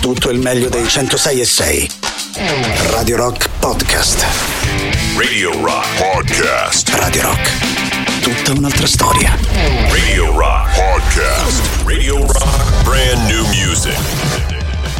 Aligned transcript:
tutto 0.00 0.30
il 0.30 0.38
meglio 0.38 0.68
dei 0.70 0.88
106 0.88 1.40
e 1.40 1.44
6. 1.44 1.90
Radio 2.90 3.16
Rock 3.16 3.48
Podcast. 3.58 4.24
Radio 5.16 5.52
Rock 5.62 5.86
Podcast. 5.98 6.88
Radio 6.94 7.22
Rock. 7.22 7.50
Tutta 8.22 8.52
un'altra 8.58 8.86
storia. 8.86 9.36
Radio 9.90 10.36
Rock 10.36 10.74
Podcast. 10.74 11.60
Radio 11.84 12.26
Rock 12.26 12.82
Brand 12.82 13.30
New 13.30 13.44
Music. 13.48 13.98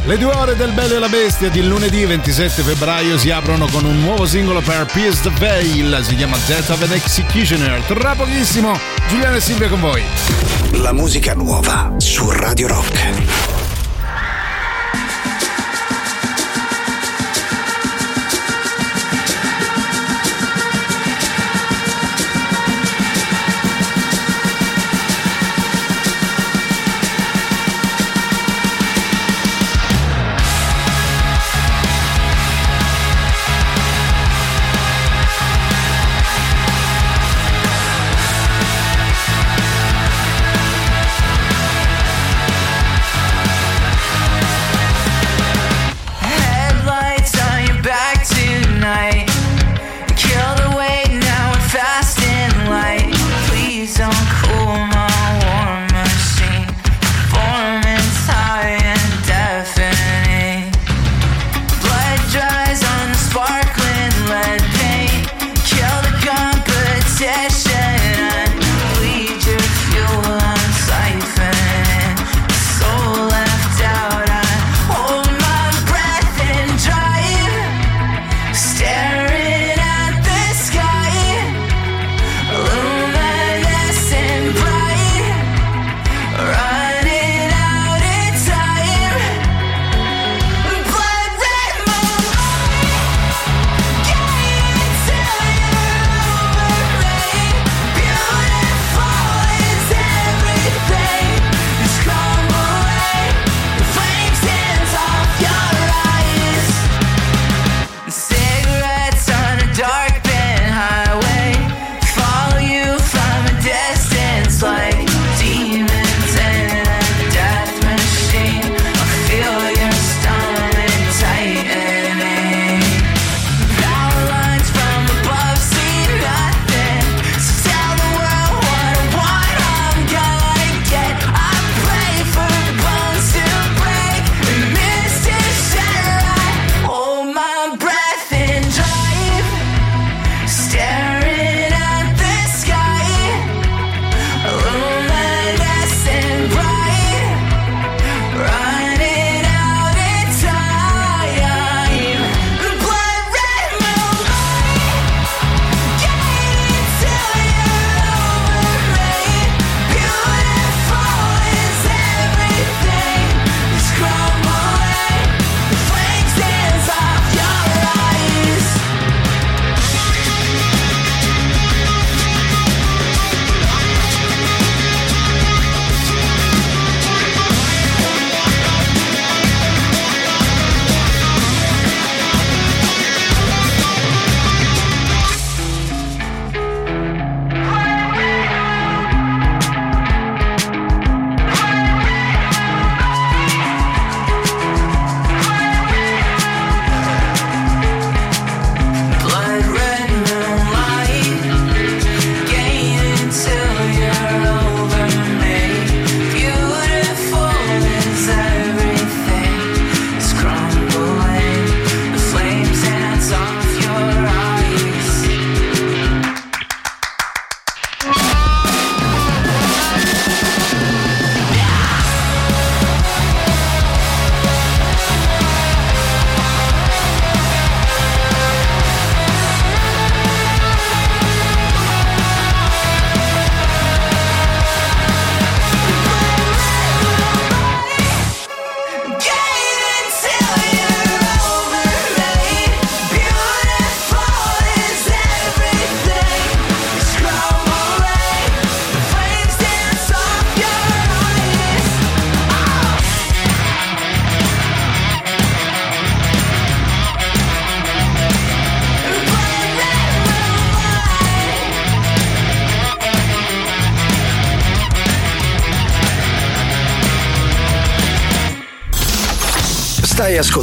Le 0.05 0.19
due 0.19 0.35
ore 0.35 0.55
del 0.55 0.73
Bello 0.73 0.97
e 0.97 0.99
la 0.99 1.09
Bestia 1.09 1.49
di 1.49 1.67
lunedì 1.67 2.05
27 2.05 2.63
febbraio 2.63 3.17
si 3.17 3.31
aprono 3.31 3.67
con 3.69 3.85
un 3.85 4.01
nuovo 4.01 4.27
singolo 4.27 4.61
per 4.61 4.87
Pierce 4.93 5.23
the 5.23 5.31
Veil, 5.39 5.99
si 6.03 6.15
chiama 6.15 6.37
Death 6.47 6.69
of 6.69 6.83
an 6.83 6.93
Executioner. 6.93 7.81
Tra 7.87 8.15
pochissimo, 8.15 8.79
Giuliano 9.09 9.37
e 9.37 9.41
Silvia 9.41 9.69
con 9.69 9.81
voi. 9.81 10.03
La 10.73 10.93
musica 10.93 11.35
nuova 11.35 11.95
su 11.97 12.31
Radio 12.31 12.69
Rock. 12.69 13.60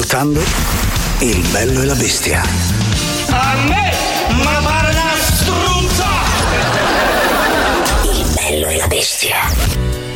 Ascoltando 0.08 0.42
Il 1.20 1.46
bello 1.52 1.82
e 1.82 1.86
la 1.86 1.96
bestia. 1.96 2.42
A 3.30 3.56
me, 3.68 3.92
ma 4.42 4.60
pare 4.64 4.92
una 4.92 5.14
struzza! 5.20 6.06
Il 8.04 8.34
bello 8.34 8.68
e 8.68 8.78
la 8.78 8.88
bestia. 8.88 9.36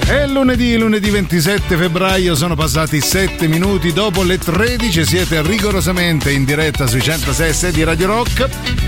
È 0.05 0.25
lunedì, 0.27 0.77
lunedì 0.77 1.09
27 1.09 1.75
febbraio, 1.75 2.35
sono 2.35 2.55
passati 2.55 3.01
7 3.01 3.47
minuti 3.47 3.91
dopo 3.91 4.23
le 4.23 4.37
13, 4.37 5.05
siete 5.05 5.41
rigorosamente 5.41 6.31
in 6.31 6.45
diretta 6.45 6.87
sui 6.87 7.01
106 7.01 7.71
di 7.71 7.83
Radio 7.83 8.07
Rock, 8.07 8.47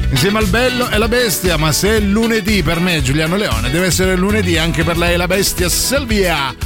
insieme 0.09 0.39
al 0.39 0.47
bello 0.47 0.89
e 0.89 0.97
la 0.97 1.09
bestia, 1.09 1.57
ma 1.57 1.73
se 1.73 1.97
è 1.97 1.99
lunedì 1.99 2.63
per 2.63 2.79
me 2.79 3.01
Giuliano 3.01 3.35
Leone, 3.35 3.69
deve 3.71 3.87
essere 3.87 4.15
lunedì 4.15 4.57
anche 4.57 4.83
per 4.83 4.97
lei 4.97 5.17
la 5.17 5.27
bestia 5.27 5.67
Silvia. 5.67 6.62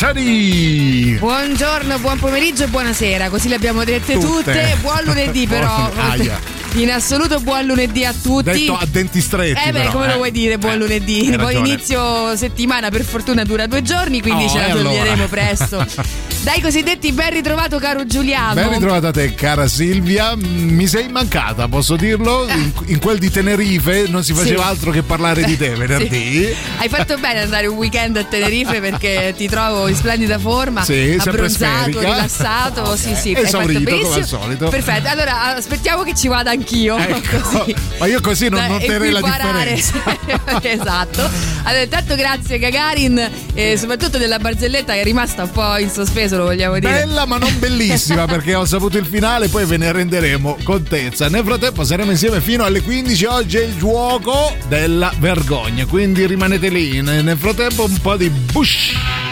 Tadì! 0.00 1.16
Buongiorno, 1.18 1.98
buon 1.98 2.18
pomeriggio 2.18 2.64
e 2.64 2.68
buonasera, 2.68 3.28
così 3.28 3.48
le 3.48 3.56
abbiamo 3.56 3.84
dette 3.84 4.14
tutte. 4.14 4.50
Tutte. 4.50 4.76
Buon 4.80 5.02
lunedì 5.04 5.46
però. 5.46 5.90
Aia. 5.94 6.40
In 6.76 6.90
assoluto 6.90 7.38
buon 7.40 7.66
lunedì 7.66 8.06
a 8.06 8.14
tutti. 8.14 8.44
Detto 8.50 8.78
a 8.78 8.86
denti 8.90 9.20
stretti. 9.20 9.60
Eh 9.68 9.72
beh, 9.72 9.78
però, 9.80 9.90
come 9.92 10.04
eh. 10.06 10.08
lo 10.08 10.14
vuoi 10.14 10.30
dire 10.30 10.56
buon 10.56 10.72
Eh, 10.72 10.76
lunedì? 10.78 11.36
Poi 11.38 11.54
inizio 11.54 12.34
settimana 12.34 12.88
per 12.88 13.04
fortuna 13.04 13.44
dura 13.44 13.66
due 13.66 13.82
giorni, 13.82 14.22
quindi 14.22 14.44
Oh, 14.44 14.48
ce 14.48 14.58
la 14.58 14.64
allora? 14.68 14.82
toglieremo 14.84 15.26
presto. 15.26 15.86
Dai 16.42 16.62
cosiddetti 16.62 17.12
ben 17.12 17.30
ritrovato 17.34 17.78
caro 17.78 18.06
Giuliano. 18.06 18.54
Ben 18.54 18.70
ritrovata 18.70 19.10
te, 19.10 19.34
cara 19.34 19.68
Silvia. 19.68 20.34
Mi 20.36 20.86
sei 20.86 21.08
mancata, 21.10 21.68
posso 21.68 21.96
dirlo? 21.96 22.46
In, 22.48 22.72
in 22.86 22.98
quel 22.98 23.18
di 23.18 23.30
Tenerife 23.30 24.06
non 24.08 24.24
si 24.24 24.32
faceva 24.32 24.62
Sì. 24.62 24.68
altro 24.70 24.90
che 24.90 25.02
parlare 25.02 25.42
di 25.44 25.58
te 25.58 25.68
venerdì. 25.76 26.46
Sì. 26.46 26.54
Hai 26.78 26.88
fatto 26.88 27.18
bene 27.18 27.42
andare 27.42 27.66
un 27.66 27.76
weekend 27.76 28.16
a 28.16 28.24
Tenerife 28.24 28.80
perché 28.80 29.34
ti 29.36 29.48
trovo 29.48 29.86
in 29.86 29.94
splendida 29.94 30.38
forma, 30.38 30.82
Sì, 30.82 31.14
abbronzato, 31.22 32.00
rilassato. 32.00 32.80
Ok. 32.82 32.98
Sì, 32.98 33.14
sì, 33.16 33.34
hai 33.34 33.42
Esaurito, 33.44 33.90
fatto 33.90 34.02
come 34.02 34.14
al 34.14 34.26
solito. 34.26 34.68
Perfetto, 34.70 35.08
allora 35.08 35.54
aspettiamo 35.56 36.02
che 36.04 36.14
ci 36.14 36.28
vada 36.28 36.50
anch'io. 36.52 36.96
Ecco. 36.96 37.38
Così. 37.50 37.74
Ma 37.98 38.06
io 38.06 38.20
così 38.22 38.48
non 38.48 38.60
Da 38.60 38.66
noterei 38.68 39.10
la 39.10 39.20
differenza. 39.20 39.92
esatto. 40.62 41.30
Allora, 41.70 41.84
intanto 41.84 42.16
grazie 42.16 42.58
Gagarin, 42.58 43.30
e 43.54 43.76
soprattutto 43.76 44.18
della 44.18 44.40
barzelletta 44.40 44.92
che 44.92 45.02
è 45.02 45.04
rimasta 45.04 45.44
un 45.44 45.52
po' 45.52 45.76
in 45.76 45.88
sospeso, 45.88 46.36
lo 46.36 46.42
vogliamo 46.42 46.80
dire. 46.80 46.90
Bella 46.90 47.26
ma 47.26 47.38
non 47.38 47.56
bellissima 47.60 48.26
perché 48.26 48.56
ho 48.56 48.64
saputo 48.64 48.98
il 48.98 49.06
finale, 49.06 49.46
poi 49.46 49.66
ve 49.66 49.76
ne 49.76 49.92
renderemo 49.92 50.58
contezza. 50.64 51.28
Nel 51.28 51.44
frattempo 51.44 51.84
saremo 51.84 52.10
insieme 52.10 52.40
fino 52.40 52.64
alle 52.64 52.82
15. 52.82 53.24
Oggi 53.26 53.58
è 53.58 53.62
il 53.62 53.76
gioco 53.76 54.52
della 54.66 55.12
vergogna, 55.20 55.86
quindi 55.86 56.26
rimanete 56.26 56.70
lì. 56.70 57.00
Nel 57.02 57.38
frattempo 57.38 57.84
un 57.84 57.98
po' 58.00 58.16
di 58.16 58.28
Bush. 58.30 59.29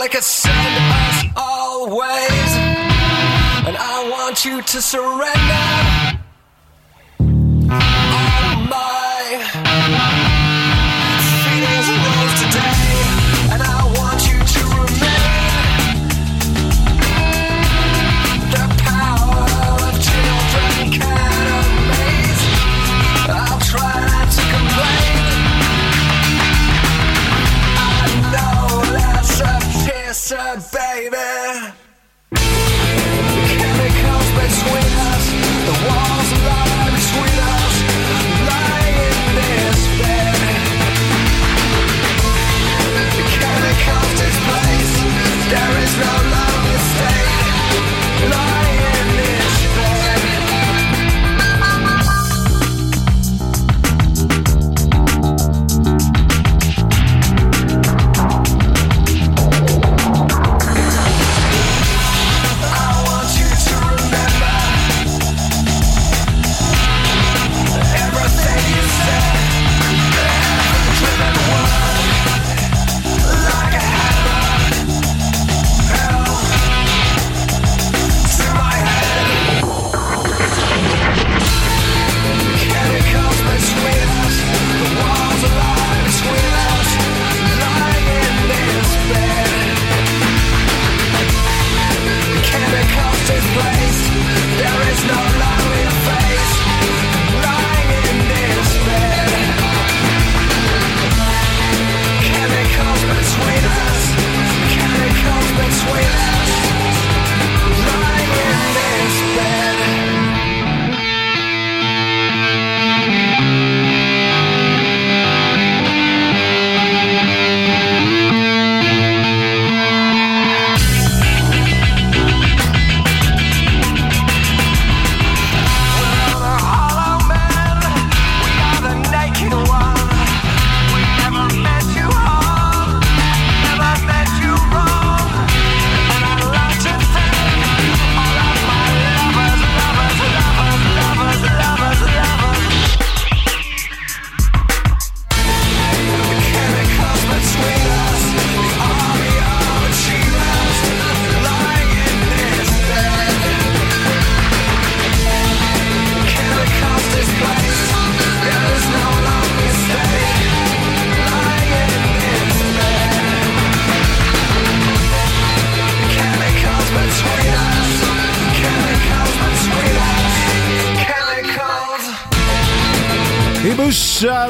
Full 0.00 0.14
it 0.14 0.24
send 0.24 0.76
us 0.92 1.24
always. 1.36 2.50
And 3.66 3.76
I 3.76 4.08
want 4.10 4.46
you 4.46 4.62
to 4.62 4.80
surrender 4.80 6.19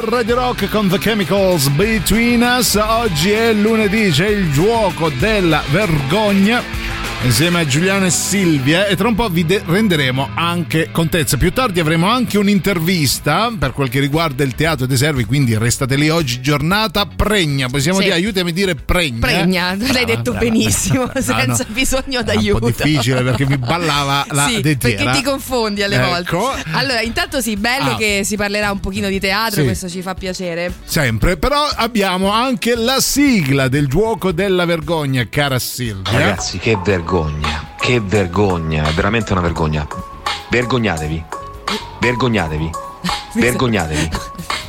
Radio 0.03 0.35
Rock 0.35 0.67
con 0.69 0.87
The 0.89 0.97
Chemicals 0.97 1.67
Between 1.69 2.41
Us. 2.41 2.75
Oggi 2.75 3.31
è 3.31 3.53
lunedì, 3.53 4.09
c'è 4.09 4.27
il 4.27 4.51
gioco 4.51 5.09
della 5.09 5.63
vergogna. 5.69 6.80
Insieme 7.23 7.59
a 7.59 7.65
Giuliano 7.67 8.05
e 8.05 8.09
Silvia 8.09 8.87
e 8.87 8.95
tra 8.95 9.07
un 9.07 9.13
po' 9.15 9.29
vi 9.29 9.45
de- 9.45 9.61
renderemo 9.63 10.31
anche 10.35 10.89
contezza. 10.91 11.37
Più 11.37 11.51
tardi 11.53 11.79
avremo 11.79 12.07
anche 12.07 12.37
un'intervista 12.39 13.51
per 13.57 13.73
quel 13.73 13.89
che 13.89 13.99
riguarda 13.99 14.43
il 14.43 14.55
teatro 14.55 14.87
dei 14.87 14.97
servi, 14.97 15.25
quindi 15.25 15.55
restate 15.57 15.95
lì 15.97 16.09
oggi 16.09 16.41
giornata 16.41 17.05
pregna, 17.05 17.69
possiamo 17.69 17.99
Sì. 17.99 18.05
dire 18.05 18.15
aiutami 18.15 18.49
a 18.49 18.53
dire 18.53 18.75
pregna. 18.75 19.19
Pregna, 19.19 19.71
eh? 19.73 19.77
l'hai 19.77 19.87
Brava, 19.91 20.05
detto 20.05 20.31
brava. 20.31 20.39
benissimo, 20.39 21.03
No, 21.13 21.21
senza 21.21 21.65
no. 21.67 21.73
bisogno 21.73 22.19
È 22.21 22.23
d'aiuto. 22.23 22.53
un 22.65 22.71
po' 22.73 22.83
difficile 22.83 23.21
perché 23.21 23.45
mi 23.45 23.57
ballava 23.57 24.25
la 24.31 24.47
sì, 24.47 24.59
dentiera. 24.61 25.03
perché 25.03 25.19
ti 25.19 25.23
confondi 25.23 25.83
alle 25.83 25.95
Ecco. 25.97 26.37
volte. 26.39 26.63
Allora, 26.71 27.01
intanto 27.01 27.39
sì, 27.39 27.55
bello 27.55 27.91
Ah. 27.91 27.95
che 27.97 28.21
si 28.25 28.35
parlerà 28.35 28.71
un 28.71 28.79
pochino 28.79 29.07
di 29.09 29.19
teatro, 29.19 29.61
Sì. 29.61 29.63
questo 29.67 29.87
ci 29.87 30.01
fa 30.01 30.15
piacere. 30.15 30.73
Sempre, 30.85 31.37
però 31.37 31.67
abbiamo 31.75 32.31
anche 32.31 32.75
la 32.75 32.99
sigla 32.99 33.67
del 33.67 33.87
gioco 33.87 34.31
della 34.31 34.65
vergogna, 34.65 35.27
cara 35.29 35.59
Silvia. 35.59 36.11
Ragazzi, 36.11 36.57
che 36.57 36.77
vergogna, 36.83 37.09
che 37.77 37.99
vergogna, 37.99 38.83
è 38.87 38.91
veramente 38.93 39.33
una 39.33 39.41
vergogna. 39.41 39.85
Vergognatevi, 40.49 41.23
vergognatevi, 41.99 42.69
vergognatevi, 43.35 44.09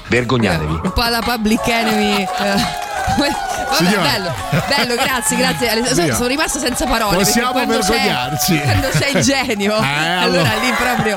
vergognatevi. 0.09 0.81
Un 0.83 0.93
po' 0.93 1.01
alla 1.03 1.21
public 1.21 1.61
enemy. 1.69 2.23
eh. 2.23 2.81
Vabbè, 3.15 3.31
Signora. 3.77 4.03
bello, 4.03 4.33
bello, 4.69 4.95
grazie, 5.03 5.37
grazie. 5.37 5.95
Sono, 5.95 6.15
sono 6.15 6.27
rimasta 6.27 6.59
senza 6.59 6.85
parole. 6.87 7.17
perché 7.17 7.33
Possiamo 7.33 7.53
vergognarci. 7.53 8.59
Quando 8.61 8.89
il 9.13 9.21
genio, 9.23 9.77
Eh, 9.77 9.87
allora 9.87 10.21
allora. 10.21 10.55
lì 10.61 10.73
proprio 10.77 11.17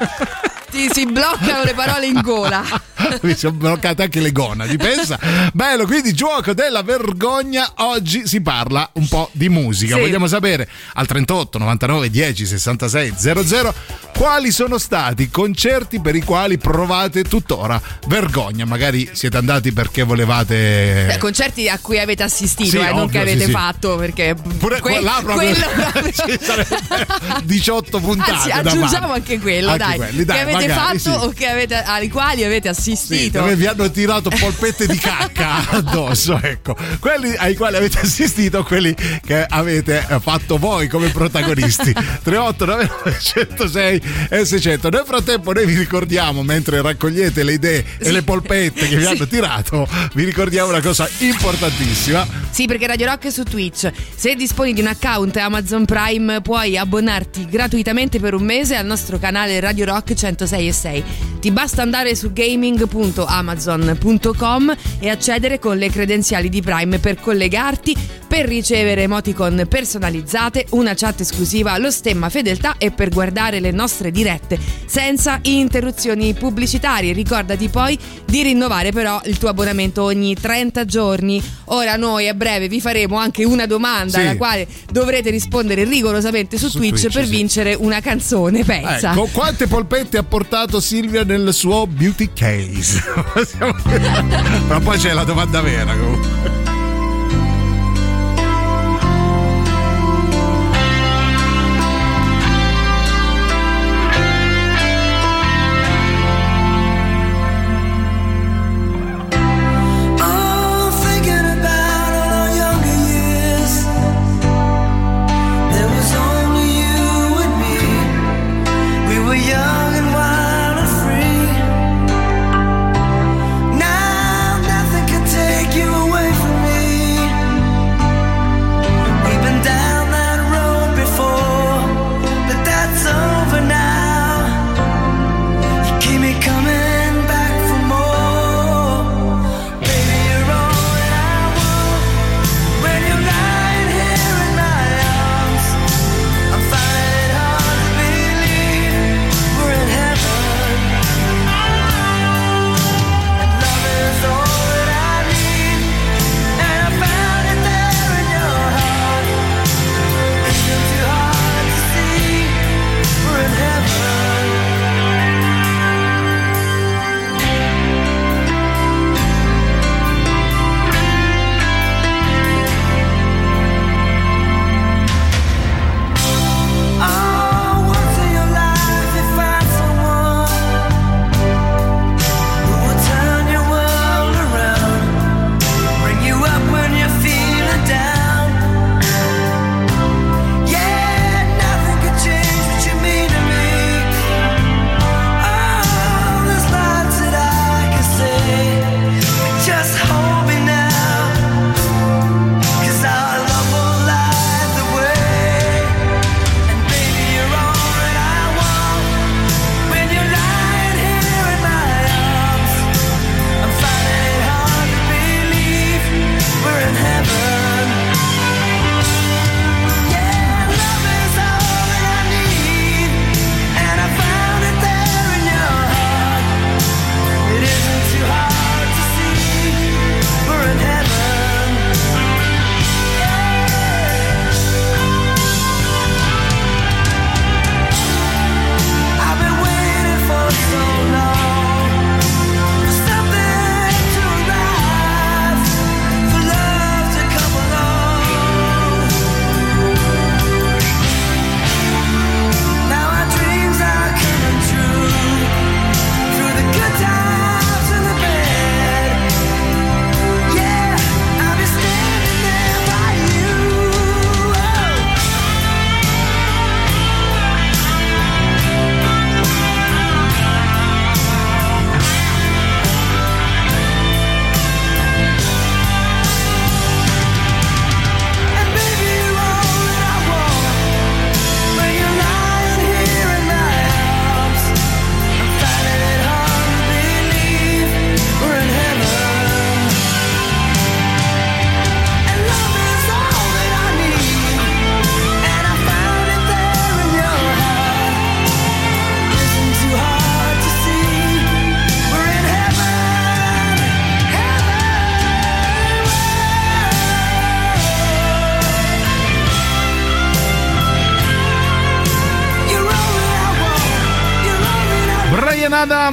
ti 0.75 0.89
si 0.91 1.05
bloccano 1.05 1.63
le 1.63 1.73
parole 1.73 2.05
in 2.05 2.19
gola. 2.21 2.61
Mi 3.21 3.33
sono 3.35 3.55
bloccate 3.55 4.03
anche 4.03 4.19
le 4.19 4.33
gonadi, 4.33 4.75
pensa. 4.75 5.17
Bello, 5.53 5.85
quindi 5.85 6.13
gioco 6.13 6.53
della 6.53 6.81
vergogna. 6.81 7.71
Oggi 7.75 8.27
si 8.27 8.41
parla 8.41 8.89
un 8.93 9.07
po' 9.07 9.29
di 9.31 9.47
musica. 9.47 9.95
Sì. 9.95 10.01
Vogliamo 10.01 10.27
sapere 10.27 10.67
al 10.95 11.07
38 11.07 11.57
99 11.57 12.09
10 12.09 12.45
66 12.45 13.13
00 13.15 13.73
quali 14.17 14.51
sono 14.51 14.77
stati 14.77 15.23
i 15.23 15.29
concerti 15.29 15.99
per 15.99 16.15
i 16.15 16.21
quali 16.23 16.57
provate 16.57 17.23
tuttora 17.23 17.79
vergogna. 18.07 18.65
Magari 18.65 19.09
siete 19.11 19.37
andati 19.37 19.73
perché 19.73 20.03
volevate. 20.03 21.07
Eh, 21.13 21.17
concerti 21.17 21.67
a 21.67 21.77
cui 21.79 21.99
avete 21.99 22.23
assistito, 22.23 22.69
Sì, 22.69 22.77
eh, 22.77 22.89
non 22.91 22.99
ovvio, 23.01 23.07
che 23.09 23.19
avete 23.19 23.39
sì, 23.39 23.45
sì. 23.45 23.51
fatto, 23.51 23.95
perché 23.97 24.35
Pure 24.57 24.79
que- 24.79 25.01
là 25.01 25.19
proprio, 25.23 25.49
quello 25.53 26.11
ci 26.15 26.39
sarebbe 26.41 26.77
18 27.43 27.99
puntate. 27.99 28.31
Anzi, 28.31 28.51
aggiungiamo 28.51 29.13
anche 29.13 29.39
quello, 29.39 29.71
Anche 29.71 29.83
dai, 29.85 29.95
quelli, 29.97 30.23
dai, 30.23 30.35
che 30.37 30.41
avete 30.43 30.67
magari, 30.67 30.99
fatto 30.99 31.19
sì. 31.19 31.25
o 31.25 31.29
che 31.29 31.47
avete, 31.47 31.75
ai 31.75 32.09
quali 32.09 32.43
avete 32.43 32.73
Sì, 32.73 32.91
assistito. 32.91 33.39
dove 33.39 33.55
vi 33.55 33.65
hanno 33.67 33.91
tirato 33.91 34.29
polpette 34.29 34.87
di 34.87 34.97
cacca 34.97 35.69
addosso, 35.71 36.39
ecco. 36.41 36.75
Quelli 36.99 37.33
ai 37.35 37.55
quali 37.55 37.75
avete 37.75 37.99
assistito, 37.99 38.63
quelli 38.63 38.95
che 39.25 39.43
avete 39.47 40.05
fatto 40.21 40.57
voi 40.57 40.87
come 40.87 41.09
protagonisti. 41.09 41.93
38 42.23 42.65
99 42.65 43.17
106 43.21 44.01
e 44.29 44.45
600. 44.45 44.89
Nel 44.89 45.03
frattempo 45.05 45.53
noi 45.53 45.65
vi 45.65 45.77
ricordiamo, 45.77 46.43
mentre 46.43 46.81
raccogliete 46.81 47.43
le 47.43 47.53
idee 47.53 47.85
e 47.99 48.05
Sì. 48.05 48.11
le 48.11 48.23
polpette 48.23 48.87
che 48.87 48.95
vi 48.95 49.01
Sì. 49.03 49.07
hanno 49.07 49.27
tirato, 49.27 49.87
vi 50.13 50.23
ricordiamo 50.23 50.69
una 50.69 50.81
cosa 50.81 51.07
importantissima. 51.19 52.25
Sì, 52.49 52.65
perché 52.65 52.87
Radio 52.87 53.05
Rock 53.07 53.27
è 53.27 53.29
su 53.29 53.43
Twitch. 53.43 53.91
Se 54.15 54.35
disponi 54.35 54.73
di 54.73 54.81
un 54.81 54.87
account 54.87 55.35
Amazon 55.37 55.85
Prime, 55.85 56.41
puoi 56.41 56.77
abbonarti 56.77 57.47
gratuitamente 57.49 58.19
per 58.19 58.33
un 58.33 58.43
mese 58.43 58.75
al 58.75 58.85
nostro 58.85 59.17
canale 59.19 59.59
Radio 59.59 59.85
Rock 59.85 60.13
106 60.13 60.67
e 60.67 60.71
6. 60.73 61.03
Ti 61.39 61.51
basta 61.51 61.81
andare 61.81 62.15
su 62.15 62.31
gaming.amazon.com 62.33 64.75
e 64.99 65.09
accedere 65.09 65.59
con 65.59 65.77
le 65.77 65.89
credenziali 65.89 66.49
di 66.49 66.61
Prime 66.61 66.99
per 66.99 67.19
collegarti, 67.19 67.95
per 68.27 68.47
ricevere 68.47 69.03
emoticon 69.03 69.65
personalizzate, 69.69 70.65
una 70.71 70.93
chat 70.95 71.21
esclusiva, 71.21 71.77
lo 71.77 71.91
stemma 71.91 72.29
fedeltà 72.29 72.75
e 72.77 72.91
per 72.91 73.09
guardare 73.09 73.59
le 73.59 73.71
nostre 73.71 73.94
dirette 74.11 74.59
senza 74.85 75.39
interruzioni 75.43 76.33
pubblicitarie. 76.33 77.13
Ricordati 77.13 77.69
poi 77.69 77.97
di 78.25 78.43
rinnovare 78.43 78.91
però 78.91 79.21
il 79.25 79.37
tuo 79.37 79.49
abbonamento 79.49 80.03
ogni 80.03 80.35
30 80.35 80.85
giorni. 80.85 81.41
Ora 81.65 81.95
noi 81.95 82.27
a 82.27 82.33
breve 82.33 82.67
vi 82.67 82.79
faremo 82.81 83.17
anche 83.17 83.43
una 83.43 83.65
domanda 83.65 84.19
Sì. 84.19 84.19
alla 84.19 84.37
quale 84.37 84.67
dovrete 84.91 85.29
rispondere 85.29 85.83
rigorosamente 85.83 86.57
su, 86.57 86.69
Su 86.69 86.77
Twitch, 86.77 86.99
Twitch, 87.01 87.13
per 87.13 87.25
sì. 87.25 87.31
vincere 87.31 87.73
una 87.73 87.99
canzone, 88.01 88.63
pensa. 88.63 89.11
Ecco, 89.11 89.27
quante 89.31 89.67
polpette 89.67 90.17
ha 90.17 90.23
portato 90.23 90.79
Silvia 90.79 91.23
nel 91.23 91.53
suo 91.53 91.87
beauty 91.87 92.29
case? 92.33 93.01
Ma 94.67 94.79
poi 94.79 94.97
c'è 94.97 95.13
la 95.13 95.23
domanda 95.23 95.61
vera 95.61 95.95
comunque. 95.95 96.64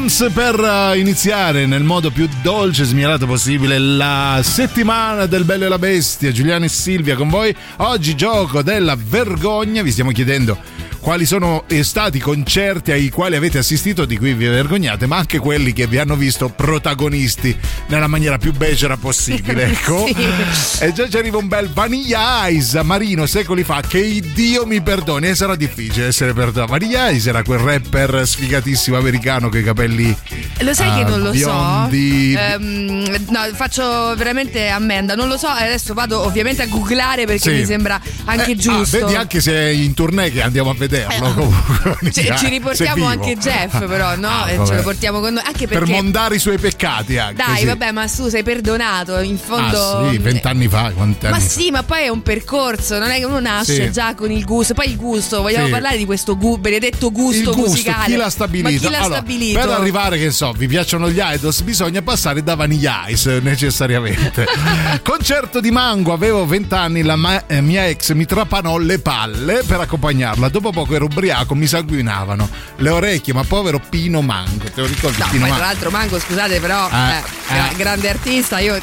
Adams 0.03 0.31
per 0.35 0.59
eh, 0.59 0.99
iniziare 0.99 1.65
nel 1.67 1.85
modo 1.85 2.11
più 2.11 2.29
dolce 2.43 2.83
e 2.83 2.87
smielato 2.87 3.25
possibile 3.25 3.79
la 3.79 4.41
settimana 4.43 5.27
del 5.27 5.45
Bello 5.45 5.67
e 5.67 5.69
la 5.69 5.79
Bestia. 5.79 6.33
Giuliano 6.33 6.65
e 6.65 6.69
Silvia 6.69 7.15
con 7.15 7.29
voi. 7.29 7.55
Oggi 7.77 8.17
gioco 8.17 8.63
della 8.63 8.97
vergogna. 8.97 9.81
Vi 9.83 9.93
stiamo 9.93 10.11
chiedendo 10.11 10.59
quali 11.03 11.27
sono 11.27 11.65
stati 11.83 12.19
i 12.19 12.21
concerti 12.21 12.93
ai 12.93 13.11
quali 13.11 13.35
avete 13.35 13.59
assistito 13.59 14.05
di 14.05 14.17
cui 14.17 14.35
vi 14.35 14.47
vergognate, 14.47 15.07
ma 15.07 15.17
anche 15.17 15.39
quelli 15.41 15.73
che 15.73 15.89
vi 15.89 15.99
hanno 15.99 16.15
visto 16.15 16.49
protagonisti 16.49 17.55
nella 17.89 18.07
maniera 18.07 18.39
più 18.39 18.53
becera 18.53 18.97
possibile. 18.97 19.71
Ecco. 19.83 20.07
Sì. 20.07 20.85
E 20.85 20.93
già 20.93 21.09
ci 21.09 21.17
arriva 21.17 21.39
un 21.39 21.49
bel 21.49 21.69
Vanilla 21.69 22.47
Ice 22.49 22.83
Marino 22.83 23.27
secoli 23.27 23.65
fa. 23.65 23.81
Che 23.81 24.23
Dio 24.33 24.65
mi 24.67 24.81
perdoni, 24.81 25.29
e 25.29 25.35
sarà 25.35 25.57
difficile 25.57 26.07
essere 26.07 26.33
perdonato. 26.35 26.71
Vanilla 26.71 27.09
Ice 27.11 27.29
era 27.31 27.43
quel 27.43 27.59
rapper 27.59 28.23
sfigatissimo 28.25 28.97
americano 28.97 29.49
con 29.49 29.59
i 29.59 29.65
capelli. 29.65 30.17
Lo 30.61 30.73
sai 30.75 30.95
che 30.99 31.05
ah, 31.05 31.09
non 31.09 31.21
lo 31.23 31.31
biondi. 31.31 32.33
so? 32.35 32.39
Ehm, 32.39 33.25
no, 33.31 33.41
faccio 33.55 34.15
veramente 34.17 34.69
ammenda. 34.69 35.15
Non 35.17 35.27
lo 35.29 35.37
so, 35.37 35.49
adesso 35.49 35.95
vado 35.95 36.21
ovviamente 36.25 36.63
a 36.63 36.67
googlare 36.67 37.25
perché 37.25 37.51
Sì. 37.51 37.59
mi 37.61 37.65
sembra 37.65 38.01
anche 38.25 38.53
Eh, 38.53 38.57
giusto. 38.57 38.97
ah, 38.99 39.01
vedi 39.01 39.15
anche 39.17 39.41
se 39.41 39.53
è 39.53 39.69
in 39.69 39.95
tournée 39.95 40.31
che 40.31 40.43
andiamo 40.43 40.71
a 40.71 40.75
vederlo. 40.93 41.27
Eh, 41.29 41.33
comunque. 41.35 41.97
Ci, 42.13 42.33
ci 42.37 42.49
riportiamo 42.49 42.95
Se 42.95 42.95
vivo. 42.95 43.07
anche 43.07 43.37
Jeff, 43.37 43.79
però, 43.87 44.17
no? 44.17 44.29
Ah, 44.29 44.51
E 44.51 44.57
vabbè. 44.57 44.69
ce 44.69 44.75
lo 44.77 44.83
portiamo 44.83 45.21
con 45.21 45.33
noi. 45.35 45.43
Anche 45.45 45.67
Per 45.67 45.79
perché. 45.79 45.93
mondare 45.93 46.35
i 46.37 46.39
suoi 46.39 46.59
peccati 46.59 47.17
anche. 47.19 47.35
Dai, 47.45 47.59
sì. 47.61 47.65
vabbè, 47.67 47.91
ma 47.93 48.07
tu 48.07 48.29
sei 48.29 48.43
perdonato. 48.43 49.19
In 49.21 49.39
fondo. 49.39 49.99
Ah 49.99 50.11
sì, 50.11 50.19
vent'anni 50.19 50.69
fa, 50.69 50.91
quanti 50.95 51.27
Ma 51.29 51.39
sì, 51.41 51.71
ma 51.71 51.83
poi 51.83 52.03
è 52.05 52.09
un 52.09 52.23
percorso, 52.23 52.99
non 52.99 53.11
è 53.11 53.19
che 53.19 53.25
uno 53.25 53.41
nasce 53.41 53.85
Sì. 53.87 53.93
già 53.93 54.15
con 54.15 54.31
il 54.31 54.45
gusto. 54.45 54.75
Poi 54.75 54.89
il 54.89 54.97
gusto, 54.97 55.41
vogliamo 55.43 55.67
Sì. 55.67 55.71
parlare 55.73 55.97
di 55.97 56.05
questo 56.05 56.37
gu- 56.37 56.59
benedetto 56.59 57.11
gusto, 57.11 57.51
il 57.51 57.57
gusto, 57.57 57.61
musicale. 57.71 58.07
chi 58.07 58.17
l'ha 58.17 58.31
stabilito? 58.31 58.87
Chi 58.87 58.91
l'ha 58.93 58.99
Allora, 58.99 59.15
stabilito? 59.15 59.59
Per 59.61 59.69
arrivare, 59.71 60.19
che 60.19 60.31
so, 60.31 60.53
vi 60.53 60.67
piacciono 60.67 61.11
gli 61.11 61.21
idols, 61.23 61.61
bisogna 61.63 62.03
passare 62.03 62.43
da 62.43 62.55
Vanilla 62.55 63.05
Ice 63.09 63.41
necessariamente. 63.41 64.47
Concerto 65.03 65.61
di 65.61 65.71
Mango, 65.71 66.13
avevo 66.13 66.45
20 66.47 66.75
anni, 66.75 67.03
la 67.03 67.17
ma- 67.17 67.47
eh, 67.47 67.61
mia 67.61 67.87
ex 67.87 68.13
mi 68.13 68.25
trapanò 68.27 68.77
le 68.79 68.99
palle 68.99 69.63
per 69.67 69.81
accompagnarla. 69.81 70.49
Dopo 70.49 70.71
poco 70.71 70.82
ero 70.91 71.05
ubriaco, 71.07 71.55
mi 71.55 71.67
sanguinavano 71.67 72.49
le 72.77 72.89
orecchie, 72.91 73.33
ma 73.33 73.45
povero 73.45 73.81
Pino 73.89 74.21
Mango, 74.23 74.65
te 74.65 74.81
lo 74.81 74.87
ricordi 74.87 75.19
No, 75.19 75.27
Pino 75.31 75.47
poi 75.47 75.57
tra 75.57 75.67
l'altro 75.67 75.91
Mango, 75.91 76.19
scusate, 76.19 76.61
però 76.61 76.89
Eh, 76.91 77.55
eh, 77.55 77.59
eh. 77.73 77.77
grande 77.77 78.09
artista, 78.09 78.59
io 78.59 78.79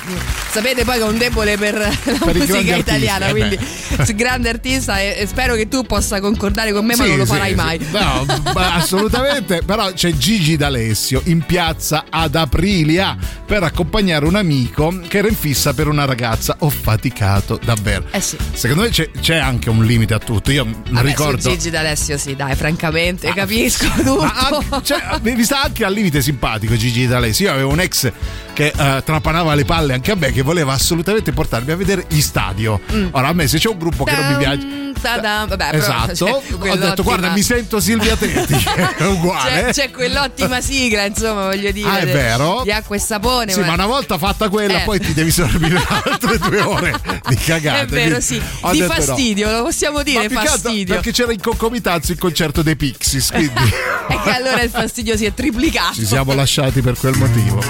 sapete 0.52 0.84
poi 0.86 0.98
che 0.98 1.04
ho 1.04 1.10
un 1.10 1.18
debole 1.18 1.58
per 1.58 1.76
la 1.78 1.90
Per 2.26 2.36
musica 2.36 2.58
artisti, 2.58 2.80
italiana, 2.80 3.28
eh 3.28 3.32
quindi 3.32 3.60
su 4.04 4.14
grande 4.16 4.50
artista 4.50 5.00
e, 5.00 5.16
e 5.20 5.28
spero 5.28 5.56
che 5.56 5.68
tu 5.68 5.84
possa 5.84 6.20
concordare 6.20 6.72
con 6.72 6.86
me, 6.86 6.96
ma 6.96 7.04
Sì, 7.04 7.10
non 7.10 7.18
lo 7.20 7.26
sì, 7.26 7.32
farai 7.32 7.50
sì. 7.50 7.56
mai. 7.56 7.88
No, 7.92 8.26
ma 8.54 8.74
assolutamente. 8.76 9.62
Però 9.66 9.92
c'è 9.94 10.12
Gigi 10.12 10.56
D'Alessio 10.58 11.22
in 11.26 11.42
piazza 11.42 12.06
ad 12.10 12.36
Aprilia 12.36 13.18
per 13.46 13.64
accompagnare 13.64 14.26
un 14.26 14.36
amico 14.36 15.00
che 15.08 15.18
era 15.20 15.28
in 15.28 15.36
fissa 15.36 15.74
per 15.74 15.88
una 15.88 16.06
ragazza. 16.06 16.56
Ho 16.60 16.70
faticato 16.70 17.60
davvero. 17.64 18.06
Eh 18.12 18.22
sì. 18.22 18.38
Secondo 18.54 18.84
me 18.84 18.90
c'è, 18.90 19.10
c'è 19.20 19.38
anche 19.38 19.70
un 19.70 19.84
limite 19.86 20.14
a 20.14 20.20
tutto. 20.20 20.52
Io 20.52 20.66
mi 20.66 20.76
Vabbè, 20.90 21.06
ricordo. 21.08 21.50
Gigi 21.50 21.70
D'Alessio 21.70 21.89
sì, 21.96 22.36
dai, 22.36 22.56
francamente, 22.56 23.32
capisco 23.34 23.88
tutto. 23.98 24.18
Ma 24.22 24.34
anche- 24.34 24.82
cioè, 24.84 25.02
mi 25.22 25.44
sta 25.44 25.64
anche 25.64 25.84
al 25.86 25.94
limite 25.94 26.22
simpatico 26.22 26.76
Gigi 26.76 27.08
D'Alessio. 27.08 27.48
Io 27.48 27.54
avevo 27.54 27.72
un 27.72 27.80
ex 27.80 28.12
che 28.54 28.74
eh, 28.76 29.02
trapanava 29.06 29.54
le 29.56 29.66
palle 29.66 29.94
anche 29.94 30.12
a 30.12 30.16
me, 30.16 30.32
che 30.32 30.42
voleva 30.42 30.74
assolutamente 30.74 31.32
portarmi 31.32 31.72
a 31.72 31.76
vedere 31.76 32.06
gli 32.10 32.22
stadio. 32.22 32.80
Ora, 33.12 33.28
a 33.28 33.34
me 33.34 33.48
se 33.48 33.58
c'è 33.58 33.70
un 33.70 33.78
gruppo 33.78 34.04
che 34.04 34.16
non 34.16 34.28
mi 34.32 34.38
piace. 34.38 34.66
Mm. 34.66 34.78
Tadam. 35.00 35.48
Vabbè, 35.48 35.70
però, 35.70 35.78
Esatto, 35.82 36.16
cioè, 36.16 36.32
ho 36.32 36.42
quell'ottima- 36.58 36.76
detto 36.90 37.04
guarda 37.04 37.30
mi 37.32 37.42
sento 37.42 37.80
Silvia 37.80 38.18
Tetti, 38.18 38.54
è 38.98 39.06
uguale. 39.06 39.64
C'è, 39.66 39.72
c'è 39.72 39.92
quell'ottima 39.92 40.60
sigla, 40.60 41.06
insomma, 41.06 41.46
voglio 41.46 41.72
dire. 41.72 41.88
Ah, 41.88 42.00
è 42.00 42.06
vero? 42.08 42.62
Di 42.64 42.72
acqua 42.72 42.98
e 42.98 43.00
sapone. 43.00 43.52
Sì, 43.54 43.62
ma 43.62 43.74
una 43.74 43.86
volta 43.86 44.18
fatta 44.18 44.50
quella, 44.50 44.82
Eh. 44.82 44.84
poi 44.84 45.00
ti 45.00 45.14
devi 45.14 45.32
sorbire 45.32 45.82
altre 45.88 46.38
due 46.40 46.60
ore 46.60 47.00
di 47.30 47.36
cagate. 47.36 47.80
È 47.82 47.86
vero, 47.86 48.20
sì. 48.20 48.42
Di 48.72 48.80
detto 48.80 48.94
no. 48.94 49.02
fastidio, 49.02 49.52
lo 49.52 49.64
possiamo 49.64 49.98
Ma 49.98 50.04
dire, 50.04 50.28
fastidio. 50.28 50.96
Perché 50.96 51.12
c'era 51.14 51.32
in 51.32 51.40
concomitanza 51.40 51.78
il 52.12 52.18
concerto 52.18 52.62
dei 52.62 52.76
Pixies, 52.76 53.32
quindi 53.32 53.54
E 54.10 54.20
che 54.24 54.30
allora 54.32 54.62
il 54.62 54.70
fastidio 54.72 55.16
si 55.16 55.26
è 55.26 55.34
triplicato. 55.34 55.94
ci 55.94 56.06
siamo 56.06 56.34
lasciati 56.34 56.82
per 56.82 56.98
quel 56.98 57.16
motivo. 57.18 57.64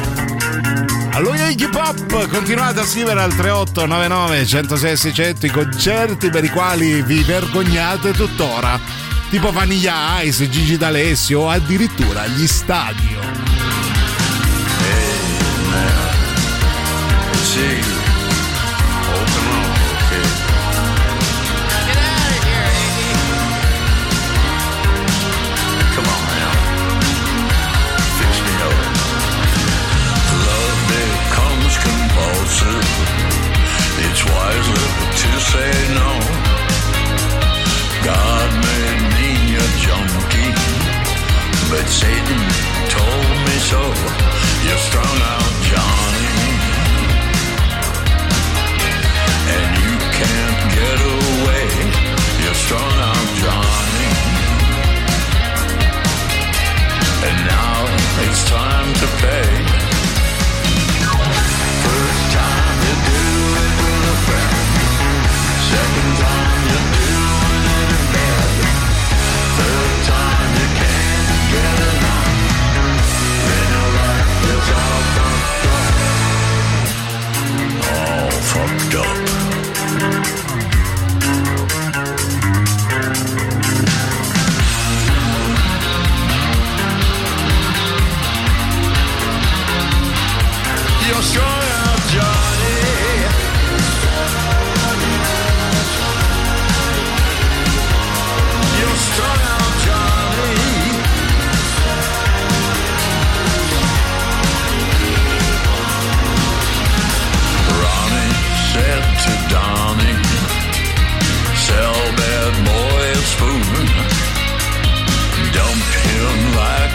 Allora 1.12 1.50
Iggy 1.50 1.68
Pop, 1.70 2.28
continuate 2.30 2.80
a 2.80 2.86
scrivere 2.86 3.22
al 3.22 3.36
3899 3.36 4.46
106 4.46 4.98
600 4.98 5.46
i 5.48 5.50
concerti 5.50 6.30
per 6.30 6.46
i 6.46 6.50
quali 6.50 7.02
vi 7.02 7.22
vergognate 7.24 8.12
tuttora. 8.14 8.80
Tipo 9.30 9.52
Vanilla 9.52 10.22
Ice, 10.22 10.50
Gigi 10.50 10.78
D'Alessio 10.78 11.42
o 11.42 11.50
addirittura 11.50 12.26
gli 12.26 12.48
stadio. 12.48 13.49
Say 35.52 35.72
no. 36.00 36.10
God 38.06 38.50
a 39.56 39.68
junkie, 39.84 40.52
but 41.72 41.86
Satan 41.90 42.42
told 42.96 43.36
me 43.46 43.56
so. 43.70 43.82
You're 44.66 44.84
strung 44.90 45.18
out, 45.34 45.54
Johnny. 45.70 46.32
And 49.56 49.68
you 49.84 49.94
can't 50.20 50.62
get 50.78 50.98
away. 51.16 51.68
You're 52.42 52.60
strung 52.66 52.96
out, 53.10 53.28
Johnny. 53.42 54.10
And 57.28 57.38
now 57.56 57.78
it's 58.26 58.44
time 58.50 58.90
to 59.02 59.08
pay. 59.24 59.79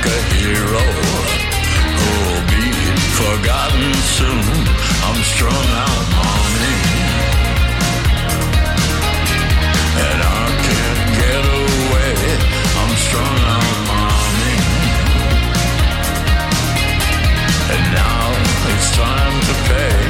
Like 0.05 0.13
a 0.13 0.23
hero 0.35 0.85
who'll 1.99 2.45
be 2.53 2.67
forgotten 3.21 3.95
soon. 4.19 4.67
I'm 5.07 5.21
strung 5.33 5.67
out, 5.85 6.05
mommy. 6.19 6.77
And 10.05 10.21
I 10.23 10.45
can't 10.67 11.03
get 11.21 11.45
away. 11.63 12.15
I'm 12.81 12.93
strung 13.07 13.39
out, 13.57 13.77
mommy. 13.91 14.57
And 17.75 17.85
now 17.95 18.27
it's 18.73 18.89
time 18.97 19.41
to 19.49 19.55
pay. 19.69 20.04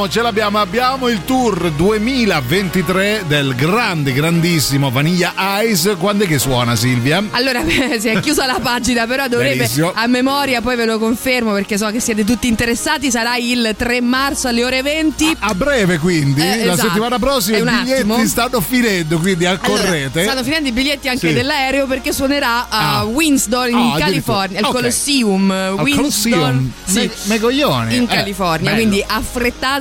L'abbiamo, 0.00 0.08
ce 0.08 0.22
l'abbiamo. 0.22 0.58
Abbiamo 0.58 1.08
il 1.08 1.24
tour 1.24 1.70
2023 1.70 3.24
del 3.26 3.54
grande, 3.54 4.12
grandissimo 4.12 4.90
Vanilla 4.90 5.32
Ice. 5.62 5.96
Quando 5.96 6.24
è 6.24 6.26
che 6.26 6.38
suona 6.38 6.76
Silvia? 6.76 7.22
Allora, 7.30 7.62
si 7.98 8.08
è 8.08 8.20
chiusa 8.20 8.46
la 8.46 8.58
pagina, 8.62 9.06
però 9.06 9.28
dovrebbe 9.28 9.56
Benissimo. 9.56 9.92
a 9.94 10.06
memoria, 10.06 10.60
poi 10.60 10.76
ve 10.76 10.84
lo 10.86 10.98
confermo 10.98 11.52
perché 11.52 11.76
so 11.76 11.90
che 11.90 12.00
siete 12.00 12.24
tutti 12.24 12.46
interessati. 12.48 13.10
Sarà 13.10 13.36
il 13.36 13.74
3 13.76 14.00
marzo 14.00 14.48
alle 14.48 14.64
ore 14.64 14.82
20. 14.82 15.36
A 15.40 15.54
breve 15.54 15.98
quindi, 15.98 16.40
Eh, 16.40 16.64
la 16.64 16.72
esatto. 16.72 16.88
settimana 16.88 17.18
prossima 17.18 17.56
È 17.58 17.60
i 17.60 17.64
biglietti 17.64 17.92
attimo. 18.00 18.26
stanno 18.26 18.60
finendo, 18.60 19.18
quindi 19.18 19.46
Allora, 19.46 19.62
accorrete. 19.62 20.22
stanno 20.22 20.42
finendo 20.42 20.68
i 20.68 20.72
biglietti 20.72 21.08
anche 21.08 21.28
Sì. 21.28 21.34
dell'aereo 21.34 21.86
perché 21.86 22.12
suonerà 22.12 22.68
a 22.68 22.98
Ah. 22.98 23.04
Windsor 23.04 23.68
in 23.68 23.76
Ah, 23.76 23.98
California, 23.98 24.58
al 24.60 24.64
addirittura. 24.64 24.68
Ok. 24.68 24.74
Colosseum. 24.74 25.50
Al 25.50 25.72
Windsor, 25.74 25.96
Colosseum, 25.96 26.72
sì, 26.84 27.10
me- 27.24 27.38
in 27.94 28.02
Eh, 28.02 28.06
California. 28.06 28.70
bello. 28.70 28.76
Quindi 28.76 29.04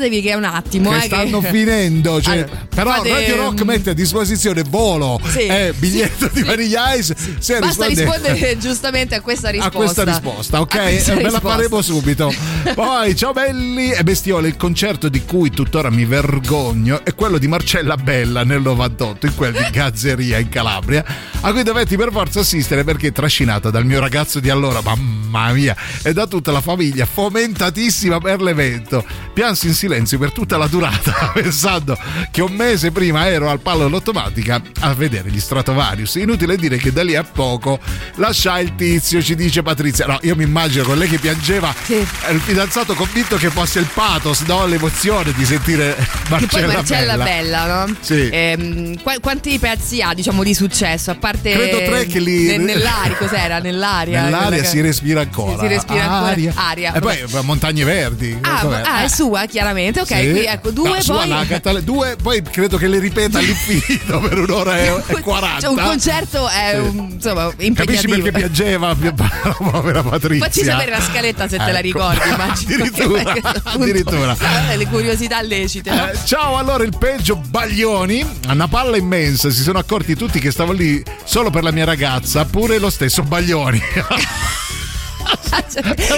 affrettatevi 0.10 0.22
che 0.22 0.30
è 0.30 0.34
un 0.36 0.44
attimo. 0.44 0.90
che 0.92 0.98
eh, 0.98 1.02
stanno 1.02 1.40
che- 1.40 1.50
finendo, 1.52 2.22
cioè, 2.22 2.38
Allora, 2.40 2.68
però 2.74 2.92
fate, 2.94 3.10
Radio 3.10 3.36
Rock 3.38 3.62
mette 3.64 3.90
a 3.92 3.94
disposizione 3.94 4.64
volo 4.68 5.20
Sì. 5.26 5.40
e 5.46 5.74
biglietto 5.78 6.28
Sì, 6.28 6.34
di 6.34 6.40
sì. 6.40 6.46
Vanilla 6.46 6.94
Ice. 6.96 7.16
Se 7.40 7.60
Basta 7.60 7.86
risponde- 7.86 8.18
rispondere 8.30 8.58
giustamente 8.60 9.16
a 9.16 9.22
questa 9.22 9.48
a 9.48 9.52
risposta. 9.52 9.78
questa 9.78 10.04
risposta, 10.04 10.60
ok? 10.62 10.76
A 10.76 10.80
questa 10.82 11.12
Eh, 11.12 11.16
Ve 11.16 11.22
la 11.22 11.28
risposta. 11.30 11.50
faremo 11.50 11.82
subito. 11.82 12.34
Poi, 12.74 13.16
ciao 13.16 13.32
belli 13.34 13.92
e 13.92 14.04
bestiole, 14.04 14.48
il 14.48 14.58
concerto 14.58 15.10
di 15.10 15.24
cui 15.26 15.50
tuttora 15.50 15.90
mi 15.90 16.06
vergogno 16.06 17.04
è 17.04 17.14
quello 17.16 17.38
di 17.38 17.48
Marcella 17.48 17.96
Bella 17.96 18.44
nel 18.44 18.62
98, 18.62 19.26
in 19.28 19.36
quel 19.36 19.54
di 19.54 19.66
Gazzeria 19.72 20.38
in 20.40 20.50
Calabria, 20.50 21.04
a 21.42 21.52
cui 21.52 21.64
dovetti 21.64 21.96
per 21.96 22.10
forza 22.12 22.40
assistere 22.42 22.84
perché 22.84 23.12
trascinata 23.12 23.70
dal 23.70 23.86
mio 23.86 24.00
ragazzo 24.00 24.40
di 24.40 24.50
allora, 24.50 24.82
mamma 24.82 25.52
mia, 25.54 25.76
e 26.04 26.14
da 26.14 26.28
tutta 26.28 26.52
la 26.52 26.62
famiglia, 26.62 27.06
fomentatissima 27.06 28.20
per 28.20 28.42
l'evento. 28.42 29.04
Piansi 29.34 29.68
in 29.68 29.74
silenzio 29.74 29.98
per 30.08 30.32
tutta 30.32 30.58
la 30.58 30.68
durata, 30.68 31.32
pensando 31.34 31.98
che 32.32 32.42
un 32.42 32.54
mese 32.54 32.92
prima 32.92 33.28
ero 33.28 33.50
al 33.50 33.60
palo 33.60 33.84
dell'automatica 33.84 34.62
a 34.80 34.94
vedere 34.94 35.30
gli 35.30 35.40
Stratovarius. 35.40 36.16
Inutile 36.16 36.56
dire 36.56 36.78
che 36.78 36.92
da 36.92 37.04
lì 37.04 37.16
a 37.16 37.24
poco 37.24 37.80
lasciai 38.16 38.64
il 38.64 38.76
tizio, 38.76 39.22
ci 39.22 39.36
dice 39.36 39.62
Patrizia. 39.62 40.06
No, 40.06 40.18
io 40.22 40.36
mi 40.36 40.44
immagino 40.44 40.84
con 40.84 40.98
lei 40.98 41.08
che 41.10 41.18
piangeva, 41.20 41.74
Sì. 41.84 41.94
eh, 41.96 42.32
il 42.34 42.40
fidanzato 42.40 42.94
convinto 42.94 43.36
che 43.38 43.50
fosse 43.50 43.80
il 43.80 43.88
pathos, 43.94 44.42
no? 44.42 44.66
l'emozione 44.66 45.32
di 45.34 45.46
sentire 45.46 45.96
Che 45.96 46.06
poi 46.28 46.40
Marcella, 46.40 46.74
Marcella 46.74 47.12
Bella. 47.18 47.24
Bella, 47.24 47.86
no? 47.86 47.96
Sì. 48.00 48.30
Ehm, 48.32 49.02
qua- 49.02 49.20
quanti 49.20 49.58
pezzi 49.60 50.02
ha, 50.02 50.14
diciamo, 50.14 50.44
di 50.44 50.54
successo? 50.54 51.12
A 51.12 51.16
parte. 51.16 51.52
Credo 51.52 51.78
tre 51.84 52.06
che 52.06 52.20
li- 52.20 52.48
ne- 52.48 52.58
nell'aria, 52.58 53.16
cos'era? 53.18 53.60
Nell'aria. 53.60 54.22
Nell'aria 54.30 54.62
che- 54.62 54.68
si 54.68 54.82
respira 54.82 55.22
ancora. 55.22 55.54
Sì, 55.60 55.68
si 55.68 55.68
respira 55.74 56.02
ancora. 56.04 56.32
Aria. 56.32 56.54
Aria. 56.56 56.94
E 56.94 57.00
poi 57.00 57.18
Montagne 57.44 57.84
Verdi. 57.84 58.38
Ah, 58.42 58.60
ah, 58.60 59.02
è 59.02 59.06
Eh. 59.06 59.10
sua, 59.10 59.46
chiaramente. 59.46 59.89
Ok, 59.98 60.06
Sì. 60.08 60.14
quindi 60.14 60.46
ecco, 60.46 60.72
due 60.72 60.90
No, 60.90 61.16
poi. 61.16 61.30
no, 61.30 61.46
Catale- 61.48 61.84
due, 61.84 62.16
poi 62.22 62.42
credo 62.42 62.78
che 62.78 62.88
le 62.88 63.00
ripeta 63.00 63.40
all'infinito 63.40 64.20
per 64.20 64.38
un'ora 64.40 64.78
e, 64.80 65.04
e 65.08 65.20
40. 65.22 65.60
Cioè, 65.62 65.70
un 65.70 65.78
concerto 65.84 66.48
è 66.48 66.72
Sì. 66.74 66.80
un, 66.98 67.10
insomma 67.12 67.44
Capisci 67.50 67.66
impegnativo. 67.66 68.14
perché 68.22 68.32
piangeva 68.40 68.96
la 69.00 69.56
povera 69.72 70.04
Patrizia? 70.04 70.46
Facci 70.46 70.64
sapere 70.64 70.92
la 70.92 71.02
scaletta 71.02 71.48
se 71.48 71.58
te 71.58 71.64
la 71.72 71.80
Ecco. 71.80 71.82
ricordi, 71.82 72.30
immagino. 72.30 72.84
Addirittura, 72.84 73.36
addirittura. 73.64 74.36
Le 74.76 74.88
curiosità 74.88 75.42
lecite. 75.42 75.90
no? 75.92 76.10
Eh, 76.10 76.18
ciao, 76.26 76.58
allora 76.58 76.84
il 76.84 76.96
peggio 76.98 77.36
Baglioni, 77.36 78.26
una 78.50 78.68
palla 78.68 78.98
immensa, 78.98 79.50
si 79.50 79.62
sono 79.62 79.80
accorti 79.80 80.16
tutti 80.16 80.40
che 80.40 80.52
stavo 80.52 80.72
lì 80.72 81.02
solo 81.24 81.50
per 81.50 81.64
la 81.64 81.72
mia 81.72 81.86
ragazza, 81.86 82.46
pure 82.46 82.78
lo 82.80 82.90
stesso 82.90 83.24
Baglioni. 83.24 83.82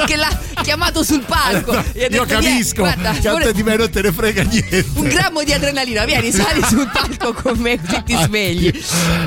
Che 0.05 0.15
l'ha 0.15 0.39
chiamato 0.61 1.03
sul 1.03 1.23
palco. 1.25 1.71
Ha 1.71 1.83
Io 1.93 2.07
detto, 2.09 2.23
"Vieni, 2.25 2.45
capisco 2.45 2.81
guarda, 2.81 3.11
che 3.13 3.27
a 3.27 3.35
te 3.35 3.53
di 3.53 3.63
me 3.63 3.75
non 3.75 3.89
te 3.89 4.01
ne 4.01 4.11
frega 4.11 4.43
niente. 4.43 4.85
un 4.95 5.07
grammo 5.07 5.43
di 5.43 5.53
adrenalina, 5.53 6.05
vieni, 6.05 6.31
sali 6.31 6.61
sul 6.63 6.89
palco 6.91 7.33
con 7.33 7.57
me 7.59 7.79
così 7.79 8.03
ti 8.03 8.15
svegli. 8.15 8.71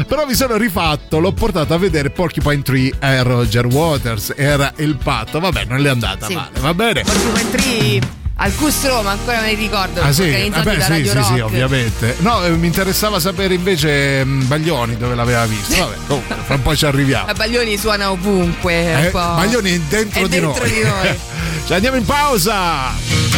Però 0.06 0.26
mi 0.26 0.34
sono 0.34 0.56
rifatto, 0.56 1.18
l'ho 1.18 1.32
portato 1.32 1.74
a 1.74 1.78
vedere 1.78 2.10
Porcupine 2.10 2.62
Tree 2.62 2.92
e 2.98 3.22
Roger 3.22 3.66
Waters. 3.66 4.32
Era 4.36 4.72
il 4.76 4.96
patto. 4.96 5.40
Vabbè, 5.40 5.64
non 5.64 5.80
le 5.80 5.88
è 5.88 5.92
andata 5.92 6.26
Sì. 6.26 6.34
male, 6.34 6.60
va 6.60 6.74
bene. 6.74 7.02
Porcupine 7.02 7.50
Tree 7.50 8.00
al 8.36 8.54
Custrom, 8.56 9.06
ancora 9.06 9.40
me 9.40 9.52
ne 9.52 9.54
ricordo. 9.54 10.00
Ah 10.00 10.12
sì, 10.12 10.30
Vabbè, 10.30 10.76
da 10.76 10.84
sì, 10.84 10.88
Radio 10.88 11.10
sì, 11.10 11.16
Rock. 11.16 11.34
sì, 11.34 11.40
ovviamente. 11.40 12.16
No, 12.18 12.44
eh, 12.44 12.50
mi 12.50 12.66
interessava 12.66 13.20
sapere 13.20 13.54
invece 13.54 14.24
mh, 14.24 14.46
Baglioni 14.46 14.96
dove 14.96 15.14
l'aveva 15.14 15.46
visto. 15.46 15.76
Vabbè, 15.76 15.96
comunque, 16.06 16.36
fra 16.44 16.54
un 16.54 16.62
po' 16.62 16.76
ci 16.76 16.86
arriviamo. 16.86 17.26
Ma 17.26 17.32
Baglioni 17.32 17.78
suona 17.78 18.10
ovunque. 18.10 19.06
Eh, 19.06 19.10
Baglioni 19.10 19.72
è 19.72 19.80
dentro, 19.88 20.24
è 20.24 20.28
di, 20.28 20.40
dentro 20.40 20.64
noi. 20.64 20.72
di 20.72 20.82
noi. 20.82 21.18
Ci 21.66 21.72
andiamo 21.72 21.96
in 21.96 22.04
pausa. 22.04 23.33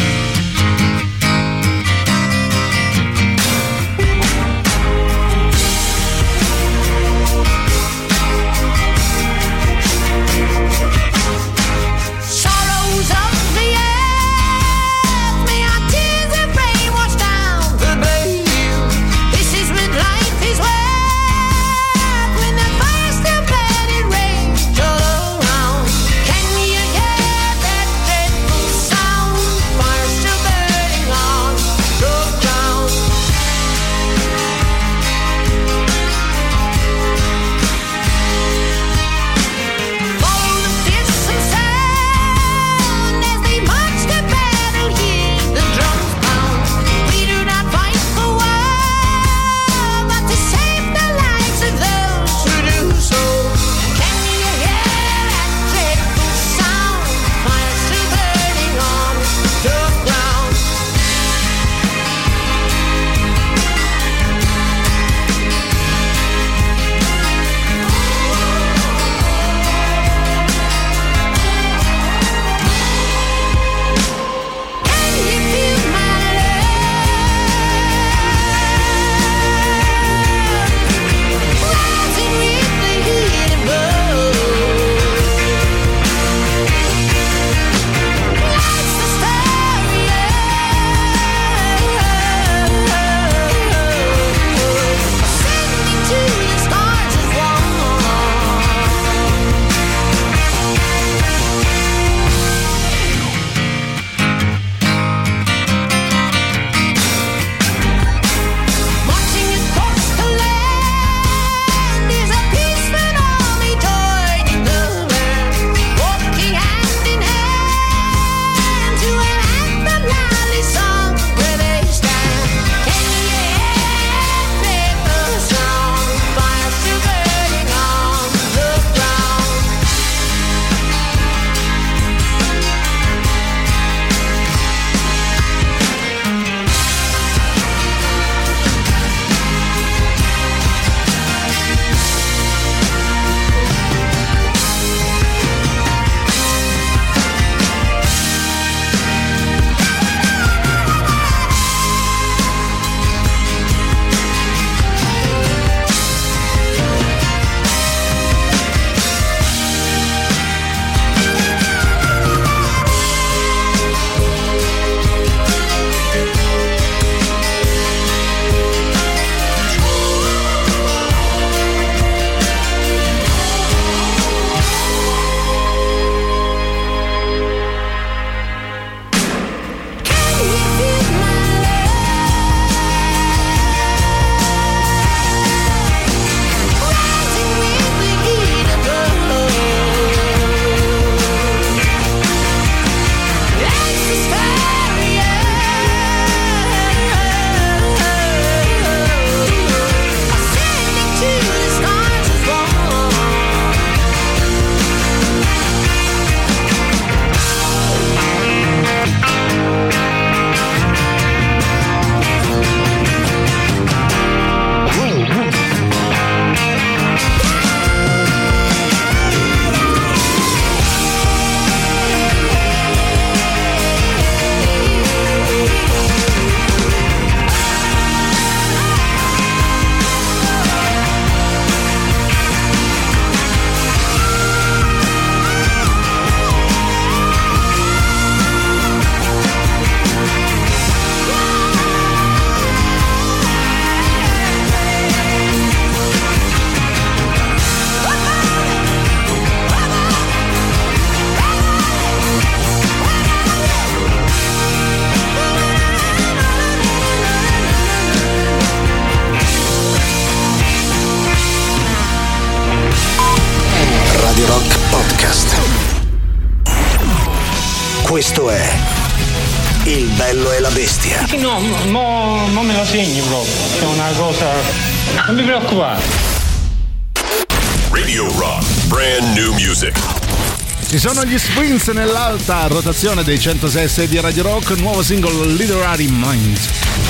Nell'alta 281.93 282.67
rotazione 282.67 283.23
dei 283.23 283.39
106 283.39 284.09
di 284.09 284.21
Radio 284.21 284.43
Rock, 284.43 284.77
nuovo 284.79 285.03
singolo 285.03 285.45
Literary 285.45 286.09
Mind. 286.11 286.59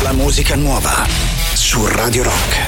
La 0.02 0.12
musica 0.12 0.54
nuova 0.54 1.06
su 1.54 1.86
Radio 1.86 2.22
Rock. 2.22 2.65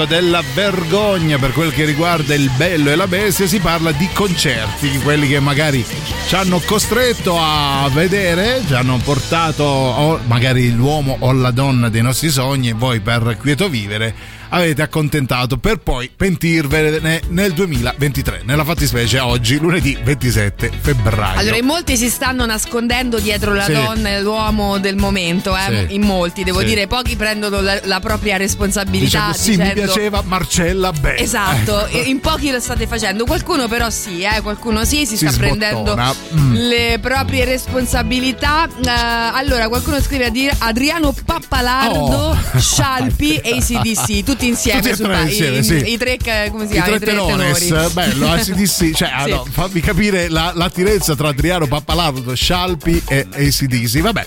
gioco 0.00 0.04
della 0.06 0.42
vergogna 0.54 1.38
per 1.38 1.52
quel 1.52 1.72
che 1.72 1.84
riguarda 1.84 2.34
il 2.34 2.50
bello 2.56 2.90
e 2.90 2.96
la 2.96 3.06
bestia, 3.06 3.46
si 3.46 3.58
parla 3.58 3.92
di 3.92 4.08
concerti, 4.12 4.98
quelli 4.98 5.28
che 5.28 5.40
magari 5.40 5.84
ci 6.26 6.34
hanno 6.34 6.60
costretto 6.60 7.36
a 7.38 7.88
vedere, 7.92 8.62
ci 8.66 8.74
hanno 8.74 8.98
portato 9.02 10.20
magari 10.26 10.72
l'uomo 10.72 11.16
o 11.20 11.32
la 11.32 11.50
donna 11.50 11.88
dei 11.88 12.02
nostri 12.02 12.30
sogni 12.30 12.68
e 12.70 12.74
voi 12.74 13.00
per 13.00 13.36
quieto 13.38 13.68
vivere 13.68 14.38
avete 14.50 14.82
accontentato 14.82 15.58
per 15.58 15.78
poi 15.78 16.10
pentirvene 16.14 17.22
nel 17.28 17.52
2023, 17.52 18.42
nella 18.44 18.64
fattispecie 18.64 19.18
oggi, 19.18 19.58
lunedì 19.58 19.96
27 20.02 20.70
febbraio. 20.80 21.38
Allora, 21.38 21.56
in 21.56 21.64
molti 21.64 21.96
si 21.96 22.08
stanno 22.08 22.46
nascondendo 22.46 23.18
dietro 23.18 23.52
la 23.54 23.64
sì. 23.64 23.72
donna 23.72 24.10
e 24.10 24.20
l'uomo 24.20 24.78
del 24.78 24.96
momento, 24.96 25.56
eh? 25.56 25.86
sì. 25.88 25.94
in 25.94 26.02
molti, 26.02 26.44
devo 26.44 26.60
sì. 26.60 26.66
dire, 26.66 26.86
pochi 26.86 27.16
prendono 27.16 27.60
la, 27.60 27.80
la 27.84 28.00
propria 28.00 28.36
responsabilità. 28.36 29.04
Diciamo, 29.04 29.32
dicendo, 29.32 29.42
sì, 29.42 29.50
dicendo... 29.56 29.80
mi 29.80 29.86
piaceva 29.86 30.22
Marcella 30.24 30.92
Bella. 30.92 31.18
Esatto, 31.18 31.86
ecco. 31.86 32.08
in 32.08 32.20
pochi 32.20 32.50
lo 32.50 32.60
state 32.60 32.86
facendo, 32.86 33.24
qualcuno 33.24 33.68
però 33.68 33.88
sì, 33.90 34.22
eh? 34.22 34.40
qualcuno 34.40 34.84
sì, 34.84 35.06
si, 35.06 35.16
si 35.16 35.28
sta 35.28 35.30
sbottona. 35.30 35.56
prendendo 35.56 35.96
mm. 36.34 36.54
le 36.54 36.98
proprie 37.00 37.44
responsabilità. 37.44 38.66
Eh, 38.66 38.88
allora, 38.90 39.68
qualcuno 39.68 40.00
scrive 40.00 40.26
a 40.26 40.30
dire 40.30 40.54
Adriano 40.58 41.14
Pappalardo, 41.24 42.16
oh. 42.16 42.58
Scialpi 42.58 43.36
e 43.36 43.56
ACDC, 43.56 44.24
tutti 44.24 44.39
tutti 44.40 44.46
insieme. 44.46 44.80
Tutti 44.80 45.02
e 45.02 45.04
tre 45.04 45.22
insieme, 45.22 45.58
i, 45.58 45.64
sì. 45.64 45.92
I 45.92 45.98
tre, 45.98 46.16
come 46.50 46.66
si 46.66 46.72
chiama? 46.72 46.86
I 46.86 46.98
tre, 46.98 47.06
tenores. 47.06 47.58
tenori. 47.58 47.86
Eh, 47.86 47.90
bello, 47.90 48.30
ACDC. 48.30 48.54
Cioè, 48.56 48.58
ah, 48.58 48.66
sì. 48.66 48.94
Cioè, 49.00 49.08
ah, 49.12 49.26
no, 49.26 49.46
fammi 49.50 49.80
capire 49.80 50.28
la, 50.28 50.52
l'attirezza 50.54 51.14
tra 51.14 51.28
Adriano 51.28 51.66
Pappalardo, 51.66 52.34
Scialpi 52.34 53.02
e 53.06 53.26
ACDC. 53.30 54.00
Vabbè, 54.00 54.26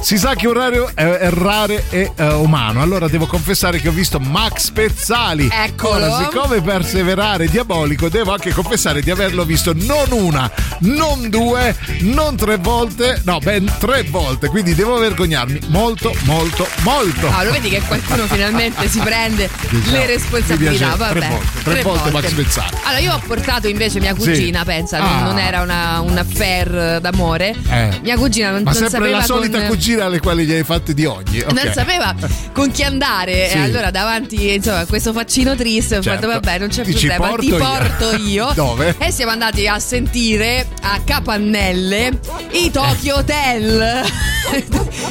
si 0.00 0.18
sa 0.18 0.34
che 0.34 0.48
orario 0.48 0.90
eh, 0.94 1.04
errare 1.04 1.84
è 1.88 2.10
eh, 2.14 2.32
umano. 2.32 2.82
Allora 2.82 3.08
devo 3.08 3.26
confessare 3.26 3.80
che 3.80 3.88
ho 3.88 3.92
visto 3.92 4.18
Max 4.18 4.70
Pezzali. 4.70 5.48
Eccolo. 5.50 6.12
Ora, 6.12 6.24
siccome 6.24 6.60
perseverare 6.60 7.44
è 7.44 7.48
diabolico, 7.48 8.08
devo 8.08 8.32
anche 8.32 8.52
confessare 8.52 9.00
di 9.00 9.10
averlo 9.10 9.44
visto 9.44 9.72
non 9.74 10.10
una, 10.10 10.50
non 10.80 11.28
due, 11.28 11.76
non 12.00 12.36
tre 12.36 12.56
volte, 12.56 13.20
no, 13.24 13.38
ben 13.38 13.72
tre 13.78 14.02
volte. 14.04 14.48
Quindi 14.48 14.74
devo 14.74 14.98
vergognarmi 14.98 15.60
molto, 15.68 16.14
molto, 16.24 16.66
molto. 16.80 17.28
Ah, 17.28 17.44
lo 17.44 17.52
vedi 17.52 17.68
che 17.68 17.80
qualcuno 17.82 18.26
finalmente 18.26 18.88
si 18.88 18.98
prende 18.98 19.48
Diciamo, 19.70 19.96
le 19.96 20.06
responsabilità. 20.06 20.94
Vabbè, 20.96 21.18
tre 21.18 21.28
volte, 21.28 21.62
tre 21.62 21.82
volte 21.82 22.10
Max 22.10 22.32
Pezzali. 22.32 22.76
Allora, 22.84 22.98
io 23.00 23.14
ho 23.14 23.20
portato 23.26 23.68
invece 23.68 24.00
mia 24.00 24.14
cugina, 24.14 24.58
Sì. 24.60 24.64
pensa, 24.66 24.98
Ah. 24.98 25.22
non 25.24 25.38
era 25.38 25.60
una, 25.62 26.00
un 26.00 26.16
affair 26.18 27.00
d'amore. 27.00 27.54
Eh. 27.70 27.98
Mia 28.02 28.16
cugina 28.16 28.50
non, 28.50 28.62
Ma 28.62 28.72
non 28.72 28.88
sapeva 28.88 29.18
la 29.18 29.22
solita 29.24 29.58
con- 29.58 29.68
cugina 29.68 30.04
alle 30.04 30.20
quali 30.20 30.44
gli 30.44 30.52
hai 30.52 30.64
fatte 30.64 30.92
di 30.94 31.04
oggi. 31.06 31.40
ok. 31.40 31.52
Non 31.52 31.72
sapeva 31.72 32.14
con 32.52 32.70
chi 32.70 32.82
andare 32.82 33.48
Sì. 33.48 33.56
e 33.56 33.60
allora 33.60 33.90
davanti 33.90 34.54
insomma 34.54 34.80
a 34.80 34.86
questo 34.86 35.12
faccino 35.12 35.54
triste 35.56 35.96
ho 35.96 36.02
Certo. 36.02 36.26
fatto 36.28 36.32
vabbè 36.40 36.58
non 36.58 36.68
c'è 36.68 36.82
Dici, 36.84 37.06
problema 37.06 37.36
ti 37.38 37.48
porto 37.48 37.56
io. 37.56 37.58
porto 37.64 38.16
io 38.22 38.52
Dove? 38.54 38.94
e 38.98 39.10
siamo 39.10 39.32
andati 39.32 39.66
a 39.66 39.78
sentire 39.78 40.66
a 40.82 41.00
Capannelle 41.04 42.18
i 42.52 42.70
Tokyo 42.70 43.16
Hotel 43.16 44.02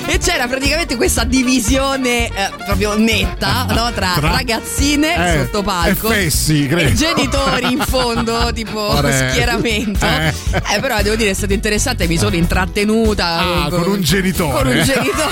e 0.06 0.18
c'era 0.20 0.48
praticamente 0.48 0.96
questa 0.96 1.24
divisione 1.24 2.28
eh, 2.28 2.50
proprio 2.66 2.96
netta 2.98 3.66
no? 3.70 3.92
tra, 3.92 4.14
Tra- 4.16 4.32
ragazzine 4.32 5.34
Eh, 5.34 5.40
sotto 5.46 5.64
palco 5.64 6.12
e 6.12 6.16
fessi, 6.26 6.68
e 6.68 6.94
genitori 6.94 7.72
in 7.72 7.80
fondo 7.88 8.52
tipo 8.54 8.80
Ore. 8.80 9.30
schieramento 9.32 10.06
Eh. 10.06 10.34
eh, 10.76 10.80
però 10.80 11.02
devo 11.02 11.16
dire 11.16 11.32
è 11.32 11.34
stato 11.34 11.54
interessante 11.54 12.08
mi 12.08 12.18
sono 12.18 12.36
intrattenuta 12.36 13.40
Ah, 13.66 13.70
con 13.70 13.84
un 13.88 14.02
genitore. 14.02 14.52
con 14.64 14.68
un 14.78 14.84
genitore 14.84 15.30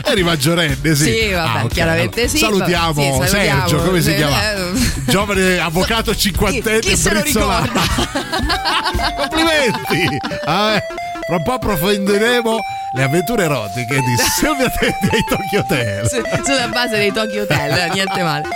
Eri 0.04 0.22
maggiorenne, 0.22 0.94
sì. 0.94 1.04
Sì, 1.04 1.30
vabbè, 1.30 1.58
Ah, 1.60 1.64
ok, 1.64 1.72
chiaramente 1.72 2.28
sì. 2.28 2.38
Salutiamo, 2.38 3.00
Sì, 3.02 3.08
salutiamo. 3.28 3.68
Sergio, 3.68 3.82
come 3.82 4.00
si 4.02 4.10
Eh, 4.12 4.16
chiama? 4.16 4.52
eh, 4.52 4.70
Giovane 5.06 5.58
avvocato 5.58 6.14
cinquantenne 6.14 6.80
chi 6.80 6.96
se 6.96 7.12
lo 7.12 7.20
brizzolato. 7.20 7.80
Complimenti! 9.16 10.18
Ah, 10.44 10.74
eh. 10.76 10.82
Fra 11.30 11.36
un 11.38 11.44
po' 11.44 11.52
approfondiremo 11.52 12.58
le 12.90 13.02
avventure 13.04 13.44
erotiche 13.44 14.00
di 14.00 14.16
Silvia 14.16 14.66
Tetti 14.76 15.08
ai 15.14 15.22
Tokyo 15.22 15.60
Hotel. 15.60 16.08
su- 16.08 16.20
sulla 16.44 16.66
base 16.66 16.96
dei 16.96 17.12
Tokyo 17.12 17.42
Hotel, 17.42 17.88
niente 17.92 18.20
male. 18.20 18.48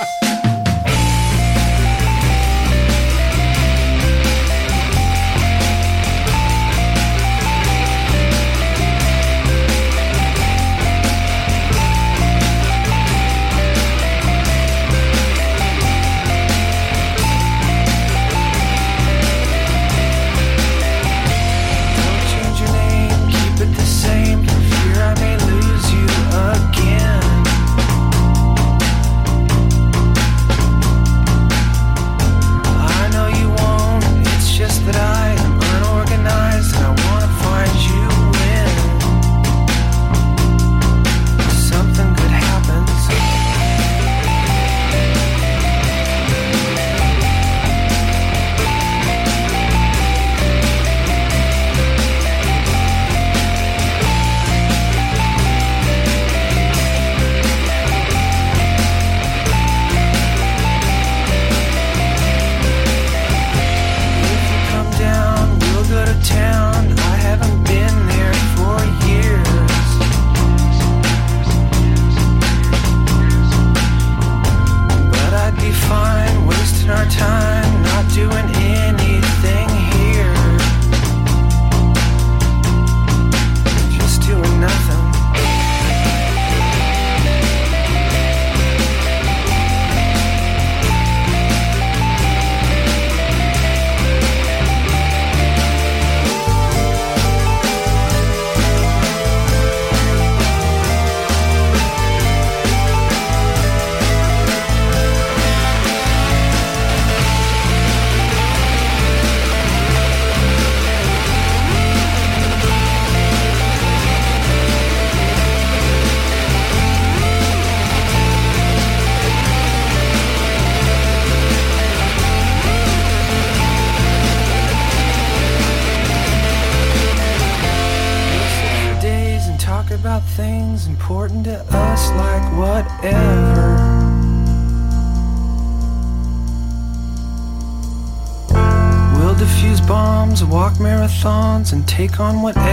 And 141.75 141.89
take 141.89 142.21
on 142.21 142.41
whatever 142.41 142.64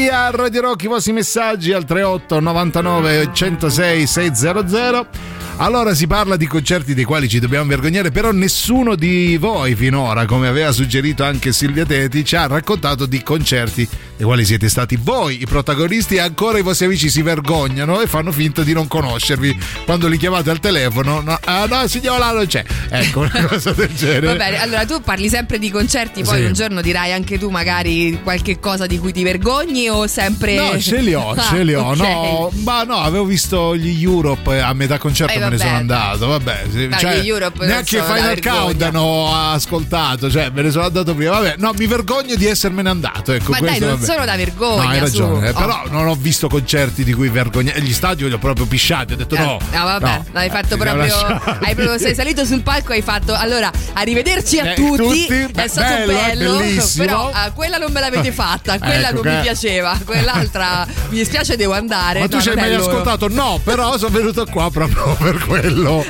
Grandaria 0.00 0.30
Radio 0.30 0.60
Rock, 0.62 0.84
i 0.84 0.86
vostri 0.86 1.12
messaggi 1.12 1.72
al 1.72 1.84
38 1.84 2.40
99 2.40 3.30
106 3.34 4.06
600. 4.06 5.39
Allora 5.62 5.92
si 5.94 6.06
parla 6.06 6.36
di 6.36 6.46
concerti 6.46 6.94
dei 6.94 7.04
quali 7.04 7.28
ci 7.28 7.38
dobbiamo 7.38 7.66
vergognare, 7.68 8.10
però 8.10 8.32
nessuno 8.32 8.94
di 8.94 9.36
voi 9.36 9.74
finora, 9.74 10.24
come 10.24 10.48
aveva 10.48 10.72
suggerito 10.72 11.22
anche 11.22 11.52
Silvia 11.52 11.84
Teti, 11.84 12.24
ci 12.24 12.34
ha 12.34 12.46
raccontato 12.46 13.04
di 13.04 13.22
concerti 13.22 13.86
dei 14.16 14.24
quali 14.24 14.46
siete 14.46 14.70
stati 14.70 14.96
voi 14.98 15.42
i 15.42 15.46
protagonisti 15.46 16.14
e 16.14 16.20
ancora 16.20 16.56
i 16.56 16.62
vostri 16.62 16.86
amici 16.86 17.10
si 17.10 17.20
vergognano 17.20 18.00
e 18.00 18.06
fanno 18.06 18.32
finta 18.32 18.62
di 18.62 18.72
non 18.72 18.88
conoscervi. 18.88 19.58
Quando 19.84 20.08
li 20.08 20.16
chiamate 20.16 20.48
al 20.48 20.60
telefono, 20.60 21.20
no, 21.20 21.38
ah 21.44 21.66
no 21.66 21.86
signora 21.86 22.32
non 22.32 22.46
c'è. 22.46 22.64
Ecco, 22.88 23.20
una 23.20 23.44
cosa 23.44 23.72
del 23.72 23.94
genere. 23.94 24.26
Va 24.28 24.34
bene, 24.36 24.62
allora 24.62 24.86
tu 24.86 25.02
parli 25.02 25.28
sempre 25.28 25.58
di 25.58 25.70
concerti, 25.70 26.22
poi 26.22 26.38
Sì. 26.38 26.44
un 26.46 26.52
giorno 26.54 26.80
dirai 26.80 27.12
anche 27.12 27.38
tu 27.38 27.50
magari 27.50 28.18
qualche 28.22 28.58
cosa 28.60 28.86
di 28.86 28.98
cui 28.98 29.12
ti 29.12 29.22
vergogni 29.22 29.90
o 29.90 30.06
sempre... 30.06 30.56
No, 30.56 30.78
ce 30.80 31.00
li 31.02 31.12
ho, 31.12 31.32
Ah, 31.32 31.42
ce 31.42 31.62
li 31.64 31.74
ho. 31.74 31.84
ok. 31.92 31.96
No, 31.98 32.50
ma 32.64 32.82
no, 32.84 32.96
avevo 32.96 33.26
visto 33.26 33.76
gli 33.76 34.02
Europe 34.02 34.58
a 34.58 34.72
metà 34.72 34.96
concerto, 34.96 35.34
Eh, 35.34 35.49
me 35.50 35.56
me 35.56 35.56
ne 35.56 35.56
vabbè. 35.56 35.68
sono 35.68 35.76
andato, 35.76 36.26
vabbè. 36.26 36.62
Dai, 36.66 36.98
cioè, 36.98 37.20
Europe 37.24 37.66
neanche 37.66 38.02
Final. 38.02 38.40
Countdown 38.40 38.96
ho 38.96 39.34
ascoltato, 39.52 40.30
cioè 40.30 40.50
me 40.50 40.62
ne 40.62 40.70
sono 40.70 40.84
andato 40.86 41.14
prima. 41.14 41.32
Vabbè, 41.32 41.54
no, 41.58 41.72
mi 41.76 41.86
vergogno 41.86 42.34
di 42.34 42.46
essermene 42.46 42.88
andato. 42.88 43.32
Ecco, 43.32 43.50
Ma 43.50 43.58
dai, 43.58 43.68
questo, 43.68 43.86
non 43.86 43.94
vabbè. 43.98 44.12
sono 44.12 44.24
da 44.24 44.36
vergogna, 44.36 44.82
No, 44.82 44.88
hai 44.88 44.98
ragione, 44.98 45.48
eh, 45.48 45.52
però 45.52 45.82
non 45.88 46.06
ho 46.06 46.14
visto 46.14 46.48
concerti 46.48 47.04
di 47.04 47.12
cui 47.12 47.28
vergognare. 47.28 47.80
Gli 47.80 47.92
stadi 47.92 48.26
li 48.26 48.32
ho 48.32 48.38
proprio 48.38 48.66
pisciati, 48.66 49.12
ho 49.12 49.16
detto 49.16 49.36
no. 49.36 49.58
Eh, 49.70 49.76
no, 49.76 49.84
vabbè, 49.84 50.04
no, 50.06 50.24
l'hai 50.32 50.46
eh, 50.46 50.50
fatto 50.50 50.76
siamo 50.76 50.84
proprio. 50.84 51.16
Hai 51.60 51.74
proprio 51.74 51.98
sei 51.98 52.14
salito 52.20 52.44
sul 52.44 52.62
palco 52.62 52.92
e 52.92 52.96
hai 52.96 53.02
fatto. 53.02 53.34
Allora, 53.34 53.70
arrivederci 53.94 54.58
a 54.58 54.72
Eh, 54.72 54.74
tutti. 54.74 55.26
tutti, 55.26 55.60
è 55.60 55.66
stato 55.68 56.06
bello, 56.06 56.60
eh, 56.60 56.74
bello. 56.74 56.84
Però 56.96 57.30
ah, 57.32 57.50
quella 57.52 57.78
non 57.78 57.92
me 57.92 58.00
l'avete 58.00 58.32
fatta, 58.32 58.78
quella 58.80 59.08
Ecco 59.10 59.22
non 59.22 59.34
mi 59.34 59.40
piaceva. 59.42 59.98
Quell'altra 60.04 60.86
mi 61.08 61.18
dispiace, 61.18 61.56
devo 61.56 61.72
andare. 61.72 62.20
Ma 62.20 62.28
tu 62.28 62.36
No, 62.36 62.42
ci 62.42 62.48
hai 62.50 62.56
mai 62.56 62.74
ascoltato? 62.74 63.28
No, 63.28 63.60
però 63.62 63.96
sono 63.98 64.10
venuto 64.16 64.44
qua 64.46 64.70
proprio 64.70 65.16
per 65.30 65.44
quello. 65.46 66.04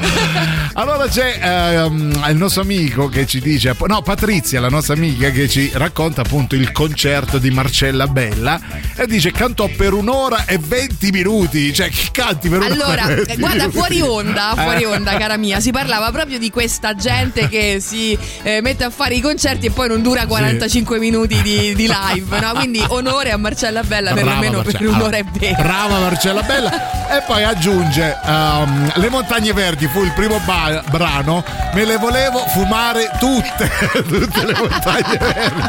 Allora 0.75 1.07
c'è 1.09 1.39
ehm, 1.43 2.25
il 2.29 2.37
nostro 2.37 2.63
amico 2.63 3.09
che 3.09 3.27
ci 3.27 3.41
dice, 3.41 3.77
no, 3.87 4.03
Patrizia, 4.03 4.61
la 4.61 4.69
nostra 4.69 4.95
amica, 4.95 5.31
che 5.31 5.49
ci 5.49 5.71
racconta 5.75 6.23
appunto 6.23 6.55
il 6.55 6.73
concerto 6.73 7.39
di 7.39 7.51
Marcella 7.51 8.07
Bella 8.07 8.59
e 8.97 9.07
dice 9.07 9.31
cantò 9.33 9.69
per 9.77 9.93
un'ora 9.93 10.45
e 10.47 10.59
20 10.59 11.11
minuti. 11.11 11.73
Cioè, 11.75 11.91
che 11.91 12.09
canti 12.13 12.49
per 12.49 12.61
un'ora 12.61 12.73
Allora, 12.73 13.09
e 13.09 13.13
eh, 13.13 13.25
20 13.25 13.37
guarda, 13.37 13.57
minuti? 13.67 13.77
fuori 13.77 14.01
onda, 14.01 14.53
fuori 14.57 14.83
Eh. 14.83 14.87
onda, 14.87 15.17
cara 15.17 15.37
mia, 15.37 15.61
si 15.61 15.71
parlava 15.71 16.11
proprio 16.11 16.39
di 16.39 16.51
questa 16.51 16.95
gente 16.95 17.49
che 17.49 17.79
si 17.81 18.17
eh, 18.43 18.61
mette 18.63 18.85
a 18.85 18.91
fare 18.91 19.15
i 19.15 19.21
concerti 19.21 19.67
e 19.67 19.71
poi 19.71 19.89
non 19.89 20.01
dura 20.03 20.27
45 20.27 20.99
minuti 20.99 21.41
di, 21.43 21.75
di 21.75 21.89
live, 22.15 22.41
no? 22.41 22.53
Quindi 22.55 22.83
onore 22.89 23.33
a 23.33 23.37
Marcella 23.37 23.83
Bella 23.83 24.13
perlomeno 24.13 24.63
per 24.63 24.81
un'ora 24.87 25.17
e 25.19 25.25
venti. 25.25 25.63
Brava 25.63 25.99
Marcella 25.99 26.43
Bella. 26.43 27.09
E 27.11 27.23
poi 27.27 27.43
aggiunge: 27.43 28.17
ehm, 28.25 28.93
Le 28.97 29.09
montagne 29.11 29.53
verdi 29.53 29.87
fu 29.89 30.03
il 30.03 30.13
primo 30.13 30.41
ba- 30.47 30.83
brano. 30.91 31.45
Me 31.75 31.85
le 31.85 31.97
volevo 31.99 32.39
fumare 32.49 33.11
tutte. 33.19 33.71
tutte 34.09 34.47
le 34.47 34.55
montagne 34.59 35.19
verdi. 35.19 35.61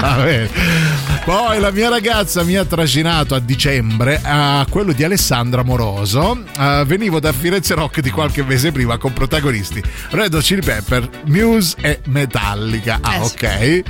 Va 0.00 0.14
bene. 0.22 0.48
Poi 1.24 1.60
la 1.60 1.70
mia 1.70 1.88
ragazza 1.88 2.42
mi 2.42 2.56
ha 2.56 2.64
trascinato 2.64 3.34
a 3.34 3.38
dicembre 3.40 4.20
a 4.22 4.64
quello 4.68 4.92
di 4.92 5.04
Alessandra 5.04 5.62
Moroso. 5.62 6.42
Eh, 6.58 6.84
venivo 6.86 7.20
da 7.20 7.32
Firenze 7.32 7.74
Rock 7.74 8.00
di 8.00 8.10
qualche 8.10 8.42
mese 8.42 8.72
prima 8.72 8.98
con 8.98 9.12
protagonisti 9.12 9.82
Red 10.10 10.34
Hot 10.34 10.42
Chili 10.42 10.60
Pepper, 10.62 11.08
Muse 11.26 11.76
e 11.80 12.00
Metallica. 12.06 12.98
Ah, 13.00 13.14
Eh, 13.16 13.18
ok. 13.20 13.42
Eh, 13.42 13.84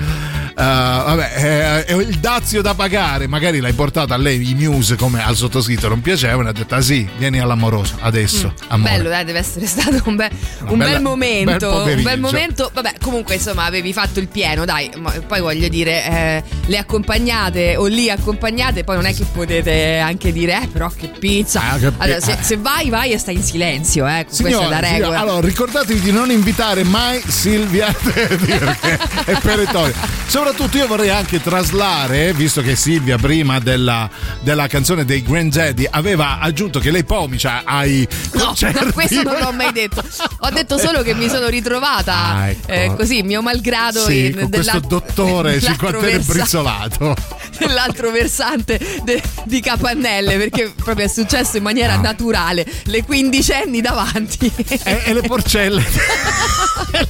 vabbè, 0.54 1.84
eh, 1.88 1.94
il 1.94 2.18
dazio 2.18 2.60
da 2.60 2.74
pagare. 2.74 3.26
Magari 3.26 3.60
l'hai 3.60 3.72
portata 3.72 4.12
a 4.14 4.18
lei 4.18 4.50
i 4.50 4.54
Muse 4.54 4.96
come 4.96 5.24
al 5.24 5.34
sottoscritto 5.34 5.88
non 5.88 6.02
piacevano. 6.02 6.50
Ha 6.50 6.52
detto: 6.52 6.74
Ah 6.74 6.82
sì, 6.82 7.08
vieni 7.16 7.40
all'amoroso 7.40 7.96
adesso. 8.00 8.52
amore." 8.68 8.91
Bello, 8.96 9.08
dai, 9.08 9.24
deve 9.24 9.38
essere 9.38 9.66
stato 9.66 10.02
un, 10.06 10.16
be- 10.16 10.30
un 10.68 10.78
bella- 10.78 10.92
bel 10.92 11.02
momento. 11.02 11.82
bel 11.84 11.96
un 11.98 12.02
bel 12.02 12.20
momento. 12.20 12.70
Vabbè, 12.72 12.94
comunque, 13.00 13.34
insomma, 13.34 13.64
avevi 13.64 13.92
fatto 13.92 14.20
il 14.20 14.28
pieno, 14.28 14.64
dai. 14.64 14.90
Ma 14.98 15.10
poi 15.26 15.40
voglio 15.40 15.68
dire, 15.68 16.04
eh, 16.04 16.42
le 16.66 16.78
accompagnate 16.78 17.76
o 17.76 17.86
lì 17.86 18.10
accompagnate, 18.10 18.84
poi 18.84 18.96
non 18.96 19.06
è 19.06 19.14
che 19.14 19.24
potete 19.32 19.98
anche 19.98 20.32
dire, 20.32 20.62
eh, 20.62 20.66
però 20.68 20.88
che 20.94 21.08
pizza. 21.18 21.60
Ah, 21.72 21.78
che 21.78 21.92
allora, 21.96 22.20
se, 22.20 22.32
eh. 22.32 22.38
se 22.40 22.56
vai, 22.56 22.88
vai 22.90 23.12
e 23.12 23.18
stai 23.18 23.34
in 23.36 23.42
silenzio, 23.42 24.06
eh. 24.06 24.24
Questa 24.24 24.44
è 24.44 24.46
Signora, 24.50 24.68
la 24.68 24.86
signora, 24.86 24.96
regola. 24.98 25.18
allora 25.20 25.46
ricordatevi 25.46 26.00
di 26.00 26.12
non 26.12 26.30
invitare 26.30 26.84
mai 26.84 27.20
Silvia 27.26 27.92
perché 28.02 28.98
è 29.24 29.38
perentoria. 29.40 29.94
Soprattutto 30.26 30.76
io 30.78 30.86
vorrei 30.86 31.10
anche 31.10 31.40
traslare, 31.40 32.32
visto 32.32 32.62
che 32.62 32.76
Silvia 32.76 33.16
prima 33.18 33.58
della, 33.58 34.08
della 34.40 34.66
canzone 34.66 35.04
dei 35.04 35.22
Granddaddy 35.22 35.86
aveva 35.90 36.38
aggiunto 36.38 36.78
che 36.80 36.90
lei 36.90 37.04
pomicia 37.04 37.62
ai 37.64 38.06
No, 38.32 38.44
concerti. 38.46 38.78
Questo 38.92 39.22
non 39.22 39.38
l'ho 39.38 39.52
mai 39.52 39.72
detto. 39.72 40.02
Ho 40.40 40.50
detto 40.50 40.78
solo 40.78 41.02
che 41.02 41.14
mi 41.14 41.28
sono 41.28 41.48
ritrovata 41.48 42.14
Ah, 42.14 42.48
ecco. 42.48 42.70
eh, 42.70 42.94
così, 42.96 43.22
mio 43.22 43.42
malgrado, 43.42 44.04
Sì, 44.04 44.26
in- 44.26 44.38
con 44.38 44.50
questo 44.50 44.80
dottore 44.80 45.50
nell'altro 45.60 45.86
cinquantenne 45.88 46.18
brizzolato. 46.24 47.14
nell'altro 47.60 48.10
versante 48.12 48.80
de- 49.04 49.22
di 49.44 49.60
Capannelle 49.60 50.36
perché 50.36 50.72
proprio 50.74 51.06
è 51.06 51.08
successo 51.08 51.56
in 51.58 51.62
maniera 51.62 51.96
naturale 51.96 52.66
le 52.84 53.04
quindicenni 53.04 53.80
davanti 53.80 54.50
e, 54.56 55.02
e 55.04 55.12
le 55.14 55.20
porcelle 55.22 55.82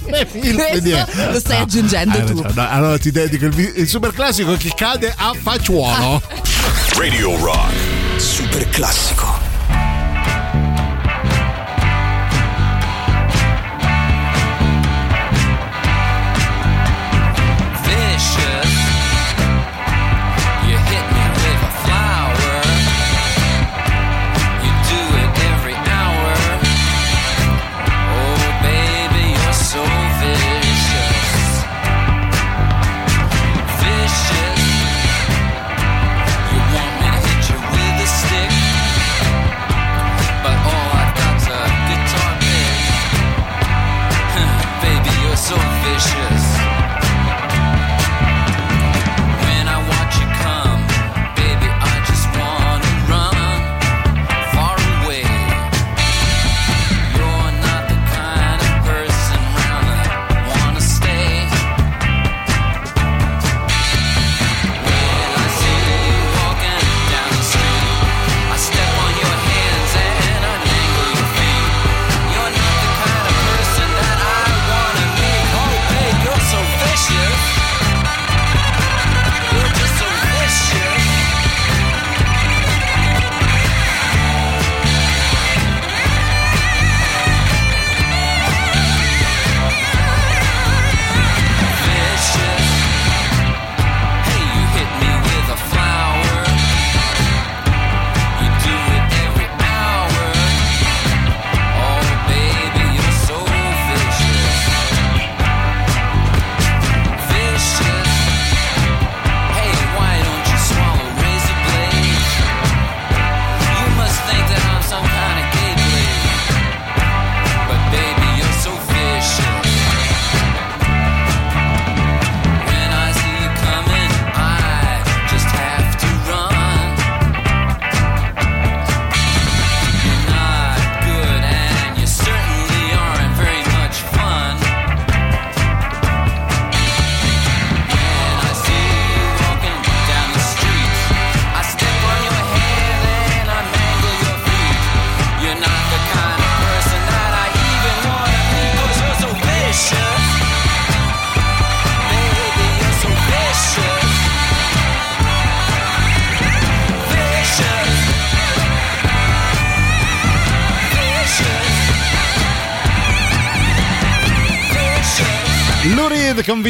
le 0.06 0.26
Questo 0.26 1.06
lo 1.30 1.38
stai 1.38 1.56
No, 1.58 1.62
aggiungendo 1.62 2.18
hai 2.18 2.24
tu. 2.26 2.42
No, 2.54 2.68
allora 2.68 2.98
ti 2.98 3.10
dedico 3.10 3.46
il, 3.46 3.72
il 3.76 3.88
super 3.88 4.12
classico 4.12 4.56
che 4.56 4.72
cade 4.74 5.12
a 5.16 5.32
facciuolo 5.40 6.20
Radio 6.96 7.36
Rock. 7.38 7.72
Super 8.16 8.68
classico. 8.68 9.11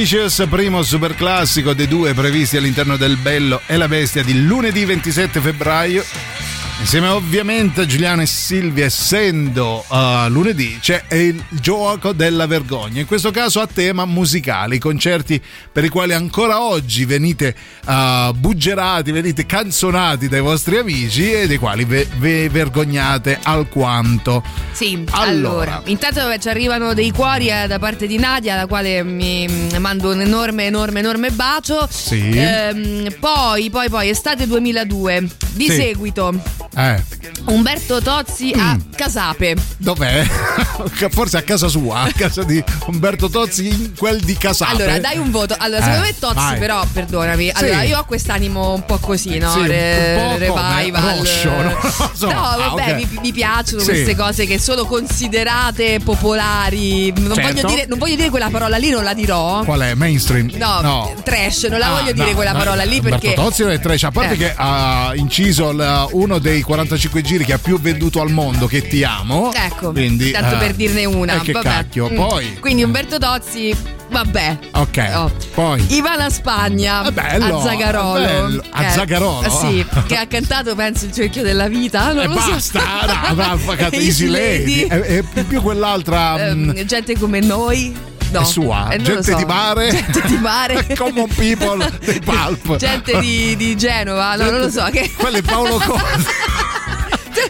Vicious, 0.03 0.45
primo 0.51 0.83
super 0.83 1.15
classico 1.15 1.75
dei 1.75 1.87
due 1.87 2.13
previsti 2.13 2.57
all'interno 2.57 2.97
del 2.97 3.17
Bello 3.17 3.61
e 3.67 3.77
la 3.77 3.87
Bestia 3.87 4.25
di 4.25 4.43
lunedì 4.43 4.85
27 4.85 5.41
febbraio. 5.41 6.32
Insieme 6.81 7.09
ovviamente 7.09 7.83
a 7.83 7.87
Giuliano 7.87 8.23
e 8.23 8.27
Silvia, 8.27 8.87
essendo 8.87 9.85
uh, 9.89 10.29
lunedì, 10.29 10.79
c'è 10.81 11.05
il 11.13 11.41
gioco 11.51 12.13
della 12.13 12.47
vergogna. 12.47 12.99
In 12.99 13.07
questo 13.07 13.31
caso 13.31 13.61
a 13.61 13.69
tema 13.73 14.05
musicale, 14.05 14.75
i 14.75 14.79
concerti 14.81 15.41
per 15.71 15.85
i 15.85 15.89
quali 15.89 16.13
ancora 16.13 16.61
oggi 16.61 17.05
venite 17.05 17.55
uh, 17.87 18.33
buggerati, 18.35 19.13
venite 19.13 19.47
canzonati 19.47 20.29
dai 20.29 20.41
vostri 20.41 20.77
amici 20.79 21.33
e 21.33 21.47
dei 21.47 21.57
quali 21.57 21.85
ve, 21.85 22.09
ve 22.19 22.49
vergognate 22.49 23.39
alquanto. 23.41 24.43
Sì, 24.73 25.05
Allora. 25.11 25.29
allora, 25.31 25.83
intanto 25.85 26.21
vabbè, 26.21 26.39
ci 26.41 26.49
arrivano 26.49 26.95
dei 26.95 27.13
cuori 27.13 27.49
eh, 27.49 27.69
da 27.69 27.79
parte 27.79 28.09
di 28.09 28.19
Nadia, 28.19 28.55
alla 28.55 28.67
quale 28.67 29.05
mi 29.05 29.47
mm, 29.49 29.77
mando 29.77 30.11
un 30.11 30.21
enorme, 30.21 30.65
enorme, 30.67 30.99
enorme 30.99 31.31
bacio. 31.31 31.87
Sì. 31.89 32.31
Ehm, 32.35 33.15
poi, 33.21 33.71
poi, 33.71 33.89
poi, 33.89 34.09
estate 34.09 34.49
2002, 34.49 35.29
di 35.53 35.67
Sì. 35.69 35.77
seguito, 35.77 36.35
Eh, 36.75 37.03
Umberto 37.47 38.01
Tozzi 38.01 38.53
a 38.57 38.79
Casape. 38.97 39.57
dov'è? 39.77 40.25
Forse 41.11 41.37
a 41.37 41.43
casa 41.43 41.69
sua, 41.69 42.03
a 42.03 42.13
casa 42.17 42.45
di 42.45 42.63
Umberto 42.87 43.29
Tozzi, 43.29 43.69
in 43.69 43.93
quel 43.97 44.21
di 44.21 44.37
Casape. 44.37 44.71
Allora, 44.83 44.99
dai 44.99 45.19
un 45.19 45.31
voto. 45.31 45.55
Allora, 45.59 45.81
Eh, 45.81 45.83
secondo 45.85 46.07
me 46.07 46.19
Tozzi, 46.19 46.35
vai. 46.35 46.59
però, 46.59 46.83
perdonami. 46.91 47.51
Allora, 47.53 47.83
io 47.83 47.99
ho 47.99 48.05
quest'animo 48.05 48.73
un 48.73 48.85
po' 48.87 48.97
così, 48.99 49.37
no? 49.39 49.53
Sì, 49.53 49.67
Re- 49.67 50.39
revival. 50.39 51.19
Roscio, 51.19 51.51
no? 51.63 51.79
So. 52.15 52.27
No, 52.33 52.41
Ah, 52.43 52.57
vabbè, 52.71 52.91
ok. 52.91 52.95
mi, 52.97 53.19
mi 53.23 53.33
piacciono 53.33 53.81
Sì. 53.83 53.89
queste 53.91 54.17
cose 54.17 54.47
che 54.47 54.59
sono 54.59 54.85
considerate 54.87 56.01
popolari. 56.03 57.13
Non, 57.17 57.35
Certo. 57.35 57.53
voglio 57.53 57.67
dire, 57.75 57.87
non 57.89 57.99
voglio 57.99 58.17
dire 58.17 58.31
quella 58.31 58.49
parola 58.51 58.77
lì, 58.79 58.91
non 58.91 59.05
la 59.05 59.15
dirò. 59.15 59.63
Qual 59.65 59.81
è? 59.81 59.95
Mainstream? 59.95 60.51
No, 60.55 61.13
trash, 61.23 61.65
non 61.65 61.79
la 61.79 61.89
Ah, 61.89 62.01
voglio 62.01 62.13
dire 62.13 62.31
no, 62.31 62.35
quella 62.35 62.53
no, 62.53 62.59
parola 62.59 62.83
lì 62.85 62.97
Umberto 62.97 63.19
perché. 63.19 63.35
Tozzi 63.35 63.63
non 63.63 63.73
è 63.73 63.81
trash, 63.81 64.05
a 64.05 64.11
parte 64.11 64.35
Eh. 64.35 64.37
che 64.39 64.55
ha 64.57 65.13
inciso 65.15 65.73
la- 65.73 66.07
uno 66.13 66.39
dei 66.39 66.62
45 66.63 67.21
giri 67.23 67.45
che 67.45 67.53
ha 67.55 67.59
più 67.59 67.81
venduto 67.81 68.21
al 68.21 68.31
mondo, 68.31 68.67
che 68.67 68.87
ti 68.87 69.03
amo. 69.05 69.53
Ecco, 69.53 69.93
Quindi, 69.93 70.31
tanto 70.31 70.55
eh, 70.57 70.59
per 70.59 70.75
dirne 70.75 71.05
una. 71.05 71.37
E 71.37 71.41
che 71.41 71.53
vabbè. 71.53 71.69
cacchio, 71.69 72.09
Mm. 72.11 72.15
poi. 72.17 72.59
Quindi 72.59 72.83
Umberto 72.83 73.19
Tozzi, 73.19 73.75
vabbè. 74.11 74.59
Ok, 74.73 75.11
Oh. 75.15 75.31
poi. 75.55 75.85
Ivana 75.95 76.29
Spagna 76.31 77.03
È 77.07 77.11
bello, 77.11 77.59
a 77.59 77.63
Zagarolo. 77.63 78.21
bello. 78.23 78.63
A 78.71 78.89
Zagarolo? 78.91 79.51
Sì, 79.51 79.85
che 80.07 80.17
ha 80.17 80.27
cantato 80.27 80.75
penso 80.75 81.05
il 81.07 81.13
cerchio 81.13 81.43
della 81.43 81.69
vita. 81.69 82.13
Non 82.13 82.25
E 82.31 82.41
so. 82.41 82.51
basta, 82.51 82.81
no, 83.29 83.35
va, 83.35 83.57
fa- 83.57 83.77
fa- 83.77 83.91
Easy 83.93 84.27
Lady. 84.27 84.87
Lady. 84.89 85.03
È, 85.09 85.25
è 85.35 85.43
più 85.45 85.61
quell'altra. 85.63 86.53
mm, 86.55 86.71
gente 86.87 87.19
come 87.19 87.41
noi. 87.41 88.11
No, 88.33 88.41
È 88.41 88.45
sua, 88.45 88.89
eh, 88.91 88.99
gente 89.03 89.23
so. 89.23 89.37
di 89.37 89.45
mare. 89.45 89.91
Gente 89.91 90.23
di 90.27 90.37
mare. 90.39 90.87
Common 90.97 91.29
people 91.35 91.99
dei 92.05 92.21
Pulp. 92.21 92.77
gente 92.77 93.19
di, 93.21 93.55
di 93.57 93.77
Genova, 93.77 94.35
no, 94.37 94.51
non 94.51 94.61
lo 94.61 94.71
so. 94.71 94.85
Che... 94.91 95.11
Quello 95.17 95.37
è 95.37 95.43
Paolo 95.43 95.79
Conte. 95.79 96.31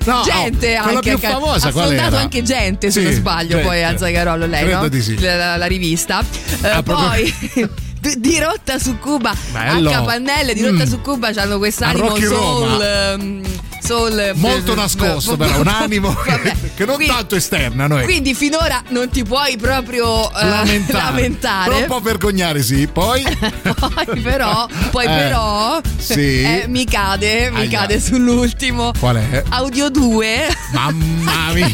No, 0.05 0.23
gente 0.25 0.59
quella 0.81 0.83
anche 0.97 1.11
più 1.17 1.19
famosa 1.29 1.69
ha 1.69 1.73
fondato 1.73 2.17
anche 2.17 2.43
gente 2.43 2.91
se 2.91 3.01
Sì, 3.01 3.05
non 3.07 3.13
sbaglio 3.15 3.49
gente. 3.57 3.63
poi 3.67 3.85
a 3.85 3.97
Zagarolo 3.97 4.47
lei 4.47 4.63
Credo 4.65 4.81
no? 4.81 4.89
di 4.89 5.03
sì. 5.03 5.21
la, 5.21 5.57
la 5.57 5.67
rivista 5.67 6.25
Eh, 6.63 6.69
Ah, 6.69 6.83
proprio- 6.83 7.09
poi 7.09 7.35
di- 8.01 8.15
di 8.21 8.39
rotta 8.41 8.79
su 8.79 8.99
Cuba 8.99 9.35
Bello. 9.53 9.91
a 9.91 9.93
Capannelle 9.93 10.55
di 10.55 10.63
rotta 10.63 10.85
Mm. 10.85 10.89
su 10.89 11.01
Cuba 11.03 11.31
hanno 11.37 11.59
quest'animo 11.59 12.17
soul 12.17 12.81
ehm, 12.83 13.43
soul 13.83 14.33
Molto 14.35 14.73
eh, 14.73 14.77
nascosto, 14.77 15.35
eh, 15.35 15.37
però, 15.37 15.61
un 15.61 15.67
animo 15.69 16.11
vabbè. 16.27 16.55
che, 16.75 16.85
non 16.85 16.95
Quindi- 16.97 17.15
tanto 17.15 17.37
esterna, 17.37 17.87
noi. 17.87 18.05
quindi 18.05 18.35
finora 18.35 18.83
non 18.89 19.09
ti 19.09 19.23
puoi 19.25 19.57
proprio 19.57 20.29
eh, 20.31 20.47
lamentare. 20.47 21.05
lamentare. 21.05 21.75
Un 21.75 21.85
po' 21.87 22.01
vergognare, 22.01 22.63
sì. 22.63 22.87
Poi. 22.87 23.23
poi 23.63 24.21
però, 24.23 24.67
poi 24.91 25.05
Eh, 25.13 25.17
però 25.17 25.81
sì. 25.99 26.43
eh, 26.43 26.65
mi 26.69 26.85
cade, 26.85 27.51
mi 27.51 27.61
Aia. 27.63 27.81
cade 27.81 28.01
sull'ultimo. 28.01 28.93
Qual 28.99 29.17
è? 29.17 29.43
Audio 29.49 29.91
2. 29.91 30.49
Mamma 30.73 31.53
mia, 31.53 31.67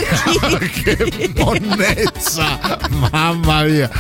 che 0.82 1.32
monnezza! 1.36 2.59
Mamma 3.11 3.62
mia. 3.64 3.90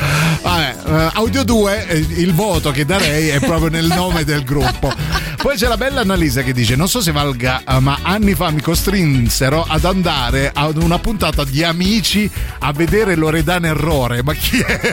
Vabbè, 0.42 0.76
eh, 0.86 1.10
Audio 1.14 1.44
2, 1.44 1.86
eh, 1.88 1.96
il 1.98 2.32
voto 2.34 2.70
che 2.70 2.84
darei 2.84 3.28
è 3.28 3.38
proprio 3.40 3.68
nel 3.68 3.86
nome 3.86 4.24
del 4.24 4.42
gruppo. 4.44 4.92
Poi 5.36 5.56
c'è 5.56 5.68
la 5.68 5.76
bella 5.76 6.00
Annalisa 6.00 6.42
che 6.42 6.52
dice: 6.52 6.74
Non 6.74 6.88
so 6.88 7.00
se 7.00 7.12
valga, 7.12 7.62
eh, 7.68 7.78
anni 8.02 8.34
fa 8.34 8.50
mi 8.50 8.60
costrinsero 8.60 9.64
ad 9.66 9.84
andare 9.84 10.50
ad 10.52 10.76
una 10.76 10.98
puntata 10.98 11.44
di 11.44 11.62
amici 11.62 12.30
a 12.60 12.72
vedere 12.72 13.14
Loredana 13.14 13.68
Errore. 13.68 14.22
Ma 14.22 14.32
chi 14.34 14.58
è? 14.60 14.92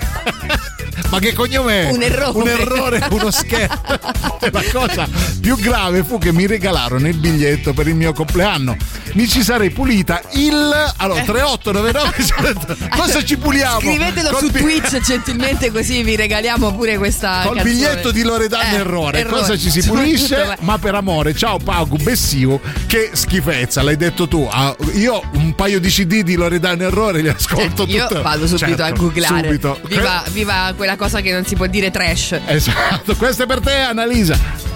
Ma 1.09 1.19
che 1.19 1.33
cognome 1.33 1.87
è? 1.89 1.91
Un 1.91 2.01
errore. 2.01 2.37
Un 2.39 2.47
errore, 2.47 3.07
uno 3.11 3.31
scherzo. 3.31 3.81
La 4.51 4.63
cosa 4.71 5.07
più 5.39 5.55
grave 5.57 6.03
fu 6.03 6.17
che 6.17 6.31
mi 6.31 6.45
regalarono 6.47 7.07
il 7.07 7.17
biglietto 7.17 7.73
per 7.73 7.87
il 7.87 7.95
mio 7.95 8.13
compleanno. 8.13 8.75
Mi 9.13 9.27
ci 9.27 9.43
sarei 9.43 9.69
pulita 9.69 10.21
il. 10.33 10.93
Allora, 10.97 11.21
3899. 11.21 12.87
Cosa 12.95 13.23
ci 13.23 13.37
puliamo? 13.37 13.79
Scrivetelo 13.79 14.29
Col 14.29 14.39
su 14.39 14.51
bi- 14.51 14.59
Twitch 14.59 14.99
gentilmente 14.99 15.71
così 15.71 16.03
vi 16.03 16.15
regaliamo 16.15 16.73
pure 16.75 16.97
questa 16.97 17.41
Col 17.45 17.55
canzone. 17.55 17.63
biglietto 17.63 18.11
di 18.11 18.23
Loredana 18.23 18.71
Eh, 18.71 18.75
errore. 18.75 19.19
errore. 19.19 19.39
cosa 19.41 19.57
ci 19.57 19.69
si 19.69 19.83
pulisce? 19.83 20.57
ma- 20.61 20.77
per 20.77 20.95
amore, 20.95 21.33
ciao 21.33 21.57
Pagu 21.57 21.95
Bessiu, 21.97 22.59
che 22.87 23.11
schifezza, 23.13 23.81
l'hai 23.81 23.95
detto 23.97 24.27
tu. 24.27 24.47
Ah, 24.51 24.75
io 24.93 25.21
un 25.33 25.55
paio 25.55 25.79
di 25.79 25.89
CD 25.89 26.21
di 26.21 26.35
Loredana 26.35 26.83
errore 26.83 27.21
li 27.21 27.29
ascolto 27.29 27.85
Io 27.87 28.07
tutto. 28.07 28.21
vado 28.21 28.45
subito 28.47 28.65
Certo, 28.77 28.83
a 28.83 28.91
googlare. 28.91 29.47
Subito. 29.47 29.79
Viva, 29.87 30.23
viva 30.31 30.73
quella 30.85 30.97
cosa 30.97 31.19
che 31.19 31.31
non 31.31 31.43
si 31.45 31.55
può 31.55 31.65
dire 31.65 31.89
trash. 31.89 32.39
Esatto, 32.45 33.15
questo 33.15 33.43
è 33.43 33.45
per 33.47 33.59
te, 33.59 33.73
Annalisa. 33.73 34.74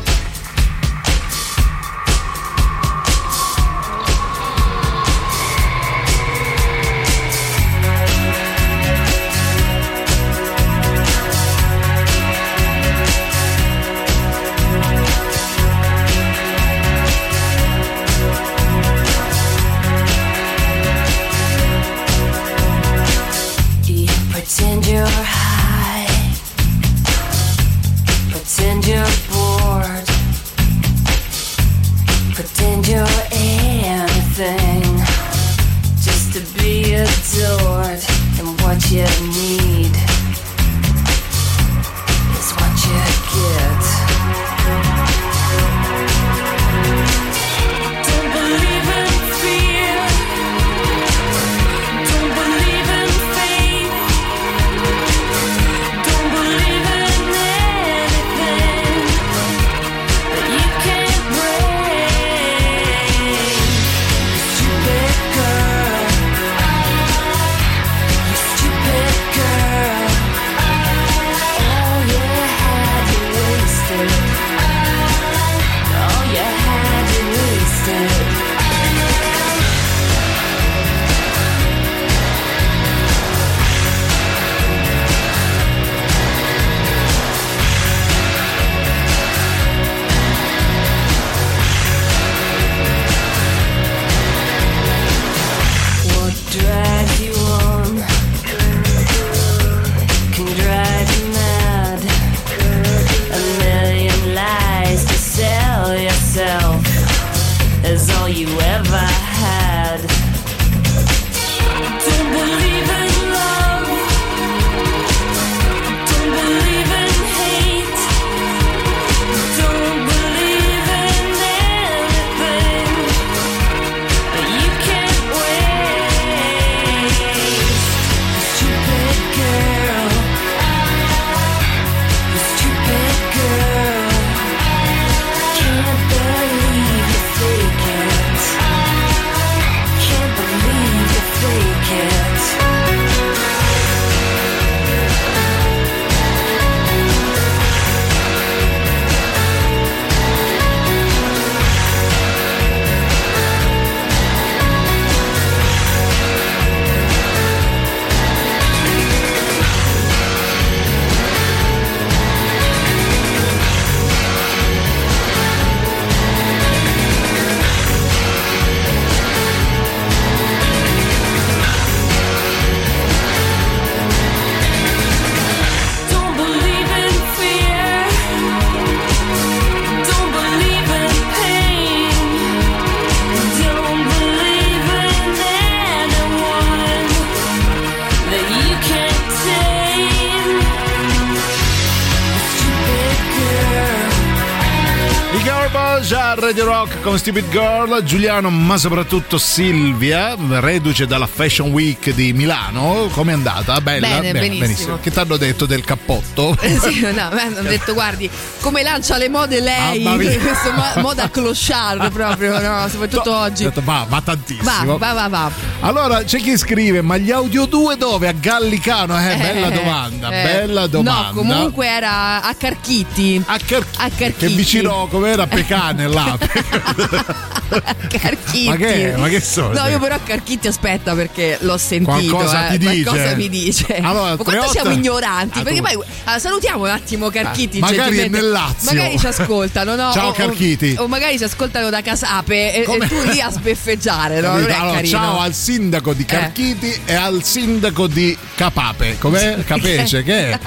Con 197.09 197.17
Stupid 197.17 197.49
Girl, 197.49 198.03
Giuliano, 198.03 198.51
ma 198.51 198.77
soprattutto 198.77 199.39
Silvia, 199.39 200.35
reduce 200.59 201.07
dalla 201.07 201.25
Fashion 201.25 201.71
Week 201.71 202.13
di 202.13 202.33
Milano. 202.33 203.09
Com'è 203.11 203.31
andata? 203.31 203.81
Bella? 203.81 204.19
Bene, 204.19 204.31
benissimo. 204.31 204.99
Che 204.99 205.09
ti 205.09 205.17
hanno 205.17 205.35
detto 205.37 205.65
del 205.65 205.83
cappotto? 205.83 206.55
Eh, 206.69 206.77
sì, 206.77 207.01
no, 207.01 207.29
me 207.31 207.41
hanno 207.41 207.61
detto 207.67 207.93
guardi 207.93 208.29
come 208.59 208.83
lancia 208.83 209.17
le 209.17 209.29
mode 209.29 209.59
lei 209.59 210.03
mia. 210.03 210.37
questo 210.39 210.71
mo- 210.71 211.01
moda 211.01 211.29
clochard 211.29 212.11
proprio 212.11 212.59
no? 212.59 212.87
soprattutto 212.89 213.31
Ho 213.31 213.39
oggi 213.43 213.63
detto, 213.63 213.81
va, 213.83 214.05
va 214.07 214.17
va 214.17 214.21
tantissimo. 214.21 214.97
va 214.97 215.13
va 215.13 215.27
va 215.27 215.51
Allora 215.81 216.23
c'è 216.23 216.39
chi 216.39 216.57
scrive: 216.57 217.01
Ma 217.01 217.15
gli 217.17 217.31
audio 217.31 217.65
2 217.65 217.95
dove? 217.95 218.27
A 218.27 218.33
Gallicano? 218.33 219.17
Eh, 219.17 219.35
bella 219.37 219.67
Eh, 219.67 219.71
domanda, 219.71 220.27
eh. 220.29 220.43
bella 220.43 220.87
domanda. 220.87 221.21
no 221.27 221.33
comunque 221.33 221.87
era 221.87 222.43
a 222.43 222.53
Carchitti 222.53 223.41
a, 223.45 223.57
Car- 223.65 223.85
a 223.97 224.09
Carchitti 224.09 224.47
Che 224.47 224.53
vicino, 224.53 225.07
com'era 225.09 225.47
Pecane 225.47 226.07
là. 226.07 226.37
Carchitti 228.09 228.65
Ma 228.67 228.75
che- 228.75 229.13
ma 229.17 229.27
che 229.27 229.39
sono? 229.41 229.73
no 229.73 229.87
io 229.87 229.99
però 229.99 230.17
Carchitti 230.23 230.67
aspetta 230.67 231.13
perché 231.13 231.57
l'ho 231.61 231.77
sentito 231.77 232.11
Qualcosa 232.11 232.67
eh, 232.69 232.71
ti 232.71 232.77
dice? 232.87 233.03
qualcosa 233.03 233.35
mi 233.35 233.49
dice 233.49 233.95
Allora, 233.97 234.29
ma 234.29 234.35
quanto 234.37 234.43
38 234.43 234.71
siamo 234.71 234.91
ignoranti 234.91 235.59
Ah, 235.59 235.63
perché 235.63 235.81
poi 235.81 235.91
allora, 235.93 236.39
salutiamo 236.39 236.83
un 236.83 236.89
attimo 236.89 237.29
Carchitti 237.29 237.77
Ah, 237.79 237.85
magari 237.85 238.17
è 238.17 238.27
nel 238.27 238.49
Lazio. 238.49 238.91
magari 238.93 239.19
ci 239.19 239.27
ascoltano 239.27 239.95
no? 239.95 240.11
Ciao, 240.13 240.27
O- 240.27 240.29
o- 240.29 240.33
Carchiti. 240.33 240.95
o, 240.97 241.07
magari 241.07 241.37
ci 241.37 241.43
ascoltano 241.43 241.89
da 241.89 242.01
Casape 242.01 242.73
e, 242.73 242.79
e 242.81 242.83
Come? 242.83 243.07
tu 243.07 243.15
lì 243.29 243.39
a 243.41 243.49
sbeffeggiare 243.49 244.39
no? 244.41 244.53
non 244.57 244.69
è 244.69 244.73
Allora, 244.73 245.03
ciao 245.03 245.39
al 245.39 245.53
sindaco 245.53 246.13
di 246.13 246.25
Carchiti 246.25 247.01
e 247.05 247.13
al 247.13 247.43
sindaco 247.43 248.07
di 248.07 248.35
Capape. 248.55 249.17
Com'è? 249.19 249.63
Capece? 249.65 250.23
Che 250.23 250.49
è? 250.51 250.59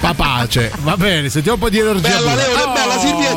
Papace. 0.00 0.70
Va 0.82 0.96
bene, 0.96 1.28
sentiamo 1.28 1.56
un 1.56 1.62
po' 1.64 1.70
di 1.70 1.78
energia. 1.78 2.08
Bella. 2.08 2.34
Leone, 2.34 2.62
Oh, 2.62 2.72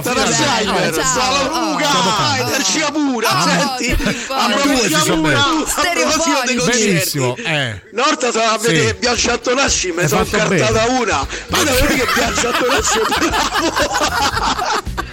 da 0.01 0.25
figata. 0.25 0.57
Cyber, 0.57 0.93
ciao. 0.93 1.03
Sala 1.05 1.41
Luca, 1.43 1.89
Oh. 1.91 2.35
energia 2.47 2.91
pura, 2.91 3.29
Oh, 3.29 3.41
senti, 3.47 3.95
che 3.95 4.25
a 4.29 4.49
proposito 4.49 6.41
dei 6.45 6.55
concerti. 6.55 7.17
Eh. 7.45 7.81
volta 8.03 8.29
stavo 8.31 8.53
a 8.53 8.57
vedere 8.57 8.93
Biagio 8.95 9.31
Antonacci, 9.31 9.91
me 9.91 10.01
Hai 10.03 10.07
sono 10.07 10.25
cartata 10.29 10.85
una, 10.89 11.25
ma 11.47 11.63
devo 11.63 11.79
dire 11.87 11.93
che 11.95 12.07
Biagio 12.13 12.47
Antonacci 12.47 12.97
è 12.97 13.01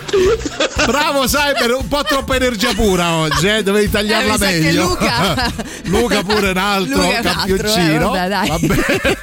Bravo 0.09 0.68
Cyber, 0.87 1.74
un 1.74 1.89
po' 1.89 2.03
troppa 2.05 2.37
energia 2.37 2.72
pura 2.72 3.14
oggi, 3.16 3.49
eh? 3.49 3.62
dovevi 3.62 3.91
tagliarla 3.91 4.35
Eh, 4.35 4.39
che 4.39 4.61
meglio. 4.61 4.83
Luca- 4.87 5.53
Luca 5.85 6.22
pure 6.22 6.51
un 6.51 6.57
altro 6.57 6.95
Luca 7.03 7.09
un 7.09 7.14
altro, 7.26 7.33
campioncino. 7.33 7.95
eh, 7.95 7.99
vabbè, 7.99 8.29
dai. 8.29 8.49
Vabbè. 8.49 9.16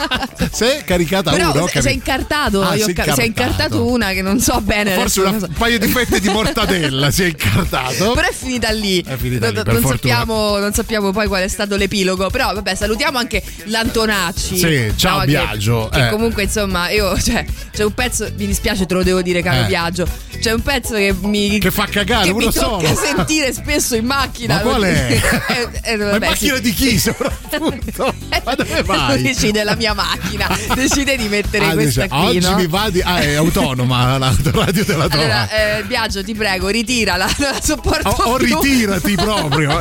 Sei 0.50 0.82
caricata 0.84 1.30
però 1.30 1.52
uno, 1.52 1.66
sei 1.68 1.94
incartato 1.94 2.62
Ah, 2.62 2.74
io 2.74 2.86
sei 2.86 2.94
ca- 2.94 3.14
sei 3.14 3.26
incartato 3.26 3.86
una 3.86 4.08
che 4.12 4.22
non 4.22 4.40
so 4.40 4.60
bene 4.62 4.94
Forse 4.94 5.20
una- 5.20 5.30
un 5.30 5.48
paio 5.56 5.78
di 5.78 5.86
fette 5.88 6.20
di 6.20 6.28
mortadella 6.30 7.10
si 7.10 7.24
è 7.24 7.26
incartato. 7.26 8.12
però 8.12 8.26
è 8.26 8.32
finita 8.32 8.70
lì, 8.70 9.00
È 9.02 9.16
finita 9.16 9.50
lì, 9.50 9.60
non, 9.64 9.82
sappiamo, 9.84 10.58
non 10.58 10.72
sappiamo 10.72 11.12
poi 11.12 11.26
qual 11.28 11.42
è 11.42 11.48
stato 11.48 11.76
l'epilogo 11.76 12.30
però 12.30 12.52
vabbè 12.54 12.74
salutiamo 12.74 13.18
anche 13.18 13.42
l'Antonacci 13.64 14.56
Sì, 14.58 14.92
ciao, 14.96 15.20
che- 15.20 15.26
Biagio, 15.26 15.88
che, 15.92 16.06
eh. 16.06 16.10
comunque 16.10 16.44
insomma 16.44 16.88
io 16.90 17.18
cioè, 17.20 17.44
c'è 17.70 17.84
un 17.84 17.92
pezzo 17.92 18.24
mi 18.36 18.46
dispiace 18.46 18.86
te 18.86 18.94
lo 18.94 19.02
devo 19.02 19.20
dire 19.22 19.42
caro 19.42 19.62
Eh. 19.64 19.66
Biagio 19.66 20.06
c'è 20.40 20.52
un 20.52 20.62
pezzo 20.62 20.96
che 21.00 21.14
mi 21.22 21.58
Che 21.58 21.70
fa 21.70 21.86
cagare, 21.86 22.26
che 22.26 22.30
uno 22.32 22.50
solo. 22.50 22.94
sentire 22.94 23.52
spesso 23.52 23.96
in 23.96 24.04
macchina 24.04 24.56
Ma 24.56 24.60
qual 24.60 24.82
è? 24.82 25.20
Eh, 25.50 25.68
eh, 25.92 25.96
Ma 25.96 26.10
vabbè, 26.10 26.26
macchina 26.28 26.54
sì. 26.56 26.60
di 26.60 26.72
chi 26.72 26.98
soprattutto? 27.00 28.14
Ma 28.44 28.54
dove 28.54 28.82
vai? 28.84 29.22
decide 29.22 29.64
la 29.64 29.74
mia 29.76 29.94
macchina 29.94 30.48
decide 30.74 31.16
di 31.16 31.28
mettere 31.28 31.64
Ah, 31.66 31.72
questa 31.72 32.02
dice, 32.02 32.08
qui 32.08 32.26
oggi 32.36 32.38
no? 32.40 32.54
mi 32.56 32.66
va 32.66 32.90
di. 32.90 33.00
Ah, 33.02 33.20
è 33.20 33.34
autonoma 33.34 34.18
l'autoradio 34.18 34.84
della 34.84 35.08
tua. 35.08 35.18
Allora, 35.20 35.48
eh, 35.78 35.82
Biagio, 35.84 36.22
ti 36.22 36.34
prego, 36.34 36.68
ritirala, 36.68 37.26
non 37.38 37.50
la 37.52 37.60
sopporto 37.62 38.08
o, 38.08 38.30
o 38.32 38.36
ritirati 38.36 39.14
proprio. 39.14 39.78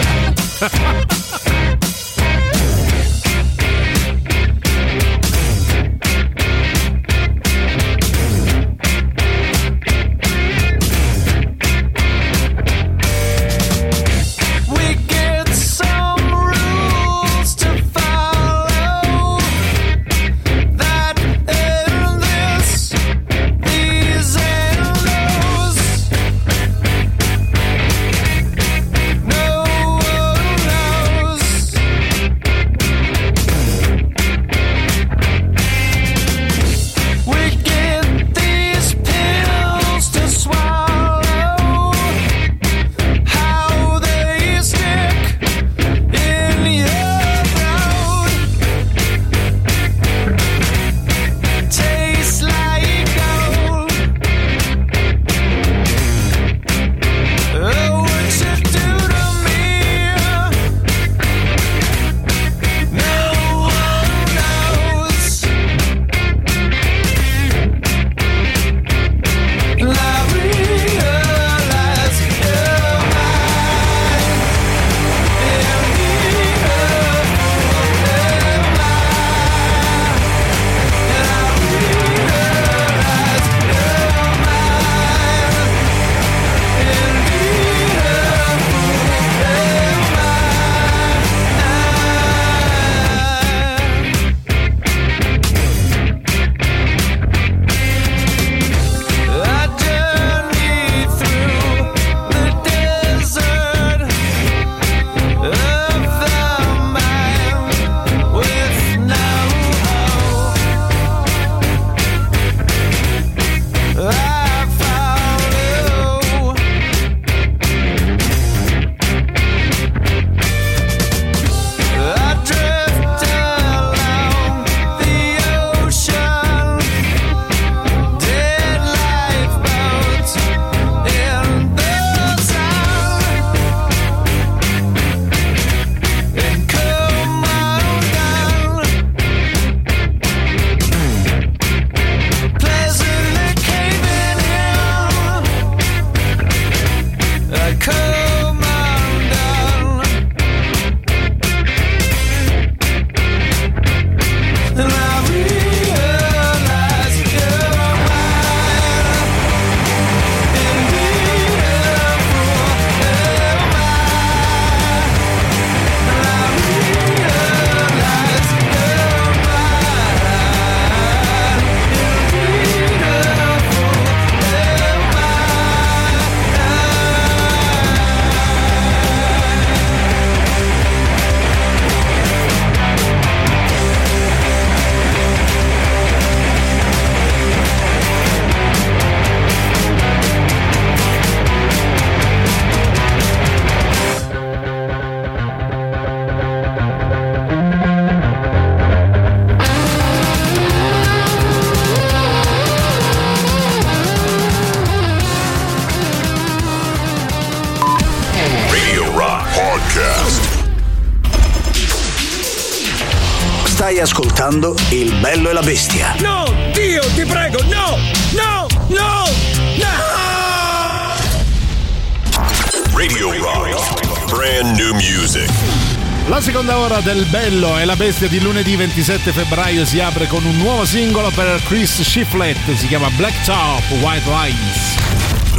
Del 227.19 227.27
Bello 227.27 227.77
e 227.77 227.83
la 227.83 227.97
Bestia 227.97 228.29
di 228.29 228.39
lunedì 228.39 228.77
27 228.77 229.33
febbraio 229.33 229.83
si 229.83 229.99
apre 229.99 230.25
con 230.27 230.45
un 230.45 230.55
nuovo 230.57 230.85
singolo 230.85 231.29
per 231.31 231.61
Chris 231.65 232.01
Shiflett, 232.01 232.73
si 232.75 232.87
chiama 232.87 233.09
Black 233.17 233.43
Top 233.43 233.83
White 234.01 234.29
Lines. 234.29 234.95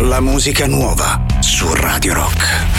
La 0.09 0.21
musica 0.21 0.67
nuova 0.67 1.21
su 1.41 1.71
Radio 1.75 2.15
Rock. 2.15 2.70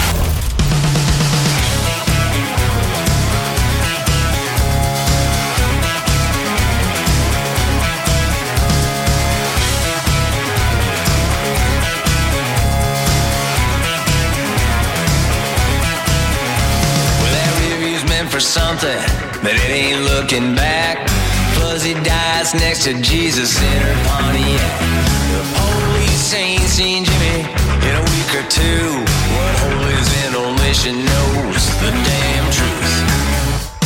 Something, 18.81 19.41
but 19.43 19.53
it 19.53 19.69
ain't 19.69 20.01
looking 20.01 20.55
back. 20.55 21.09
He 21.83 21.93
dies 21.95 22.53
next 22.53 22.83
to 22.83 22.93
Jesus 23.01 23.59
in 23.59 23.81
her 23.81 23.95
Pontiac. 24.05 24.79
The 25.33 25.43
police 25.57 26.33
ain't 26.33 26.61
seen 26.61 27.05
Jimmy 27.05 27.39
in 27.87 27.93
a 27.95 28.03
week 28.11 28.31
or 28.35 28.47
two. 28.49 29.01
What 29.33 29.53
hole 29.61 29.87
is 29.99 30.09
in 30.25 30.35
omission 30.35 30.95
knows 31.05 31.63
the 31.81 31.91
damn 31.91 32.51
truth. 32.51 33.80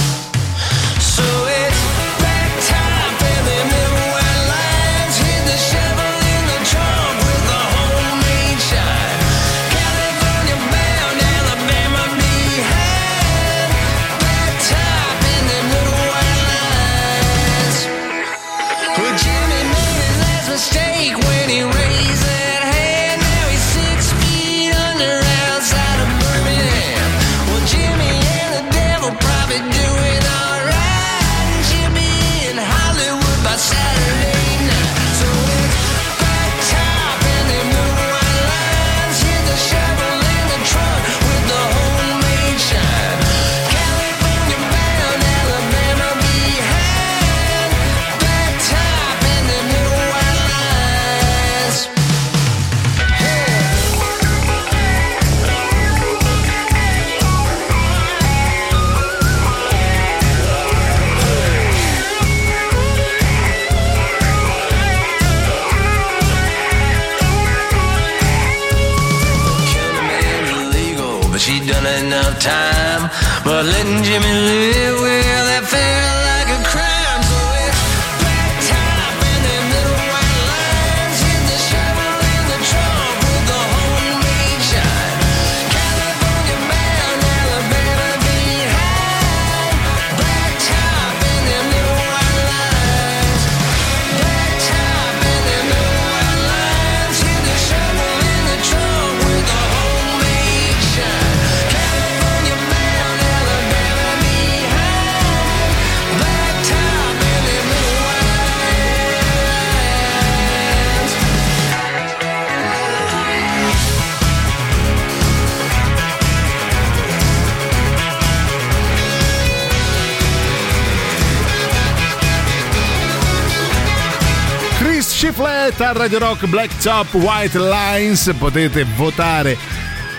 Shiflett 125.76 125.82
a 125.82 125.92
Radio 125.94 126.20
Rock 126.20 126.46
Black 126.46 126.78
Top 126.82 127.14
White 127.14 127.60
Lines. 127.60 128.34
Potete 128.38 128.86
votare 128.96 129.58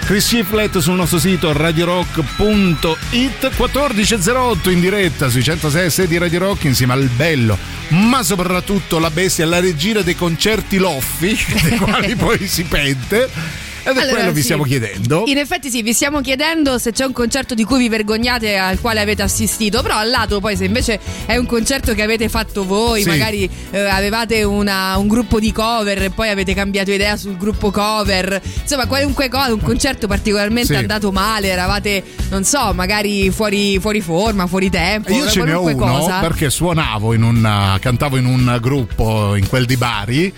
Chris 0.04 0.26
Shiflett 0.26 0.78
sul 0.78 0.94
nostro 0.94 1.18
sito 1.18 1.52
radiorock.it 1.52 3.50
14.08 3.57 4.70
in 4.70 4.80
diretta 4.80 5.28
sui 5.28 5.42
106 5.42 6.07
di 6.07 6.18
Radio 6.18 6.40
Rock 6.40 6.64
insieme 6.64 6.92
al 6.92 7.09
bello 7.09 7.57
ma 7.88 8.22
soprattutto 8.22 8.98
la 8.98 9.11
bestia 9.11 9.46
la 9.46 9.61
regina 9.61 10.02
dei 10.02 10.14
concerti 10.14 10.76
loffi 10.76 11.36
dei 11.62 11.78
quali 11.78 12.14
poi 12.14 12.46
si 12.46 12.64
pente 12.64 13.28
ed 13.89 13.97
è 13.97 14.01
Allora, 14.01 14.16
quello 14.16 14.30
vi 14.32 14.39
sì. 14.39 14.43
stiamo 14.45 14.64
chiedendo 14.64 15.22
In 15.26 15.39
effetti 15.39 15.70
sì, 15.70 15.82
vi 15.82 15.93
stiamo 15.93 16.20
chiedendo 16.20 16.78
se 16.78 16.91
c'è 16.93 17.05
un 17.05 17.12
concerto 17.12 17.55
di 17.55 17.62
cui 17.64 17.78
vi 17.78 17.89
vergognate 17.89 18.57
al 18.57 18.80
quale 18.80 19.01
avete 19.01 19.22
assistito, 19.22 19.80
però 19.82 19.97
al 19.97 20.11
lato 20.11 20.41
poi 20.41 20.57
se 20.57 20.64
invece 20.64 20.99
è 21.26 21.37
un 21.37 21.47
concerto 21.47 21.95
che 21.95 22.03
avete 22.03 22.28
fatto 22.28 22.64
voi, 22.64 23.03
Sì. 23.03 23.09
magari 23.09 23.49
eh, 23.70 23.78
avevate 23.80 24.43
una- 24.43 24.97
un 24.97 25.07
gruppo 25.07 25.39
di 25.39 25.53
cover 25.53 26.03
e 26.03 26.11
poi 26.11 26.28
avete 26.30 26.53
cambiato 26.55 26.91
idea 26.91 27.16
sul 27.16 27.37
gruppo 27.37 27.70
cover, 27.70 28.41
insomma 28.62 28.87
qualunque 28.87 29.28
cosa, 29.28 29.53
un 29.53 29.61
concerto 29.61 30.07
particolarmente 30.09 30.74
Sì. 30.74 30.80
andato 30.80 31.12
male, 31.12 31.49
eravate 31.49 32.03
non 32.30 32.43
so, 32.45 32.72
magari 32.74 33.30
fuori, 33.30 33.78
fuori 33.78 34.01
forma, 34.01 34.47
fuori 34.47 34.68
tempo, 34.70 35.12
Io 35.12 35.28
ce 35.30 35.43
ne 35.45 35.53
ho 35.53 35.62
uno 35.62 35.76
cosa. 35.76 36.18
perché 36.20 36.51
suonavo 36.51 37.12
in 37.12 37.22
un 37.22 37.76
cantavo 37.80 38.16
in 38.16 38.24
un 38.26 38.59
gruppo 38.61 39.34
in 39.37 39.47
quel 39.49 39.64
di 39.66 39.76
Bari 39.76 40.32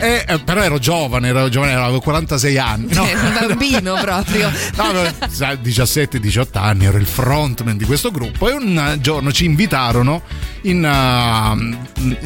e, 0.00 0.24
eh, 0.26 0.38
però 0.40 0.62
ero 0.62 0.78
giovane, 0.78 1.28
ero 1.28 1.48
giovane, 1.48 1.74
avevo 1.74 2.00
46 2.00 2.58
anni. 2.58 2.94
No, 2.94 3.02
un 3.02 3.38
bambino 3.38 3.94
proprio. 4.00 4.50
No, 4.76 4.84
avevo 4.84 5.08
17-18 5.28 6.46
anni, 6.54 6.86
ero 6.86 6.96
il 6.96 7.06
frontman 7.06 7.76
di 7.76 7.84
questo 7.84 8.10
gruppo 8.10 8.48
e 8.48 8.52
un 8.52 8.78
eh, 8.78 9.00
giorno 9.00 9.30
ci 9.30 9.44
invitarono 9.44 10.22
in, 10.62 10.82
uh, 10.82 11.58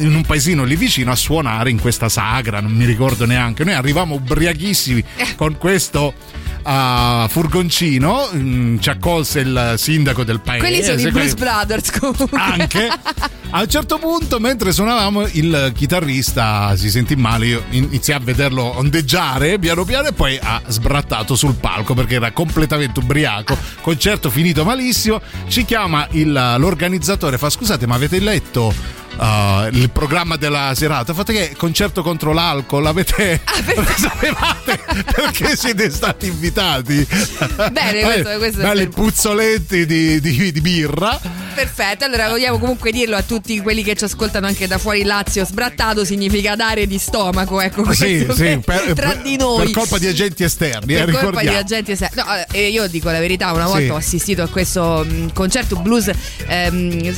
in 0.01 0.15
un 0.15 0.23
paesino 0.25 0.63
lì 0.63 0.75
vicino 0.75 1.11
a 1.11 1.15
suonare 1.15 1.69
in 1.69 1.79
questa 1.79 2.09
sagra, 2.09 2.61
non 2.61 2.71
mi 2.71 2.85
ricordo 2.85 3.25
neanche. 3.25 3.63
Noi 3.63 3.73
arrivavamo 3.73 4.15
ubriachissimi 4.15 5.03
con 5.35 5.57
questo 5.57 6.13
uh, 6.65 7.27
furgoncino, 7.27 8.29
mm, 8.35 8.77
ci 8.79 8.89
accolse 8.89 9.39
il 9.41 9.73
sindaco 9.77 10.23
del 10.23 10.39
paese. 10.41 10.59
Quelli 10.59 10.83
sono 10.83 10.99
i 10.99 11.11
Blues 11.11 11.33
Brothers 11.35 11.91
comunque. 11.99 12.39
anche 12.39 12.89
a 13.51 13.61
un 13.61 13.69
certo 13.69 13.97
punto 13.99 14.39
mentre 14.39 14.71
suonavamo 14.73 15.27
il 15.33 15.71
chitarrista 15.75 16.75
si 16.75 16.89
sentì 16.89 17.15
male 17.15 17.45
io 17.45 17.63
iniziai 17.69 18.17
a 18.17 18.21
vederlo 18.21 18.63
ondeggiare 18.77 19.59
piano 19.59 19.85
piano 19.85 20.07
e 20.07 20.13
poi 20.13 20.37
ha 20.41 20.61
sbrattato 20.67 21.35
sul 21.35 21.53
palco 21.53 21.93
perché 21.93 22.15
era 22.15 22.31
completamente 22.31 22.99
ubriaco 22.99 23.57
concerto 23.81 24.29
finito 24.29 24.65
malissimo 24.65 25.21
ci 25.47 25.63
chiama 25.63 26.07
il- 26.11 26.55
l'organizzatore 26.57 27.37
fa 27.37 27.49
scusate 27.49 27.85
ma 27.85 27.95
avete 27.95 28.19
letto 28.19 28.73
uh, 29.17 29.67
il 29.75 29.89
programma 29.91 30.35
della 30.35 30.73
serata. 30.75 31.13
Fate 31.13 31.33
che 31.33 31.55
concerto 31.57 32.01
contro 32.03 32.33
l'alcol, 32.33 32.85
avete 32.85 33.41
Ah, 33.45 33.61
lo 33.75 33.85
sapevate 33.97 34.79
perché 35.13 35.55
siete 35.55 35.89
stati 35.89 36.27
invitati? 36.27 37.05
Bene, 37.71 38.01
questo- 38.01 38.29
Eh, 38.29 38.37
questo 38.37 38.59
è 38.59 38.63
belli 38.63 38.87
per- 38.87 38.93
puzzoletti 38.95 39.85
di, 39.85 40.19
di- 40.21 40.51
di 40.51 40.61
birra. 40.61 41.19
Perfetto, 41.55 42.03
allora 42.03 42.27
vogliamo 42.29 42.57
comunque 42.59 42.91
dirlo 42.91 43.15
a 43.15 43.21
tutti 43.21 43.61
quelli 43.61 43.81
che 43.83 43.95
ci 43.95 44.03
ascoltano 44.03 44.45
anche 44.47 44.67
da 44.67 44.77
fuori 44.77 45.03
Lazio. 45.03 45.45
Sbrattato 45.45 46.03
significa 46.03 46.55
dare 46.55 46.85
di 46.85 46.97
stomaco, 46.97 47.61
ecco 47.61 47.89
Sì, 47.93 48.25
questo 48.25 48.33
sì, 48.35 48.57
per- 48.57 48.59
per, 48.85 48.93
tra 48.93 49.09
per- 49.11 49.21
di 49.21 49.37
noi. 49.37 49.63
per 49.65 49.71
colpa 49.71 49.97
di 49.97 50.07
agenti 50.07 50.43
esterni, 50.43 50.95
eh, 50.95 51.03
per 51.05 51.17
colpa 51.19 51.41
di 51.41 51.47
agenti 51.47 51.91
esterni. 51.91 52.21
No, 52.21 52.25
eh, 52.51 52.67
io 52.69 52.87
dico 52.87 53.09
la 53.09 53.19
verità, 53.19 53.51
una 53.53 53.65
volta 53.67 53.79
Sì. 53.83 53.89
ho 53.89 53.95
assistito 53.95 54.43
a 54.43 54.47
questo 54.47 55.05
mh, 55.07 55.31
concerto 55.33 55.77
blues 55.77 56.11
ehm, 56.47 57.13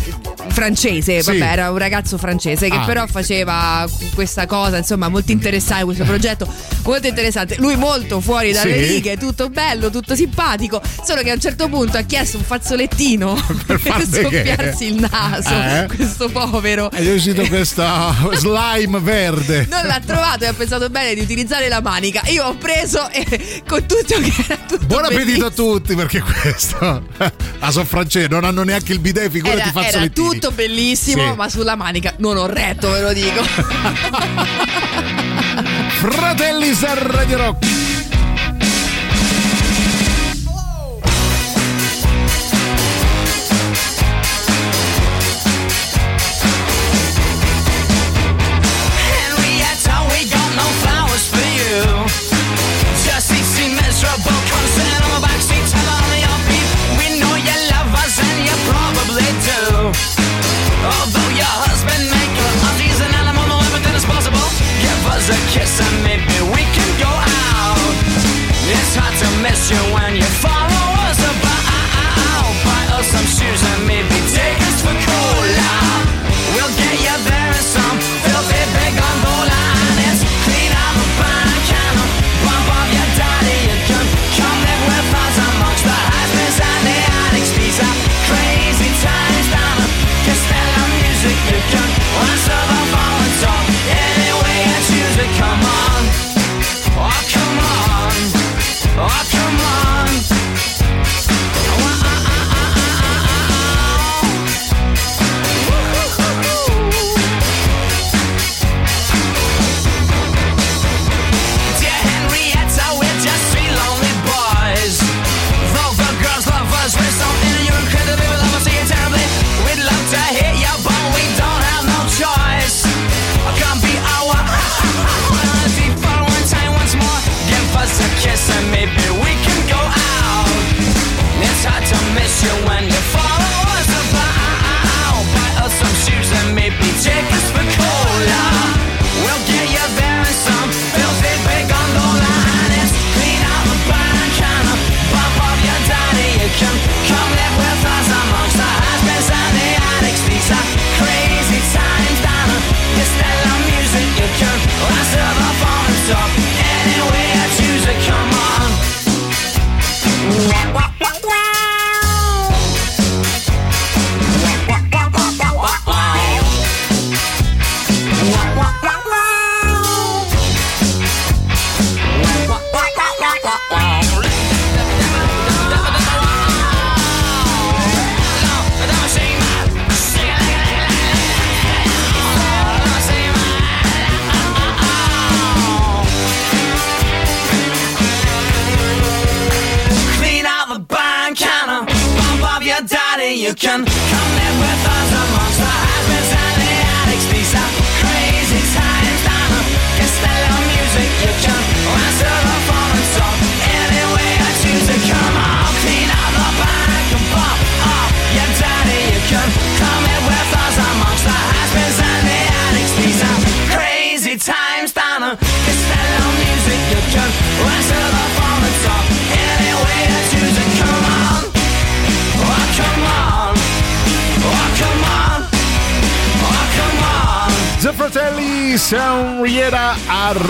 francese, 0.50 1.22
vabbè, 1.24 1.44
era 1.52 1.72
un 1.72 1.78
ragazzo 1.88 2.18
francese 2.18 2.70
che 2.70 2.76
Ah. 2.76 2.86
però 2.86 3.08
faceva 3.08 3.88
questa 4.14 4.46
cosa, 4.46 4.78
insomma, 4.78 5.08
molto 5.08 5.32
interessante, 5.32 5.86
questo 5.86 6.04
progetto 6.04 6.48
molto 6.84 7.08
interessante. 7.08 7.56
Lui 7.60 7.76
molto 7.76 8.20
fuori 8.20 8.52
dalle 8.52 8.84
Sì. 8.86 8.94
righe, 8.94 9.18
tutto 9.18 9.50
bello, 9.50 9.90
tutto 9.90 10.16
simpatico, 10.16 10.82
solo 11.06 11.22
che 11.22 11.32
a 11.32 11.34
un 11.34 11.40
certo 11.40 11.68
punto 11.70 11.98
ha 11.98 12.02
chiesto 12.02 12.38
un 12.38 12.44
fazzolettino 12.44 13.34
per, 13.66 13.80
che? 13.82 14.06
soffiarsi 14.06 14.86
il 14.94 15.08
naso, 15.10 15.50
Eh? 15.50 15.88
questo 15.96 16.30
povero. 16.30 16.92
È 16.92 17.12
uscito 17.14 17.44
questa 17.48 18.14
slime 18.34 19.00
verde. 19.00 19.66
Non 19.70 19.86
l'ha 19.86 20.02
trovato 20.06 20.44
e 20.44 20.48
ha 20.48 20.54
pensato 20.54 20.90
bene 20.90 21.14
di 21.16 21.22
utilizzare 21.22 21.68
la 21.70 21.82
manica. 21.82 22.22
Io 22.28 22.46
ho 22.46 22.56
preso 22.56 23.10
e 23.12 23.62
con 23.68 23.86
tutto 23.86 24.20
che 24.20 24.34
era 24.48 24.58
tutto 24.68 24.86
Buon 24.86 25.06
appetito 25.06 25.46
a 25.46 25.52
tutti 25.52 25.96
perché 25.96 26.22
questo 26.22 26.78
a 27.60 27.72
Son 27.72 27.86
francese 27.86 28.28
non 28.28 28.44
hanno 28.44 28.64
neanche 28.64 28.94
il 28.94 29.00
bidet, 29.00 29.30
figurati 29.32 29.60
Era, 29.60 29.70
era 29.72 29.82
fazzolettini. 29.84 30.30
tutto 30.30 30.52
bellissimo, 30.52 31.30
Sì. 31.32 31.36
ma 31.36 31.50
sulla 31.50 31.76
manica 31.78 32.14
non 32.18 32.36
ho 32.36 32.48
retto, 32.48 32.90
ve 32.92 33.02
lo 33.02 33.14
dico. 33.14 33.42
Fratelli 36.02 36.74
Star 36.74 36.98
Radio 36.98 37.38
Rock. 37.38 37.97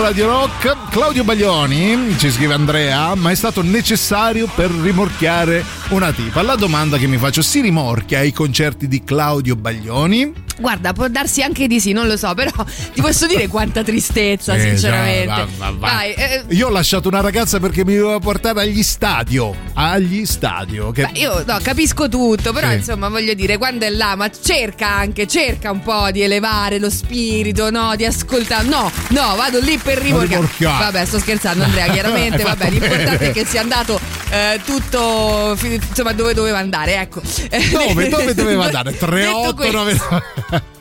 Radio 0.08 0.26
Rock. 0.26 0.88
Claudio 0.88 1.22
Baglioni, 1.22 2.16
ci 2.16 2.30
scrive 2.30 2.54
Andrea, 2.54 3.14
ma 3.14 3.30
è 3.30 3.34
stato 3.34 3.60
necessario 3.60 4.48
per 4.54 4.70
rimorchiare 4.70 5.62
una 5.90 6.12
tipa. 6.12 6.40
La 6.40 6.54
domanda 6.54 6.96
che 6.96 7.06
mi 7.06 7.18
faccio, 7.18 7.42
si 7.42 7.60
rimorchia 7.60 8.20
ai 8.20 8.32
concerti 8.32 8.88
di 8.88 9.04
Claudio 9.04 9.54
Baglioni? 9.54 10.32
Guarda, 10.58 10.94
può 10.94 11.08
darsi 11.08 11.42
anche 11.42 11.66
di 11.66 11.78
sì, 11.78 11.92
non 11.92 12.06
lo 12.06 12.16
so, 12.16 12.32
però 12.32 12.50
ti 12.98 13.04
posso 13.04 13.26
dire 13.28 13.46
quanta 13.46 13.84
tristezza, 13.84 14.54
Eh, 14.56 14.60
sinceramente. 14.60 15.26
va, 15.26 15.46
va, 15.56 15.70
va. 15.70 15.76
Vai, 15.92 16.14
eh, 16.14 16.42
Io 16.48 16.66
ho 16.66 16.70
lasciato 16.70 17.06
una 17.06 17.20
ragazza 17.20 17.60
perché 17.60 17.84
mi 17.84 17.94
doveva 17.96 18.18
portare 18.18 18.62
agli 18.62 18.82
stadio. 18.82 19.54
Agli 19.74 20.26
stadio. 20.26 20.90
Che... 20.90 21.08
Beh, 21.12 21.20
io 21.20 21.44
no, 21.46 21.58
capisco 21.62 22.08
tutto, 22.08 22.52
però 22.52 22.70
Sì. 22.70 22.74
insomma 22.74 23.08
voglio 23.08 23.34
dire, 23.34 23.56
quando 23.56 23.86
è 23.86 23.90
là, 23.90 24.16
ma 24.16 24.28
cerca 24.30 24.88
anche, 24.88 25.28
cerca 25.28 25.70
un 25.70 25.80
po' 25.80 26.10
di 26.10 26.22
elevare 26.22 26.80
lo 26.80 26.90
spirito, 26.90 27.70
no? 27.70 27.94
Di 27.94 28.04
ascoltare. 28.04 28.66
No, 28.66 28.90
no, 29.10 29.34
vado 29.36 29.60
lì 29.60 29.78
per 29.78 29.98
rimorchiare. 29.98 30.48
Vabbè, 30.58 31.04
sto 31.04 31.20
scherzando, 31.20 31.62
Andrea, 31.62 31.86
chiaramente. 31.92 32.42
Vabbè, 32.42 32.68
l'importante 32.68 33.16
bene. 33.16 33.30
è 33.30 33.32
che 33.32 33.44
sia 33.44 33.60
andato 33.60 34.00
eh, 34.30 34.60
tutto 34.64 35.56
insomma 35.62 36.12
dove 36.14 36.34
doveva 36.34 36.58
andare, 36.58 36.96
ecco. 36.96 37.22
Dove, 37.70 38.08
dove 38.08 38.34
doveva 38.34 38.64
andare? 38.64 38.96
3, 38.96 39.20
Detto 39.22 39.36
8, 39.38 39.54
questo, 39.54 39.76
9. 39.76 40.76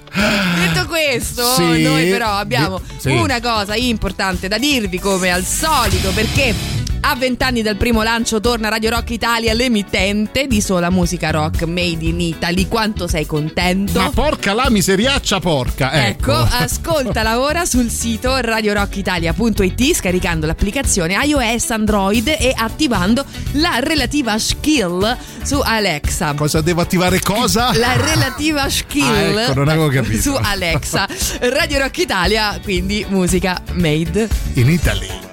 Questo, 0.98 1.54
Sì. 1.54 1.84
noi 1.84 2.10
però 2.10 2.32
abbiamo 2.32 2.82
Sì. 2.98 3.12
una 3.12 3.40
cosa 3.40 3.76
importante 3.76 4.48
da 4.48 4.58
dirvi 4.58 4.98
come 5.00 5.30
al 5.32 5.44
solito 5.46 6.10
perché 6.12 6.56
a 7.02 7.16
vent'anni 7.16 7.62
dal 7.62 7.78
primo 7.78 8.04
lancio 8.04 8.42
torna 8.42 8.68
Radio 8.70 8.90
Rock 8.90 9.12
Italia, 9.12 9.54
l'emittente 9.54 10.46
di 10.46 10.60
sola 10.62 10.90
musica 10.90 11.32
rock 11.32 11.64
made 11.64 12.04
in 12.06 12.20
Italy. 12.20 12.68
Quanto 12.68 13.08
sei 13.08 13.26
contento? 13.26 14.00
Ma 14.02 14.10
porca 14.10 14.54
la 14.54 14.70
miseriaccia 14.70 15.40
porca. 15.40 16.06
Ecco, 16.08 16.32
Ecco, 16.32 16.48
ascoltala 16.52 17.40
ora 17.42 17.66
sul 17.66 17.90
sito 17.90 18.36
radiorockitalia.it 18.38 19.94
scaricando 19.94 20.46
l'applicazione 20.46 21.18
iOS 21.24 21.70
Android 21.72 22.28
e 22.28 22.54
attivando 22.56 23.24
la 23.54 23.80
relativa 23.80 24.38
skill 24.38 25.18
su 25.44 25.62
Alexa. 25.64 26.34
Cosa 26.34 26.60
devo 26.62 26.82
attivare 26.82 27.20
cosa? 27.22 27.72
La 27.78 27.96
relativa 27.96 28.70
skill 28.70 29.38
Ah, 29.38 29.42
ecco, 29.44 29.54
non 29.54 29.70
avevo 29.70 29.88
capito. 29.88 30.22
su 30.22 30.34
Alexa. 30.36 31.08
Radio 31.42 31.80
Rock 31.80 31.98
Italia, 32.00 32.60
quindi 32.62 33.06
musica 33.08 33.62
made 33.74 34.28
In 34.56 34.70
Italy. 34.70 35.27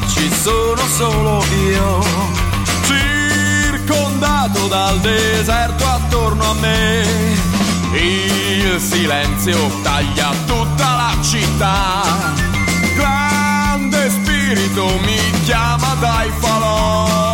Ci 0.00 0.30
sono 0.32 0.80
solo 0.96 1.44
io, 1.68 2.00
circondato 2.84 4.66
dal 4.68 4.98
deserto 5.00 5.84
attorno 5.86 6.50
a 6.50 6.54
me. 6.54 7.02
Il 7.92 8.80
silenzio 8.80 9.58
taglia 9.82 10.30
tutta 10.46 10.94
la 10.94 11.22
città. 11.22 12.32
Grande 12.94 14.10
spirito 14.10 14.98
mi 15.04 15.20
chiama 15.44 15.94
dai 16.00 16.30
falò. 16.38 17.31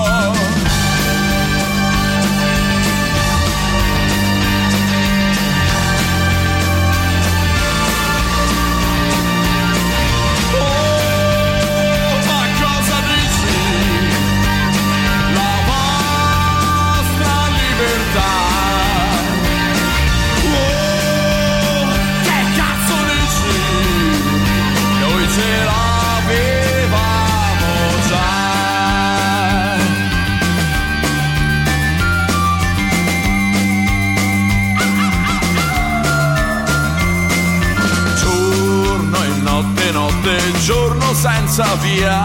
Notte, 39.91 40.37
e 40.37 40.53
giorno 40.61 41.15
senza 41.15 41.75
via. 41.77 42.25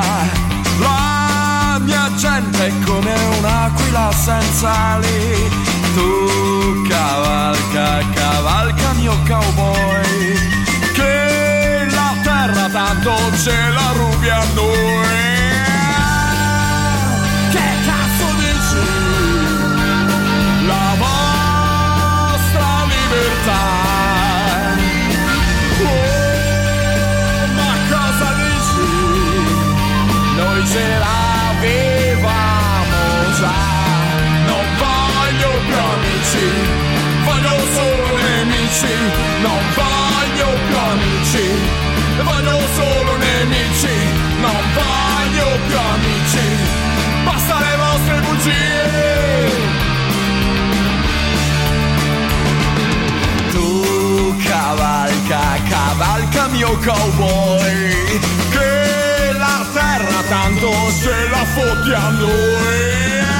La 0.80 1.80
mia 1.80 2.10
gente 2.16 2.68
è 2.68 2.72
come 2.86 3.14
un'aquila 3.38 4.12
senza 4.12 4.72
ali. 4.94 5.50
Tu 5.94 6.88
cavalca, 6.88 8.00
cavalca 8.14 8.94
mio 8.94 9.18
cowboy. 9.28 10.34
Che 10.94 11.88
la 11.90 12.14
terra 12.24 12.70
tanto 12.70 13.16
ce 13.42 13.56
la 13.70 13.92
rubi 13.94 14.30
a 14.30 14.44
noi. 14.54 15.03
Nemici. 38.84 38.96
Non 39.42 39.62
voglio 39.76 40.58
più 40.68 40.78
amici, 40.78 41.48
voglio 42.24 42.60
solo 42.76 43.18
nemici. 43.18 43.96
Non 44.40 44.62
voglio 44.74 45.58
più 45.68 45.78
amici, 45.78 46.48
basta 47.24 47.60
le 47.60 47.76
vostre 47.78 48.20
bugie. 48.20 48.92
Tu 53.52 54.36
cavalca, 54.44 55.62
cavalca 55.70 56.48
mio 56.48 56.78
cowboy 56.84 58.20
Che 58.50 59.32
la 59.38 59.66
terra 59.72 60.24
tanto 60.28 60.72
ce 61.02 61.30
la 61.30 61.46
fotti 61.46 61.94
a 61.94 62.10
noi 62.10 63.33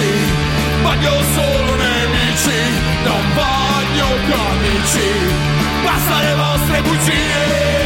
amici 0.00 0.32
Voglio 0.82 1.22
solo 1.34 1.74
nemici 1.76 2.60
Non 3.04 3.22
voglio 3.34 4.06
più 4.24 4.34
amici. 4.34 5.08
Basta 5.84 6.20
le 6.20 6.34
vostre 6.34 6.82
bugie 6.82 7.79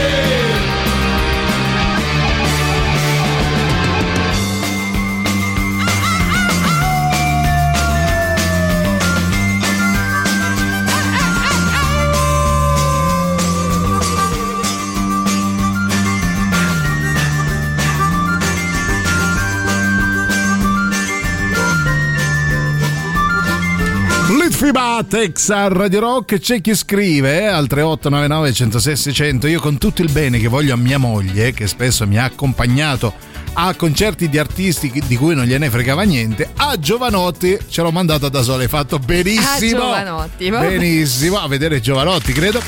Litfiba 24.54 25.04
Tex 25.08 25.48
a 25.48 25.66
Radio 25.66 25.98
Rock 25.98 26.38
c'è 26.38 26.60
chi 26.60 26.76
scrive 26.76 27.48
al 27.48 27.66
3899 27.66 28.52
106 28.52 28.96
600 28.96 29.46
io 29.48 29.58
con 29.58 29.78
tutto 29.78 30.00
il 30.00 30.12
bene 30.12 30.38
che 30.38 30.46
voglio 30.46 30.74
a 30.74 30.76
mia 30.76 30.96
moglie 30.96 31.52
che 31.52 31.66
spesso 31.66 32.06
mi 32.06 32.18
ha 32.18 32.22
accompagnato 32.22 33.23
a 33.56 33.74
concerti 33.74 34.28
di 34.28 34.38
artisti 34.38 34.90
di 35.06 35.16
cui 35.16 35.34
non 35.34 35.44
gliene 35.44 35.70
fregava 35.70 36.02
niente 36.02 36.48
a 36.56 36.78
Giovanotti 36.78 37.56
ce 37.68 37.82
l'ho 37.82 37.90
mandato 37.92 38.28
da 38.28 38.42
solo 38.42 38.62
hai 38.62 38.68
fatto 38.68 38.98
benissimo 38.98 39.92
A 39.92 39.98
Giovanotti, 40.00 40.50
vabbè. 40.50 40.68
benissimo 40.76 41.38
a 41.38 41.46
vedere 41.48 41.80
Giovanotti 41.80 42.32
credo 42.32 42.60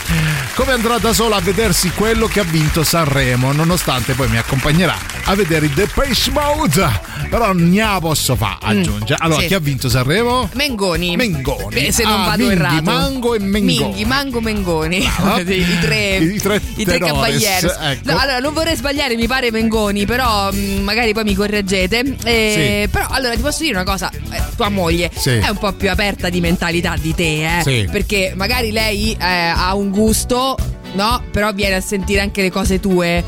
come 0.55 0.73
andrà 0.73 0.99
da 0.99 1.13
sola 1.13 1.37
a 1.37 1.41
vedersi 1.41 1.91
quello 1.91 2.27
che 2.29 2.41
ha 2.41 2.45
vinto 2.45 2.85
Sanremo 2.85 3.53
nonostante 3.53 4.15
poi 4.15 4.29
mi 4.29 4.39
accompagnerà 4.39 4.97
a 5.25 5.35
vedere 5.35 5.67
i 5.67 5.71
Depeche 5.75 6.31
Mode 6.31 7.01
però 7.29 7.53
non 7.53 7.69
ne 7.71 7.85
posso 8.01 8.37
fare 8.37 8.59
aggiunge 8.63 9.15
allora 9.19 9.35
Mm. 9.37 9.41
sì. 9.41 9.47
chi 9.49 9.55
ha 9.55 9.59
vinto 9.59 9.89
Sanremo? 9.89 10.49
Mengoni. 10.55 11.17
Mengoni. 11.17 11.75
Beh, 11.75 11.93
se 11.93 12.05
non 12.05 12.21
Ah, 12.21 12.25
vado 12.27 12.47
Minghi, 12.47 12.53
errato. 12.55 12.83
Mango 12.85 13.35
e 13.35 13.39
Mengoni. 13.41 13.79
Minghi, 13.83 14.05
Mango, 14.05 14.41
Mengoni. 14.41 15.11
Brava. 15.17 15.41
I, 15.41 15.79
tre, 15.81 16.17
I 16.19 16.39
tre 16.39 16.61
i 16.77 16.85
tre 16.85 16.99
cavalieri. 16.99 17.67
ecco. 17.67 18.13
No, 18.13 18.19
allora, 18.19 18.39
non 18.39 18.55
vorrei 18.55 18.77
sbagliare, 18.77 19.17
mi 19.17 19.27
pare 19.27 19.51
Mengoni, 19.51 20.07
però 20.07 20.51
mh, 20.53 20.57
magari 20.83 21.13
poi 21.13 21.25
mi 21.25 21.35
correggete. 21.35 22.17
Eh, 22.25 22.83
Sì. 22.85 22.91
Però 22.91 23.07
allora 23.11 23.35
ti 23.35 23.43
posso 23.43 23.63
dire 23.63 23.75
una 23.75 23.85
cosa: 23.85 24.11
eh, 24.11 24.43
tua 24.57 24.69
moglie 24.69 25.11
Sì. 25.15 25.31
è 25.31 25.49
un 25.49 25.59
po' 25.59 25.73
più 25.73 25.91
aperta 25.91 26.29
di 26.29 26.41
mentalità 26.41 26.95
di 27.01 27.15
te, 27.15 27.59
eh? 27.59 27.63
Sì. 27.63 27.89
Perché 27.91 28.33
magari 28.37 28.71
lei 28.73 29.13
eh, 29.13 29.25
ha 29.25 29.75
un 29.75 29.91
gusto, 29.91 30.57
no? 30.95 31.23
Però 31.31 31.53
viene 31.53 31.77
a 31.77 31.81
sentire 31.81 32.21
anche 32.21 32.43
le 32.43 32.51
cose 32.51 32.81
tue. 32.81 33.23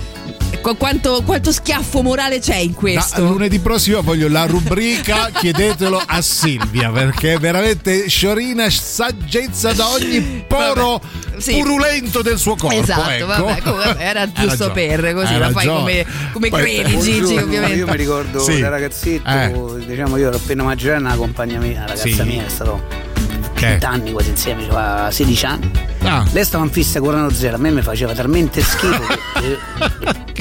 Qu- 0.60 0.76
Quanto, 0.76 1.22
quanto 1.24 1.52
schiaffo 1.52 2.02
morale 2.02 2.40
c'è 2.40 2.56
in 2.56 2.72
Da 2.72 2.76
questo? 2.78 3.22
lunedì 3.24 3.58
prossimo 3.58 4.02
voglio 4.02 4.28
la 4.28 4.44
rubrica 4.46 5.30
chiedetelo 5.34 6.02
a 6.04 6.20
Silvia 6.20 6.90
perché 6.90 7.34
è 7.34 7.38
veramente 7.38 8.08
sciorina 8.08 8.68
saggezza 8.68 9.72
da 9.72 9.88
ogni 9.88 10.44
poro 10.46 11.00
Sì. 11.38 11.52
purulento 11.58 12.22
del 12.22 12.38
suo 12.38 12.56
corpo. 12.56 12.76
Esatto, 12.80 13.08
ecco. 13.10 13.26
vabbè, 13.26 13.60
comunque 13.62 13.96
era 13.98 14.30
giusto 14.32 14.70
per 14.72 15.12
così, 15.14 15.38
la 15.38 15.50
fai 15.50 15.66
come, 15.66 16.06
come 16.32 16.48
Poi- 16.48 16.60
credi, 16.62 16.98
Gigi, 16.98 17.10
Buongiorno, 17.20 17.42
ovviamente. 17.44 17.76
Io 17.76 17.86
mi 17.86 17.96
ricordo 17.96 18.38
Sì. 18.40 18.58
da 18.60 18.68
ragazzetto, 18.68 19.76
Eh. 19.78 19.86
diciamo 19.86 20.16
io 20.16 20.28
ero 20.28 20.36
appena 20.36 20.62
maggiorenne, 20.64 21.06
una 21.06 21.16
compagna 21.16 21.58
mia, 21.60 21.76
una 21.78 21.86
ragazza 21.86 22.08
Sì. 22.08 22.22
mia, 22.24 22.44
è 22.44 22.48
stato? 22.48 23.06
20 23.54 23.84
anni 23.86 24.12
quasi 24.12 24.30
insieme, 24.30 24.62
aveva 24.64 25.08
16 25.10 25.46
anni. 25.46 25.70
Ah. 26.02 26.24
Lei 26.32 26.44
stava 26.44 26.64
in 26.64 26.70
fissa 26.70 27.00
con 27.00 27.08
Urano 27.08 27.30
Zero, 27.30 27.56
a 27.56 27.58
me 27.58 27.70
mi 27.70 27.82
faceva 27.82 28.12
talmente 28.12 28.62
schifo 28.62 29.02
che, 29.40 29.58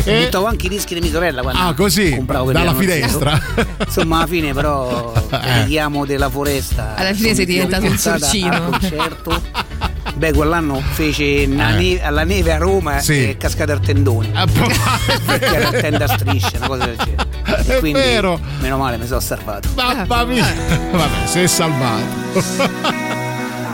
che 0.04 0.24
buttavo 0.24 0.46
anche 0.46 0.66
i 0.66 0.70
dischi 0.70 0.94
di 0.94 1.02
mia 1.02 1.12
sorella 1.12 1.42
quando 1.42 1.60
Ah, 1.62 1.74
così? 1.74 2.12
compravo 2.12 2.52
Dalla 2.52 2.74
finestra? 2.74 3.40
Insomma, 3.86 4.18
alla 4.18 4.28
fine 4.28 4.54
però 4.54 5.14
Eh. 5.32 5.36
il 5.36 5.64
richiamo 5.64 6.06
della 6.06 6.30
foresta. 6.30 6.94
Alla 6.96 7.14
fine 7.14 7.34
sei 7.36 7.46
diventato 7.46 7.86
un 7.86 7.98
sorcino. 7.98 8.54
Al 8.54 8.70
concerto. 8.80 9.42
Beh, 10.18 10.34
quell'anno 10.34 10.82
fece 10.94 11.44
Eh. 11.44 11.46
neve- 11.46 12.02
alla 12.02 12.24
neve 12.24 12.52
a 12.54 12.58
Roma 12.58 13.00
Sì. 13.00 13.26
e 13.26 13.30
è 13.32 13.38
cascata 13.38 13.74
il 13.74 13.80
tendone. 13.82 14.30
Ah, 14.34 14.48
Perché 14.48 15.46
era 15.46 15.70
il 15.70 15.82
tenda 15.82 16.06
a 16.06 16.08
strisce, 16.08 16.58
una 16.58 16.68
cosa 16.68 16.86
del 16.86 16.96
genere. 16.98 17.26
E 17.68 17.76
È 17.76 17.80
quindi, 17.80 18.00
vero. 18.00 18.40
meno 18.62 18.78
male, 18.78 18.98
mi 18.98 19.06
sono 19.06 19.20
salvato. 19.20 19.70
Mamma 19.76 20.24
mia. 20.26 20.46
Vabbè, 20.92 21.26
sei 21.28 21.48
salvato. 21.48 23.07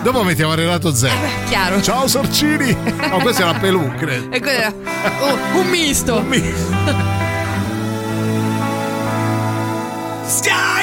Dopo 0.04 0.22
mettiamo 0.24 0.54
Renato 0.54 0.94
Zero. 0.94 1.16
Chiaro. 1.48 1.82
Ciao 1.82 2.08
Sorcini. 2.10 2.76
No, 3.10 3.20
questa 3.20 3.44
è 3.44 3.46
la 3.54 3.58
Pelù, 3.58 3.90
credo. 3.96 4.36
E 4.36 4.42
quello 4.42 4.58
era 4.58 4.74
oh, 5.22 5.38
un 5.60 5.70
misto. 5.70 6.22
Sky 10.26 10.52
is 10.52 10.52
a 10.52 10.83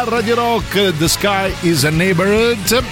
a 0.00 0.04
Radio 0.04 0.34
Rock, 0.34 0.96
The 0.98 1.08
Sky 1.08 1.52
is 1.62 1.84
a 1.84 1.90
Neighborhood. 1.90 2.82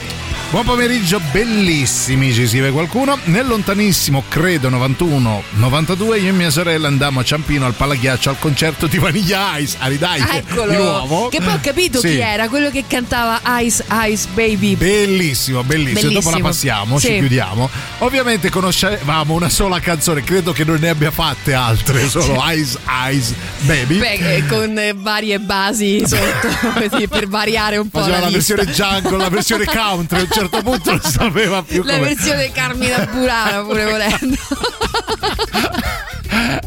Buon 0.50 0.64
pomeriggio, 0.64 1.20
bellissimi, 1.32 2.32
ci 2.32 2.46
scrive 2.46 2.70
qualcuno. 2.70 3.18
Nel 3.24 3.46
lontanissimo, 3.46 4.22
credo 4.28 4.70
91-92, 4.70 6.20
io 6.22 6.28
e 6.28 6.32
mia 6.32 6.50
sorella 6.50 6.86
andammo 6.86 7.20
a 7.20 7.24
Ciampino 7.24 7.66
al 7.66 7.72
Palaghiaccio 7.74 8.30
al 8.30 8.38
concerto 8.38 8.86
di 8.86 8.98
Vaniglia 8.98 9.56
Ice. 9.58 9.76
Aridai, 9.80 10.20
Eccolo. 10.20 10.70
di 10.70 10.76
nuovo. 10.76 11.28
Che 11.28 11.40
poi 11.40 11.54
ho 11.54 11.58
capito 11.60 11.98
Sì. 11.98 12.08
chi 12.10 12.18
era, 12.20 12.48
quello 12.48 12.70
che 12.70 12.84
cantava 12.86 13.40
Ice 13.60 13.84
Ice 14.08 14.28
Baby. 14.32 14.76
Bellissimo, 14.76 15.64
bellissimo, 15.64 16.12
Dopo 16.12 16.30
la 16.30 16.36
Bellissimo. 16.36 16.48
passiamo, 16.48 17.00
ci 17.00 17.06
Sì. 17.08 17.18
chiudiamo. 17.18 17.68
Ovviamente 18.04 18.50
conoscevamo 18.50 19.32
una 19.32 19.48
sola 19.48 19.80
canzone, 19.80 20.22
credo 20.22 20.52
che 20.52 20.62
non 20.62 20.76
ne 20.78 20.90
abbia 20.90 21.10
fatte 21.10 21.54
altre, 21.54 22.06
solo 22.06 22.36
Ice 22.52 22.78
Ice 23.10 23.34
Baby. 23.60 23.98
Beh, 23.98 24.36
eh, 24.36 24.46
con 24.46 24.78
eh, 24.78 24.92
varie 24.92 25.40
basi 25.40 26.06
sotto, 26.06 26.48
così, 26.86 27.08
per 27.08 27.26
variare 27.28 27.78
un 27.78 27.88
po' 27.88 28.00
Faceva 28.00 28.18
la, 28.18 28.26
la, 28.26 28.30
versione 28.30 28.66
jungle, 28.66 29.16
la 29.16 29.30
versione 29.30 29.64
country, 29.64 30.18
a 30.18 30.20
un 30.20 30.28
certo 30.30 30.60
punto 30.62 30.90
non 30.90 31.00
sapeva 31.10 31.62
più 31.62 31.82
La 31.82 31.94
come. 31.94 32.08
versione 32.14 32.52
Carmina 32.52 33.08
Burana 33.10 33.62
pure 33.62 33.84
volendo. 33.86 34.36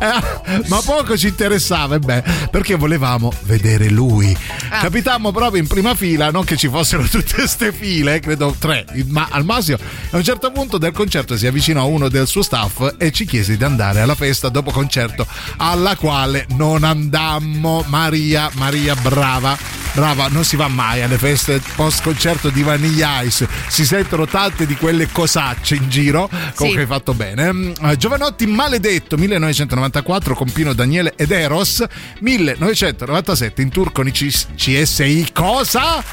Eh, 0.08 0.64
ma 0.68 0.82
poco 0.84 1.18
ci 1.18 1.28
interessava, 1.28 1.96
e 1.96 2.00
beh, 2.00 2.24
perché 2.50 2.76
volevamo 2.76 3.32
vedere 3.44 3.90
lui. 3.90 4.36
Ah. 4.70 4.80
Capitammo 4.80 5.32
proprio 5.32 5.62
in 5.62 5.68
prima 5.68 5.96
fila, 5.96 6.32
non 6.32 6.44
che 6.44 6.56
ci 6.58 6.70
fossero 6.70 7.04
tutte 7.10 7.34
queste 7.34 7.72
file, 7.72 8.20
credo 8.20 8.56
tre, 8.58 8.86
ma 9.08 9.28
al 9.30 9.44
massimo. 9.44 9.78
A 10.12 10.18
un 10.18 10.24
certo 10.24 10.52
punto 10.52 10.78
del 10.78 10.92
concerto 10.92 11.38
si 11.38 11.48
avvicinò 11.48 11.86
uno 11.88 12.10
del 12.10 12.28
suo 12.28 12.42
staff 12.42 12.96
e 12.98 13.12
ci 13.12 13.26
chiese 13.26 13.58
di 13.58 13.64
andare 13.64 14.02
alla 14.02 14.16
festa 14.16 14.50
dopo 14.50 14.72
concerto, 14.72 15.26
alla 15.58 15.96
quale 15.96 16.46
non 16.56 16.84
andammo. 16.84 17.84
Maria, 17.88 18.50
Maria, 18.54 18.96
brava. 18.96 19.87
Brava, 19.98 20.28
non 20.28 20.44
si 20.44 20.56
va 20.56 20.68
mai 20.68 21.02
alle 21.02 21.18
feste 21.18 21.60
post 21.76 22.04
concerto 22.04 22.52
di 22.52 22.62
Vanilla 22.62 23.22
Ice. 23.24 23.48
Si 23.68 23.84
sentono 23.84 24.28
tante 24.28 24.68
di 24.68 24.76
quelle 24.76 25.10
cosacce 25.12 25.74
in 25.74 25.90
giro. 25.90 26.30
Comunque 26.54 26.82
hai 26.82 26.88
fatto 26.88 27.16
bene. 27.16 27.52
Mm, 27.52 27.72
Giovanotti 27.98 28.46
maledetto 28.46 29.18
1994 29.18 30.36
con 30.36 30.52
Pino 30.52 30.74
Daniele 30.74 31.14
ed 31.16 31.32
Eros. 31.32 31.84
1997 32.20 33.62
in 33.64 33.70
tour 33.70 33.92
con 33.92 34.06
i 34.06 34.12
CSI. 34.12 35.30
Cosa? 35.34 36.04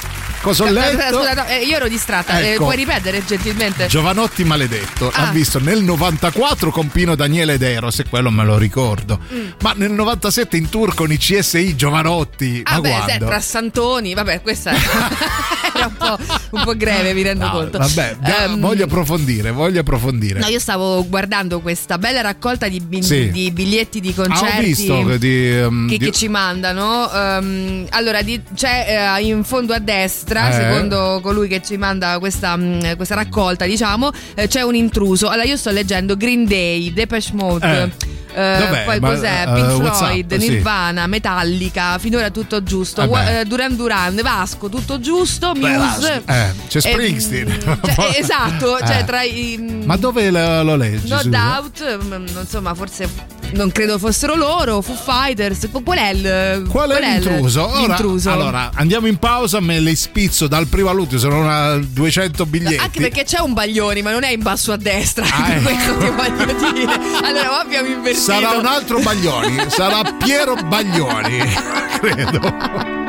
Cosa 0.40 0.64
ho 0.64 0.70
letto? 0.70 1.18
Scusa, 1.18 1.34
no, 1.34 1.44
eh, 1.46 1.64
io 1.64 1.76
ero 1.76 1.88
distratta. 1.88 2.38
Eh, 2.40 2.52
Ecco. 2.52 2.64
puoi 2.64 2.76
ripetere 2.76 3.22
gentilmente? 3.22 3.86
Giovanotti 3.86 4.44
maledetto 4.44 5.10
Ah. 5.14 5.28
ha 5.28 5.30
visto 5.30 5.58
nel 5.60 5.82
94 5.82 6.70
con 6.70 6.88
Pino 6.88 7.14
Daniele 7.14 7.54
ed 7.54 7.62
Eros 7.62 7.98
e 7.98 8.04
quello 8.08 8.30
me 8.30 8.44
lo 8.44 8.56
ricordo. 8.56 9.18
Mm. 9.32 9.48
Ma 9.60 9.72
nel 9.76 9.90
97 9.90 10.56
in 10.56 10.70
tour 10.70 10.94
con 10.94 11.12
i 11.12 11.18
CSI 11.18 11.76
Giovanotti. 11.76 12.60
Ah, 12.64 12.74
ma 12.74 12.80
beh, 12.80 13.02
se, 13.06 13.18
tra 13.18 13.40
Santoni, 13.74 14.14
vabbè, 14.14 14.40
questa 14.40 14.70
era 15.74 15.86
un 15.86 15.96
po', 15.96 16.16
un 16.50 16.62
po' 16.62 16.76
greve, 16.76 17.12
mi 17.12 17.22
rendo 17.22 17.44
No, 17.46 17.50
conto. 17.50 17.78
vabbè, 17.78 18.16
Ehm, 18.22 18.60
voglio 18.60 18.84
approfondire, 18.84 19.50
voglio 19.50 19.80
approfondire. 19.80 20.38
No, 20.38 20.46
io 20.46 20.60
stavo 20.60 21.04
guardando 21.08 21.60
questa 21.60 21.98
bella 21.98 22.20
raccolta 22.20 22.68
di, 22.68 22.78
bi- 22.78 23.02
Sì. 23.02 23.30
di 23.32 23.50
biglietti 23.50 23.98
di 24.00 24.14
Ah, 24.16 24.20
ho 24.22 24.26
concerti 24.26 24.64
visto 24.64 25.04
che 25.04 25.18
di, 25.18 25.60
um, 25.60 25.88
che, 25.88 25.98
di- 25.98 26.04
che 26.04 26.12
ci 26.12 26.28
mandano. 26.28 27.10
Ehm, 27.12 27.86
allora, 27.90 28.20
c'è 28.54 29.16
eh, 29.18 29.22
in 29.24 29.42
fondo 29.42 29.74
a 29.74 29.80
destra, 29.80 30.50
Eh. 30.50 30.52
secondo 30.52 31.18
colui 31.20 31.48
che 31.48 31.60
ci 31.60 31.76
manda 31.76 32.20
questa, 32.20 32.56
mm, 32.56 32.92
questa 32.94 33.16
raccolta, 33.16 33.64
diciamo, 33.64 34.12
eh, 34.36 34.46
c'è 34.46 34.62
un 34.62 34.76
intruso. 34.76 35.26
Allora, 35.28 35.48
io 35.48 35.56
sto 35.56 35.70
leggendo 35.70 36.16
Green 36.16 36.44
Day, 36.46 36.92
Depeche 36.92 37.30
Mode. 37.34 37.82
Eh. 37.82 38.12
Dov'è? 38.34 38.82
poi 38.84 38.98
Ma, 38.98 39.10
cos'è? 39.10 39.44
eh, 39.46 39.52
Pink 39.52 39.70
Floyd, 39.94 40.36
sì. 40.38 40.48
Nirvana, 40.48 41.06
Metallica, 41.06 41.98
finora 41.98 42.30
tutto 42.30 42.64
giusto. 42.64 43.02
Eh, 43.02 43.44
Duran 43.68 43.76
Duran, 43.76 44.20
Vasco, 44.22 44.68
tutto 44.68 45.00
giusto. 45.00 45.52
Beh, 45.52 45.76
Muse. 45.76 46.22
eh, 46.26 46.52
c'è 46.68 46.78
Eh, 46.78 46.80
Springsteen. 46.80 47.78
cioè, 47.94 48.16
esatto, 48.18 48.78
cioè 48.78 48.98
Eh. 49.00 49.04
tra 49.04 49.22
i. 49.22 49.82
Ma 49.84 49.96
dove 49.96 50.30
lo, 50.30 50.62
lo 50.62 50.76
leggi? 50.76 51.08
No 51.08 51.20
doubt, 51.24 51.98
mm, 52.04 52.26
insomma, 52.40 52.74
forse 52.74 53.08
non 53.52 53.70
credo 53.70 53.98
fossero 53.98 54.34
loro, 54.34 54.80
Foo 54.82 54.94
Fighters. 54.96 55.68
Qual 55.82 55.96
è 55.98 56.08
il 56.10 56.66
Qual 56.68 56.90
è 56.90 57.00
l'intruso? 57.00 57.66
Ora, 57.68 57.78
l'intruso? 57.78 58.30
Allora, 58.30 58.70
andiamo 58.74 59.06
in 59.06 59.16
pausa, 59.16 59.60
me 59.60 59.78
le 59.80 59.94
spizzo 59.96 60.46
dal 60.46 60.66
primo 60.66 60.90
all'ultimo, 60.90 61.20
sono 61.20 61.40
una 61.40 61.76
200 61.76 62.46
biglietti. 62.46 62.76
Anche 62.82 63.00
perché 63.00 63.24
c'è 63.24 63.40
un 63.40 63.52
Baglioni, 63.52 64.02
ma 64.02 64.10
non 64.12 64.24
è 64.24 64.30
in 64.30 64.42
basso 64.42 64.72
a 64.72 64.76
destra. 64.76 65.24
Ah, 65.30 65.54
eh. 65.54 65.60
questo 65.62 65.96
che 65.98 66.10
voglio 66.10 66.72
dire. 66.72 66.92
Allora, 67.22 67.60
abbiamo 67.60 67.88
invertito. 67.88 68.24
Sarà 68.24 68.50
un 68.58 68.66
altro 68.66 68.98
Baglioni, 69.00 69.56
sarà 69.68 70.02
Piero 70.18 70.54
Baglioni, 70.56 71.38
credo. 72.00 73.03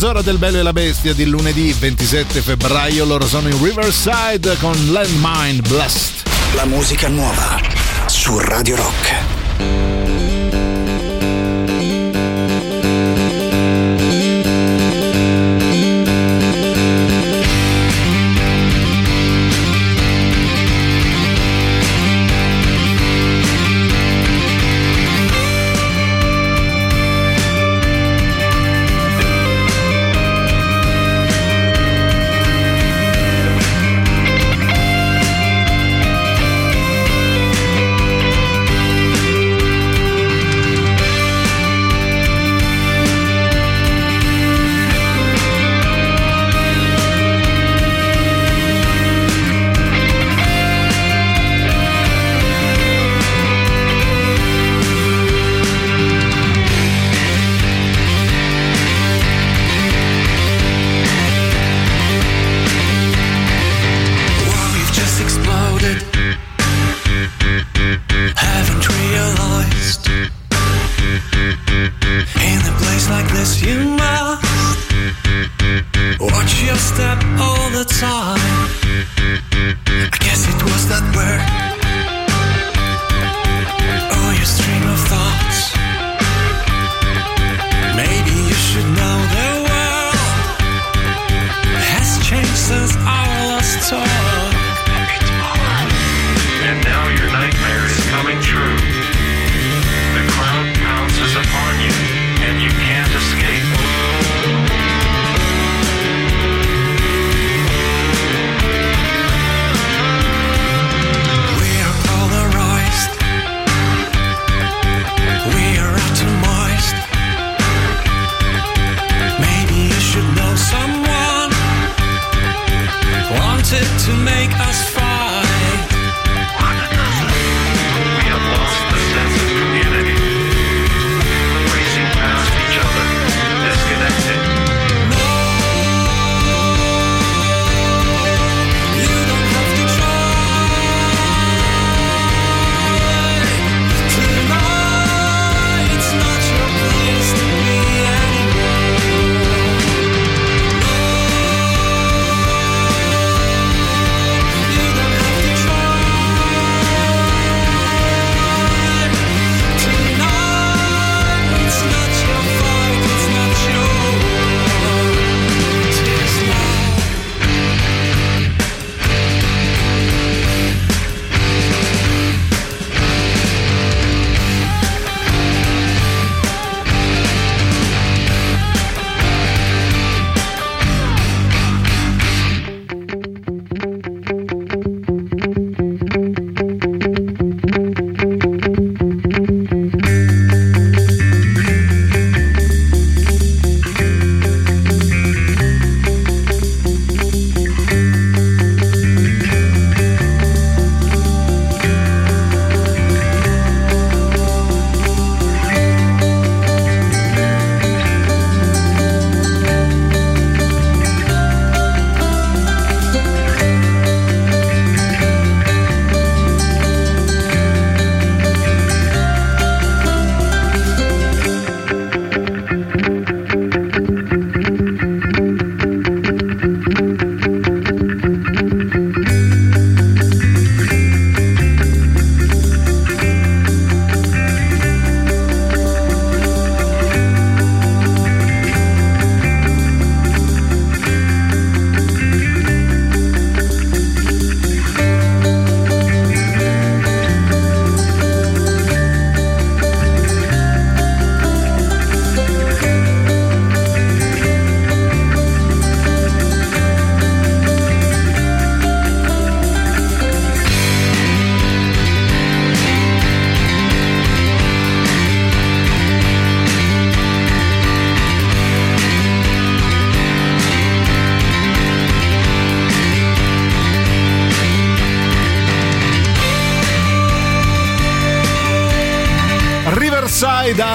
mezz'ora 0.00 0.22
del 0.22 0.38
Bello 0.38 0.56
e 0.56 0.62
la 0.62 0.72
Bestia 0.72 1.12
di 1.12 1.26
lunedì 1.26 1.74
27 1.78 2.40
febbraio. 2.40 3.04
Loro 3.04 3.26
sono 3.26 3.48
in 3.48 3.62
Riverside 3.62 4.56
con 4.56 4.72
Landmine 4.92 5.60
Blast. 5.68 6.26
La 6.54 6.64
musica 6.64 7.08
nuova 7.08 7.60
su 8.06 8.38
Radio 8.38 8.76
Rock. 8.76 9.19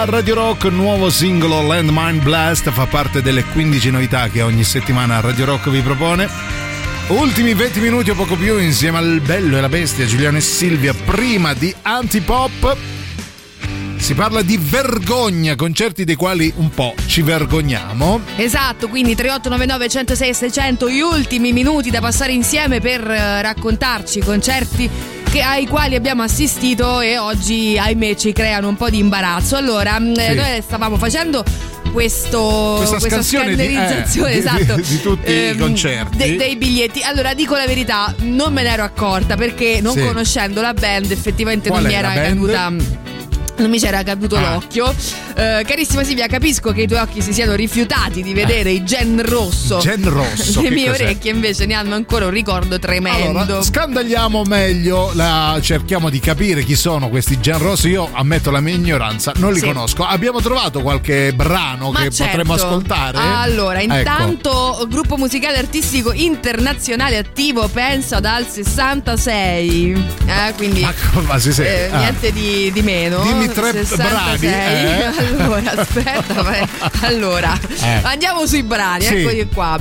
Radio 0.05 0.35
Rock, 0.35 0.65
nuovo 0.65 1.09
singolo 1.09 1.61
Landmine 1.61 2.19
Blast, 2.19 2.69
fa 2.69 2.85
parte 2.85 3.23
delle 3.23 3.43
15 3.43 3.89
novità 3.89 4.29
che 4.29 4.43
ogni 4.43 4.63
settimana 4.63 5.19
Radio 5.19 5.45
Rock 5.45 5.69
vi 5.69 5.81
propone. 5.81 6.29
Ultimi 7.07 7.55
20 7.55 7.79
minuti 7.79 8.11
o 8.11 8.15
poco 8.15 8.35
più 8.35 8.59
insieme 8.59 8.99
al 8.99 9.19
bello 9.21 9.57
e 9.57 9.61
la 9.61 9.69
bestia 9.69 10.05
Giuliano 10.05 10.37
e 10.37 10.41
Silvia, 10.41 10.93
prima 10.93 11.53
di 11.53 11.73
Antipop. 11.81 12.77
Si 13.97 14.13
parla 14.13 14.43
di 14.43 14.59
vergogna, 14.61 15.55
concerti 15.55 16.03
dei 16.03 16.15
quali 16.15 16.53
un 16.57 16.69
po' 16.69 16.93
ci 17.07 17.23
vergogniamo. 17.23 18.21
Esatto, 18.35 18.87
quindi 18.87 19.15
3899 19.15 19.89
106 19.89 20.33
600 20.33 20.89
gli 20.89 20.99
ultimi 20.99 21.51
minuti 21.51 21.89
da 21.89 21.99
passare 21.99 22.31
insieme 22.31 22.79
per 22.79 23.09
eh, 23.09 23.41
raccontarci 23.41 24.19
concerti 24.19 24.89
che- 25.35 25.41
ai 25.41 25.67
quali 25.67 25.95
abbiamo 25.95 26.23
assistito 26.23 27.01
e 27.01 27.17
oggi 27.17 27.77
ahimè 27.77 28.15
ci 28.15 28.31
creano 28.31 28.69
un 28.69 28.75
po' 28.77 28.89
di 28.89 28.99
imbarazzo. 28.99 29.57
Allora, 29.57 29.99
mh, 29.99 30.13
Sì. 30.17 30.33
noi 30.33 30.61
stavamo 30.61 30.95
facendo 30.97 31.43
questo, 31.91 32.75
Questa 32.77 32.99
scansione 32.99 33.53
di- 33.55 33.63
eh, 33.63 33.73
scannerizzazione 33.73 34.31
di- 34.31 34.37
esatto, 34.37 34.75
di 34.75 35.01
tutti 35.01 35.31
i 35.31 35.35
ehm, 35.47 35.57
concerti. 35.59 36.17
de- 36.17 36.35
dei 36.37 36.55
biglietti. 36.55 37.01
Allora, 37.03 37.33
dico 37.33 37.55
la 37.55 37.65
verità, 37.65 38.13
non 38.19 38.53
me 38.53 38.63
ne 38.63 38.69
ero 38.69 38.83
accorta 38.83 39.35
perché 39.35 39.79
non 39.81 39.93
Sì. 39.93 40.01
conoscendo 40.05 40.61
la 40.61 40.73
band 40.73 41.11
effettivamente 41.11 41.67
Qual 41.67 41.81
non 41.81 41.91
mi 41.91 41.97
era 41.97 42.13
caduta 42.13 42.71
non 43.57 43.69
mi 43.69 43.79
c'era 43.79 44.03
caduto 44.03 44.35
Ah. 44.35 44.53
l'occhio. 44.53 44.93
Eh, 45.37 45.63
carissima 45.67 46.03
Silvia, 46.05 46.27
capisco 46.27 46.71
che 46.71 46.83
i 46.83 46.87
tuoi 46.87 46.99
occhi 47.01 47.21
si 47.21 47.33
siano 47.33 47.55
rifiutati 47.55 48.23
di 48.23 48.33
vedere 48.33 48.69
i 48.71 48.85
gen 48.85 49.21
rosso. 49.25 49.79
Gen 49.79 50.07
rosso, 50.09 50.61
Le 50.63 50.69
mie 50.69 50.87
cos'è? 50.89 51.03
orecchie 51.03 51.31
invece 51.31 51.65
ne 51.65 51.73
hanno 51.73 51.93
ancora 51.95 52.23
un 52.25 52.31
ricordo 52.31 52.79
tremendo. 52.79 53.39
Allora, 53.39 53.61
scandagliamo 53.61 54.43
meglio, 54.45 55.11
la- 55.13 55.59
cerchiamo 55.61 56.09
di 56.09 56.21
capire 56.21 56.63
chi 56.63 56.75
sono 56.75 57.09
questi 57.09 57.39
Gen 57.41 57.57
Rosso. 57.59 57.87
Io 57.89 58.07
ammetto 58.13 58.49
la 58.49 58.61
mia 58.61 58.75
ignoranza, 58.75 59.33
non 59.35 59.51
li 59.51 59.59
Sì. 59.59 59.65
conosco. 59.65 60.05
Abbiamo 60.05 60.39
trovato 60.39 60.81
qualche 60.81 61.33
brano 61.33 61.91
Ma 61.91 61.99
che 62.03 62.11
certo. 62.11 62.31
potremmo 62.37 62.53
ascoltare? 62.53 63.17
Allora, 63.17 63.81
Ecco. 63.81 63.93
intanto 63.93 64.85
gruppo 64.89 65.17
musicale 65.17 65.57
artistico 65.57 66.13
internazionale 66.13 67.17
attivo, 67.17 67.67
pensa 67.67 68.21
dal 68.21 68.47
66. 68.47 69.91
Eh, 70.27 70.53
quindi 70.55 70.87
Ma 71.27 71.37
si 71.39 71.51
sente? 71.51 71.87
eh, 71.87 71.91
Ah. 71.91 71.97
niente 71.99 72.31
di, 72.31 72.71
di 72.71 72.81
meno. 72.81 73.21
Dimmi 73.21 73.47
tre 73.49 73.71
66. 73.73 74.37
brani, 74.37 74.47
eh. 74.47 75.24
Allora, 75.25 75.71
aspetta, 75.81 76.67
allora, 77.01 77.57
Eh. 77.81 77.99
andiamo 78.03 78.45
sui 78.45 78.63
brani, 78.63 79.03
Sì. 79.05 79.15
eccoli 79.21 79.47
qua. 79.53 79.77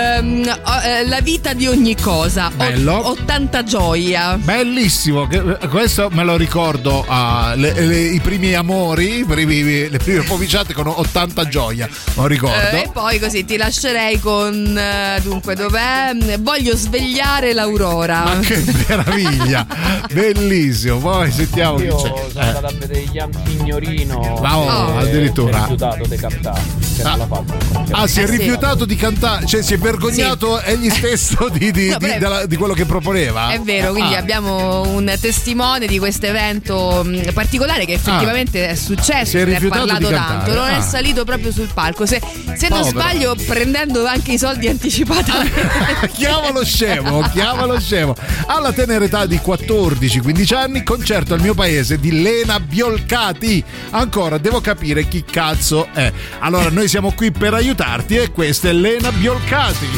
Oh, 0.00 0.80
eh, 0.84 1.06
la 1.06 1.20
vita 1.22 1.54
di 1.54 1.66
ogni 1.66 1.96
cosa. 1.96 2.48
O- 2.48 2.56
Bello. 2.56 3.08
80 3.10 3.62
gioia. 3.62 4.36
Bellissimo, 4.36 5.26
che- 5.26 5.40
questo 5.70 6.08
me 6.12 6.22
lo 6.22 6.36
ricordo 6.36 7.02
ah, 7.08 7.54
le- 7.56 7.72
le- 7.86 8.00
i 8.02 8.20
primi 8.20 8.52
amori, 8.52 9.20
i 9.20 9.24
primi- 9.24 9.88
le 9.88 9.96
prime 9.98 10.20
poviciate 10.22 10.74
con 10.74 10.86
80 10.86 11.48
gioia, 11.48 11.88
lo 12.14 12.26
ricordo. 12.26 12.76
Eh, 12.76 12.80
e 12.82 12.90
poi 12.92 13.18
così 13.18 13.44
ti 13.46 13.56
lascerei 13.56 14.20
con 14.20 14.76
eh, 14.76 15.18
dunque 15.22 15.54
dov'è? 15.54 16.12
Voglio 16.40 16.76
svegliare 16.76 17.54
l'aurora. 17.54 18.24
Ma 18.24 18.38
che 18.40 18.62
meraviglia, 18.88 19.66
bellissimo. 20.12 20.98
Poi 20.98 21.30
sentiamo 21.32 21.80
Io 21.80 21.96
c'è. 21.96 22.08
sono 22.08 22.16
Eh. 22.34 22.46
andato 22.46 22.66
a 22.66 22.72
vedere 22.78 23.04
Ian 23.12 23.30
Signorino. 23.46 24.38
Ma 24.42 24.58
oh, 24.58 25.00
e 25.00 25.08
addirittura. 25.08 25.52
Si 25.52 25.56
è 25.56 25.60
rifiutato 25.68 26.06
di 26.06 26.16
cantare. 26.16 26.60
Fatto. 26.96 27.44
Ah, 27.90 28.06
si 28.06 28.20
è 28.20 28.24
Eh, 28.24 28.26
sì. 28.26 28.36
rifiutato 28.36 28.84
di 28.84 28.96
cantare, 28.96 29.46
cioè 29.46 29.62
si 29.62 29.74
è 29.74 29.78
vergognato 29.90 30.60
egli 30.62 30.90
stesso 30.90 31.48
di, 31.52 31.70
di- 31.70 31.88
No, 31.96 31.98
di- 31.98 32.18
della- 32.18 32.46
di 32.46 32.56
quello 32.56 32.74
che 32.74 32.84
proponeva? 32.84 33.50
È 33.50 33.60
vero, 33.60 33.92
quindi 33.92 34.14
Ah. 34.14 34.18
abbiamo 34.18 34.82
un 34.88 35.14
testimone 35.20 35.86
di 35.86 35.98
questo 35.98 36.26
evento 36.26 37.02
mh, 37.04 37.32
particolare 37.32 37.84
che 37.86 37.92
effettivamente 37.94 38.68
è 38.68 38.74
successo, 38.74 39.30
Si 39.30 39.36
è 39.36 39.40
se 39.40 39.44
ne 39.44 39.52
rifiutato 39.54 39.86
parlato 39.86 40.08
tanto, 40.14 40.54
non 40.54 40.64
Ah. 40.64 40.78
è 40.78 40.80
salito 40.82 41.24
proprio 41.24 41.52
sul 41.52 41.68
palco. 41.72 42.04
Se, 42.06 42.20
se 42.56 42.68
non 42.68 42.82
sbaglio, 42.84 43.36
prendendo 43.46 44.04
anche 44.06 44.32
i 44.32 44.38
soldi 44.38 44.66
anticipatamente. 44.68 46.10
Chiamalo 46.16 46.64
scemo, 46.64 47.20
chiamalo 47.32 47.78
scemo. 47.78 48.14
Alla 48.46 48.72
tenera 48.72 49.04
età 49.04 49.26
di 49.26 49.36
14-15 49.44 50.54
anni, 50.54 50.82
concerto 50.82 51.34
al 51.34 51.40
mio 51.40 51.54
paese 51.54 51.98
di 52.00 52.22
Lena 52.22 52.58
Biolcati. 52.58 53.62
Ancora 53.90 54.38
devo 54.38 54.60
capire 54.60 55.06
chi 55.08 55.24
cazzo 55.24 55.88
è. 55.92 56.10
Allora, 56.40 56.70
noi 56.70 56.88
siamo 56.88 57.12
qui 57.12 57.30
per 57.30 57.54
aiutarti 57.54 58.16
e 58.16 58.30
questa 58.32 58.68
è 58.68 58.72
Lena 58.72 59.12
Biolcati. 59.12 59.65
fazem. 59.66 59.90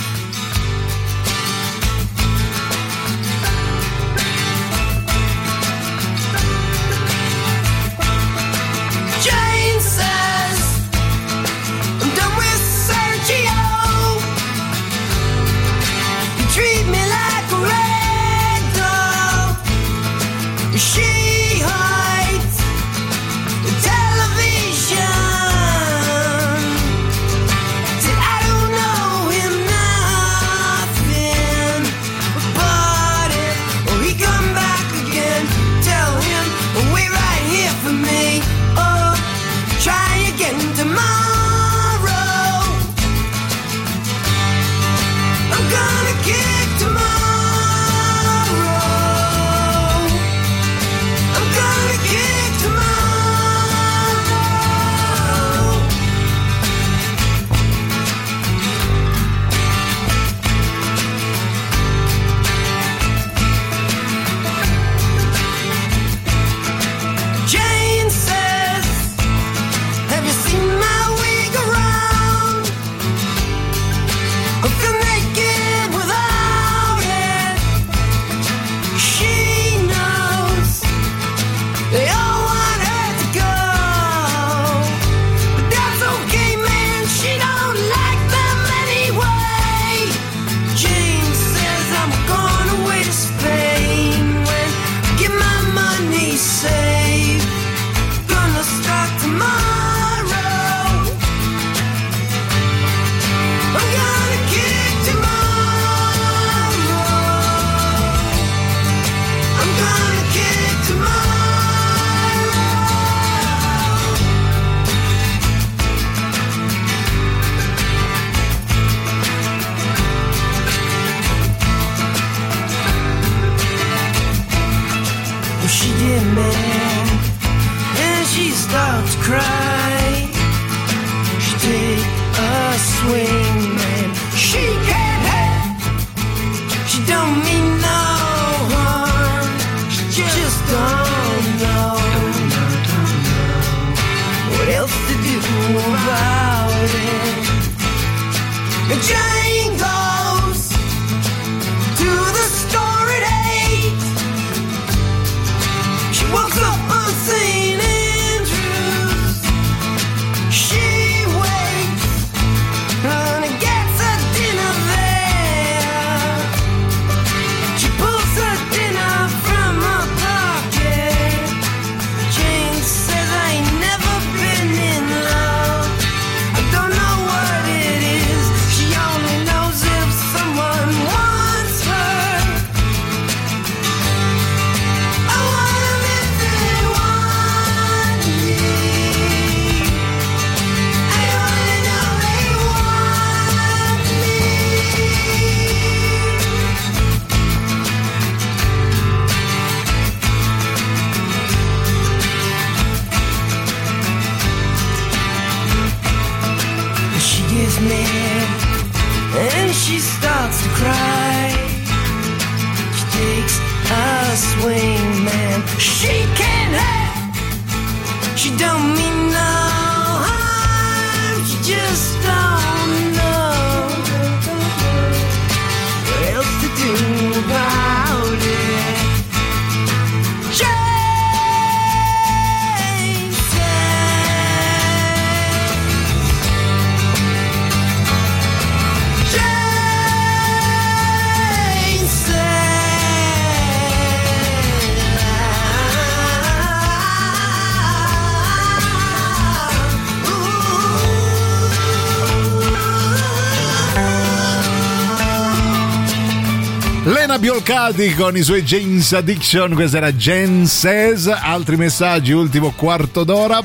Biolcati 257.70 258.14
con 258.16 258.36
i 258.36 258.42
suoi 258.42 258.64
James 258.64 259.12
Addiction, 259.12 259.74
questa 259.74 259.98
era 259.98 260.10
Jen 260.12 260.66
Says, 260.66 261.28
altri 261.28 261.76
messaggi, 261.76 262.32
ultimo 262.32 262.72
quarto 262.72 263.22
d'ora. 263.22 263.62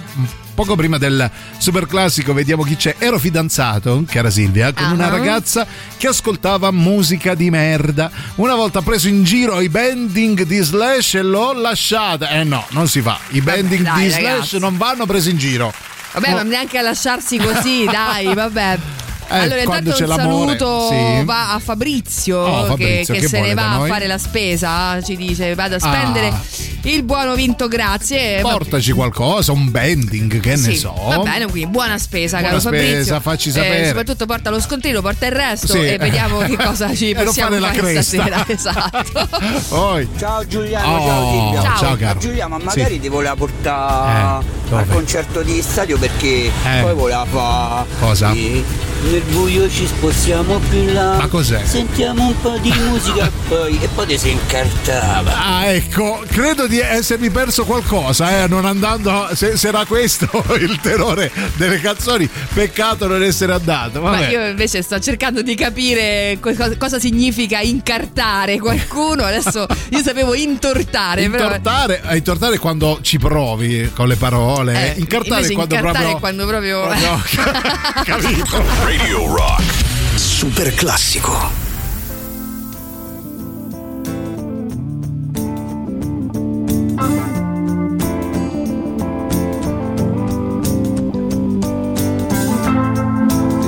Poco 0.53 0.75
prima 0.75 0.99
del 0.99 1.27
super 1.57 1.87
classico 1.87 2.31
vediamo 2.31 2.61
chi 2.61 2.75
c'è. 2.75 2.97
Ero 2.99 3.17
fidanzato, 3.17 4.03
cara 4.07 4.29
Silvia, 4.29 4.71
con 4.73 4.91
una 4.91 5.07
Ah. 5.07 5.09
ragazza 5.09 5.65
che 5.97 6.05
ascoltava 6.05 6.69
musica 6.69 7.33
di 7.33 7.49
merda. 7.49 8.11
Una 8.35 8.53
volta 8.53 8.83
preso 8.83 9.07
in 9.07 9.23
giro 9.23 9.59
i 9.59 9.69
bending 9.69 10.43
di 10.43 10.59
Slash 10.59 11.15
e 11.15 11.23
l'ho 11.23 11.53
lasciata. 11.53 12.29
Eh 12.29 12.43
no, 12.43 12.63
non 12.69 12.87
si 12.87 13.01
fa. 13.01 13.17
I 13.29 13.41
bending 13.41 13.81
dai, 13.85 14.03
di 14.03 14.09
Slash 14.11 14.21
ragazzi. 14.23 14.59
non 14.59 14.77
vanno 14.77 15.07
presi 15.07 15.31
in 15.31 15.37
giro. 15.39 15.73
Vabbè, 16.13 16.31
ma 16.31 16.43
neanche 16.43 16.77
a 16.77 16.83
lasciarsi 16.83 17.37
così, 17.37 17.85
dai, 17.89 18.31
vabbè. 18.35 18.77
Eh, 19.27 19.37
allora, 19.39 19.61
intanto 19.61 19.89
un 19.89 19.95
saluto 19.95 20.87
sì. 20.89 21.23
va 21.25 21.53
a 21.53 21.59
Fabrizio, 21.59 22.37
Oh, 22.37 22.65
Fabrizio, 22.65 23.13
che, 23.15 23.19
che 23.21 23.27
se 23.27 23.41
ne 23.41 23.53
va 23.55 23.81
a 23.81 23.85
fare 23.85 24.05
la 24.07 24.17
spesa. 24.17 25.01
Ci 25.01 25.15
dice: 25.15 25.55
Vado 25.55 25.75
a 25.75 25.79
spendere 25.79 26.27
Ah. 26.27 26.41
il 26.83 27.03
buono 27.03 27.33
vinto, 27.35 27.67
grazie. 27.67 28.41
Va- 28.41 28.51
Portaci 28.51 28.91
qualcosa, 28.91 29.51
un 29.51 29.71
bending, 29.71 30.39
che 30.39 30.51
ne 30.51 30.57
Sì, 30.57 30.75
so. 30.75 30.93
Va 31.07 31.17
bene, 31.19 31.47
quindi 31.47 31.69
buona 31.71 31.97
spesa, 31.97 32.37
Buona 32.37 32.49
caro 32.53 32.61
Fabrizio. 32.61 32.91
spesa, 33.01 33.19
facci 33.19 33.51
sapere. 33.51 33.81
Eh, 33.83 33.87
soprattutto 33.87 34.25
porta 34.27 34.49
lo 34.51 34.59
scontrino, 34.61 35.01
porta 35.01 35.25
il 35.25 35.31
resto 35.31 35.67
Sì. 35.73 35.79
e 35.85 35.97
vediamo 35.97 36.37
che 36.39 36.55
cosa 36.57 36.93
ci 36.95 37.13
possiamo 37.17 37.49
fare 37.49 37.59
la 37.59 37.73
fare 37.73 37.91
stasera. 38.01 38.45
Esatto. 38.55 39.27
Poi. 39.69 40.07
Ciao 40.19 40.45
Giuliano, 40.45 40.87
Oh, 40.97 41.07
ciao 41.07 41.31
Silvia. 41.31 41.61
ciao, 41.63 41.77
Ciao, 41.79 41.95
caro. 41.97 42.19
Giuliano, 42.19 42.57
ma 42.57 42.63
magari 42.63 42.93
Sì. 42.95 42.99
ti 42.99 43.07
voleva 43.09 43.35
portare 43.35 44.45
Eh, 44.71 44.75
al 44.75 44.87
concerto 44.87 45.41
di 45.41 45.61
stadio 45.61 45.97
perché 45.97 46.45
Eh. 46.45 46.81
poi 46.81 46.93
voleva 46.93 47.25
fare. 47.29 47.85
Cosa? 47.99 48.33
Nel 49.15 49.23
buio 49.31 49.69
ci 49.69 49.87
spostiamo 49.87 50.59
più 50.69 50.79
in 50.79 50.93
là. 50.93 51.15
Ma 51.15 51.27
cos'è? 51.27 51.63
Sentiamo 51.63 52.27
un 52.27 52.41
po' 52.41 52.57
di 52.57 52.69
musica 52.89 53.31
poi, 53.47 53.79
e 53.81 53.87
poi 53.87 54.07
ti 54.07 54.17
si 54.17 54.31
incartava. 54.31 55.31
Ah, 55.37 55.65
ecco, 55.67 56.21
credo 56.27 56.67
di 56.67 56.79
essermi 56.79 57.29
perso 57.29 57.63
qualcosa, 57.63 58.43
eh, 58.43 58.47
non 58.49 58.65
andando. 58.65 59.29
Se, 59.33 59.55
se 59.55 59.69
era 59.69 59.85
questo 59.85 60.27
il 60.59 60.79
terrore 60.81 61.31
delle 61.55 61.79
canzoni, 61.79 62.27
peccato 62.53 63.07
non 63.07 63.23
essere 63.23 63.53
andato. 63.53 64.01
Ma 64.01 64.11
Vabbè. 64.11 64.29
io 64.31 64.47
invece 64.47 64.81
sto 64.81 64.99
cercando 64.99 65.41
di 65.41 65.55
capire 65.55 66.37
co- 66.41 66.53
cosa, 66.77 66.99
significa 66.99 67.61
incartare 67.61 68.59
qualcuno. 68.59 69.23
Adesso 69.23 69.65
io 69.91 70.01
sapevo 70.03 70.33
intortare, 70.33 71.29
però. 71.29 71.45
Intortare, 71.45 72.01
eh, 72.05 72.17
intortare 72.17 72.57
quando 72.57 72.99
ci 73.01 73.17
provi 73.17 73.89
con 73.95 74.09
le 74.09 74.17
parole, 74.17 74.93
Eh, 74.93 74.99
incartare 74.99 75.35
invece 75.47 75.51
è 75.53 75.55
quando 75.55 75.75
incartare 75.75 76.03
proprio. 76.03 76.19
quando 76.19 76.45
proprio. 76.45 76.87
capito? 78.03 79.03
Radio 79.05 79.27
Rock. 79.27 79.61
Super 80.17 80.71
classico. 80.71 81.35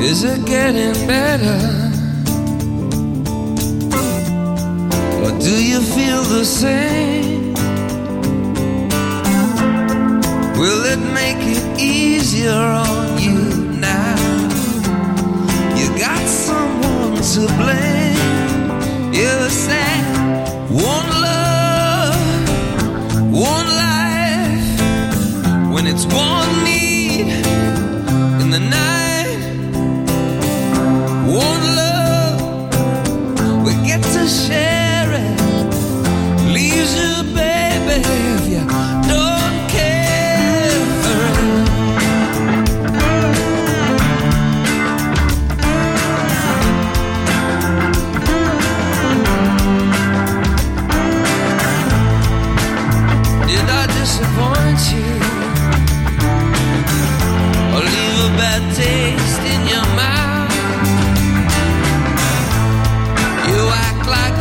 Is 0.01 0.23
it 0.23 0.43
getting 0.47 0.93
better? 1.05 1.59
Or 5.21 5.39
do 5.39 5.63
you 5.63 5.81
feel 5.81 6.23
the 6.23 6.43
same? 6.43 6.96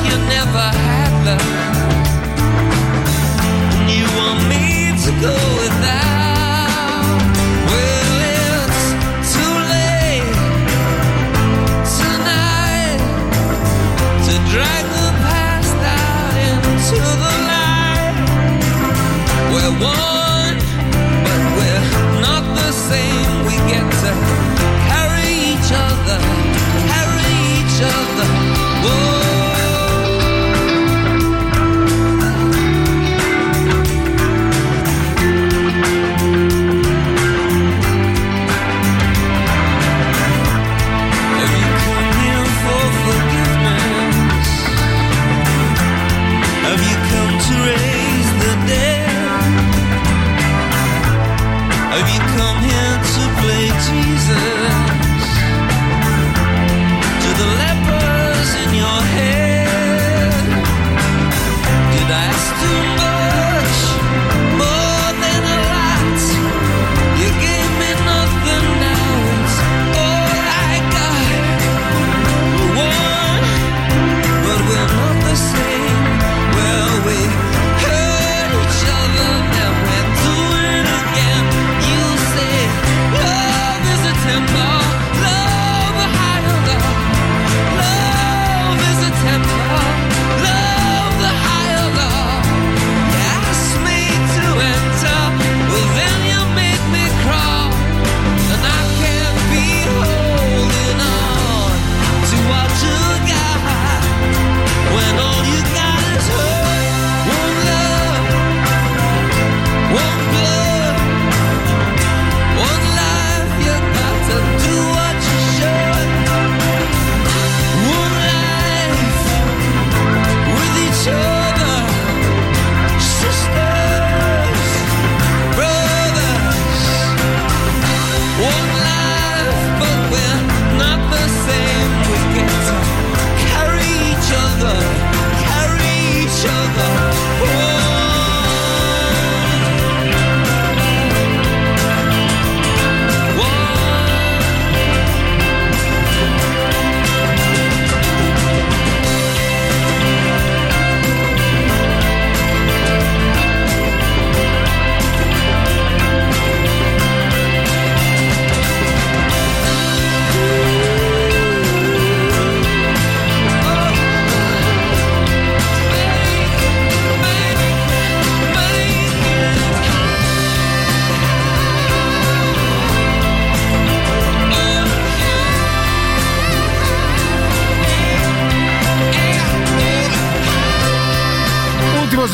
You 0.09 0.17
never 0.35 0.67
had 0.87 1.13
love. 1.27 1.47
And 3.77 3.89
you 3.99 4.07
want 4.19 4.41
me 4.53 4.65
to 5.05 5.11
go 5.27 5.37
without. 5.63 7.19
Well, 7.71 8.17
it's 8.39 8.83
too 9.35 9.55
late 9.75 10.37
tonight 11.99 13.01
to 14.27 14.33
drag 14.53 14.85
the 14.97 15.09
past 15.27 15.79
out 15.99 16.35
into 16.49 16.99
the 17.23 17.35
light. 17.51 18.17
One, 19.81 20.16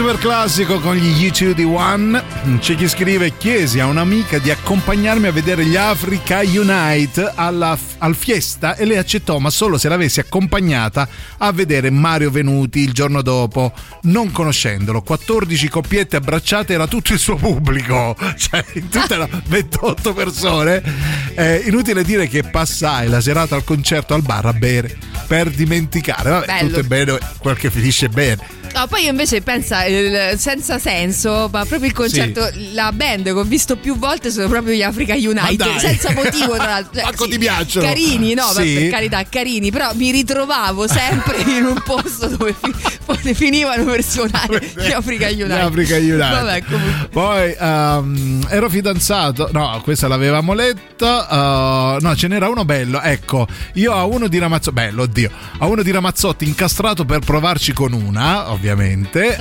super 0.02 0.18
classico 0.18 0.80
con 0.80 0.96
gli 0.96 1.28
U2 1.28 1.64
One. 1.64 2.20
C'è 2.58 2.74
chi 2.74 2.88
scrive: 2.88 3.36
Chiesi 3.36 3.78
a 3.78 3.86
un'amica 3.86 4.38
di 4.38 4.50
accompagnarmi 4.50 5.28
a 5.28 5.30
vedere 5.30 5.64
gli 5.64 5.76
Africa 5.76 6.40
Unite 6.40 7.30
alla, 7.32 7.78
al 7.98 8.16
Fiesta 8.16 8.74
e 8.74 8.84
lei 8.84 8.96
accettò, 8.96 9.38
ma 9.38 9.48
solo 9.48 9.78
se 9.78 9.88
l'avessi 9.88 10.18
accompagnata 10.18 11.06
a 11.38 11.52
vedere 11.52 11.90
Mario 11.90 12.32
Venuti 12.32 12.80
il 12.80 12.92
giorno 12.92 13.22
dopo, 13.22 13.72
non 14.02 14.32
conoscendolo. 14.32 15.02
14 15.02 15.68
coppiette 15.68 16.16
abbracciate, 16.16 16.72
era 16.72 16.88
tutto 16.88 17.12
il 17.12 17.20
suo 17.20 17.36
pubblico, 17.36 18.16
cioè 18.36 18.64
in 18.72 18.88
tutte 18.88 19.14
erano 19.14 19.40
28 19.46 20.14
persone. 20.14 20.82
Eh, 21.36 21.62
inutile 21.66 22.02
dire 22.02 22.26
che 22.26 22.42
passai 22.42 23.08
la 23.08 23.20
serata 23.20 23.54
al 23.54 23.62
concerto 23.62 24.14
al 24.14 24.22
bar 24.22 24.46
a 24.46 24.52
bere 24.52 24.98
per 25.28 25.48
dimenticare. 25.48 26.28
Vabbè, 26.28 26.46
Bello. 26.46 26.68
tutto 26.68 26.80
è 26.80 26.82
bene, 26.82 27.18
quel 27.38 27.56
che 27.56 27.70
finisce 27.70 28.08
bene. 28.08 28.61
No, 28.82 28.88
poi 28.88 29.04
io 29.04 29.10
invece 29.10 29.42
pensa, 29.42 29.84
il- 29.84 30.36
senza 30.38 30.76
senso, 30.80 31.48
ma 31.52 31.64
proprio 31.64 31.88
il 31.88 31.92
concerto, 31.94 32.50
la 32.72 32.90
band 32.90 33.22
che 33.26 33.30
ho 33.30 33.44
visto 33.44 33.76
più 33.76 33.96
volte 33.96 34.32
sono 34.32 34.48
proprio 34.48 34.74
gli 34.74 34.82
Africa 34.82 35.14
United, 35.14 35.76
senza 35.76 36.10
motivo 36.12 36.54
tra 36.56 36.64
l'altro. 36.66 36.90
Cioè, 36.98 37.04
Manco 37.04 37.24
sì, 37.24 37.30
ti 37.30 37.38
piacciono. 37.38 37.86
Carini, 37.86 38.34
no, 38.34 38.42
Sì. 38.48 38.72
per 38.74 38.88
carità, 38.90 39.22
carini, 39.28 39.70
però 39.70 39.90
mi 39.94 40.10
ritrovavo 40.10 40.88
sempre 40.88 41.42
in 41.46 41.64
un 41.64 41.80
posto 41.84 42.26
dove 42.26 42.54
fi- 42.60 43.34
finivano 43.34 43.84
per 43.84 44.02
suonare 44.02 44.72
gli 44.74 44.90
Africa 44.90 45.26
United. 45.28 45.48
Gli 45.48 45.60
Africa 45.60 45.96
United. 45.96 46.18
Vabbè, 46.18 46.62
comunque. 46.64 47.08
Poi 47.12 47.56
ehm, 47.56 48.46
ero 48.50 48.68
fidanzato, 48.68 49.48
no, 49.52 49.80
questa 49.84 50.08
l'avevamo 50.08 50.54
letta. 50.54 51.28
eh, 51.30 51.96
no, 52.00 52.16
ce 52.16 52.26
n'era 52.26 52.48
uno 52.48 52.64
bello. 52.64 53.00
Ecco, 53.00 53.46
io 53.74 53.92
a 53.92 54.04
uno 54.06 54.26
di 54.26 54.38
Ramazzotti, 54.40 54.74
bello, 54.74 55.02
oddio, 55.02 55.30
a 55.58 55.66
uno 55.66 55.82
di 55.82 55.90
Ramazzotti 55.92 56.44
incastrato 56.44 57.04
per 57.04 57.20
provarci 57.20 57.72
con 57.72 57.92
una, 57.92 58.50
ovviamente. 58.50 58.70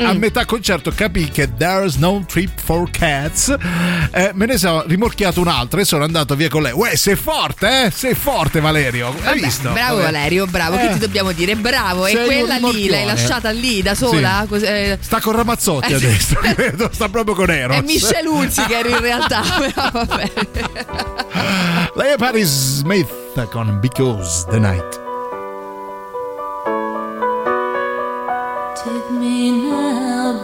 A 0.05 0.13
Mm. 0.13 0.17
metà 0.17 0.45
concerto 0.45 0.91
capì 0.91 1.29
che 1.29 1.49
There's 1.55 1.95
no 1.95 2.23
trip 2.27 2.51
for 2.63 2.89
cats. 2.89 3.55
Eh, 4.11 4.31
me 4.33 4.45
ne 4.45 4.57
sono 4.57 4.83
rimorchiato 4.87 5.39
un'altra 5.41 5.81
e 5.81 5.85
sono 5.85 6.03
andato 6.03 6.35
via 6.35 6.49
con 6.49 6.61
lei. 6.63 6.71
Uè, 6.73 6.95
sei 6.95 7.15
forte, 7.15 7.85
eh? 7.85 7.91
Sei 7.91 8.13
forte, 8.13 8.59
Valerio. 8.59 9.07
Hai 9.09 9.13
Vabbè, 9.23 9.39
visto? 9.39 9.69
Bravo 9.71 9.95
Vabbè. 9.97 10.11
Valerio, 10.11 10.45
bravo. 10.47 10.77
Eh. 10.77 10.87
Che 10.87 10.93
ti 10.93 10.99
dobbiamo 10.99 11.31
dire? 11.31 11.55
Bravo. 11.55 12.05
Sei 12.05 12.15
e 12.15 12.25
quella 12.25 12.57
lì 12.57 12.87
l'hai 12.89 13.05
lasciata 13.05 13.49
lì 13.51 13.81
da 13.81 13.95
sola? 13.95 14.45
Sì. 14.49 14.55
Eh, 14.63 14.97
Sta 15.01 15.19
con 15.19 15.33
Ramazzotti 15.35 15.91
Eh, 15.91 15.95
adesso, 15.95 16.35
credo. 16.41 16.89
Sta 16.91 17.09
proprio 17.09 17.35
con 17.35 17.49
Eros. 17.49 17.77
È 17.77 17.81
Michelle 17.81 18.27
Hunziker 18.27 18.85
in 18.87 18.99
realtà, 18.99 19.41
vabbè. 19.91 20.31
Lei 21.95 22.13
è 22.13 22.17
Paris 22.17 22.47
Smith 22.79 23.09
con 23.51 23.79
Because 23.79 24.45
the 24.49 24.59
Night. 24.59 25.10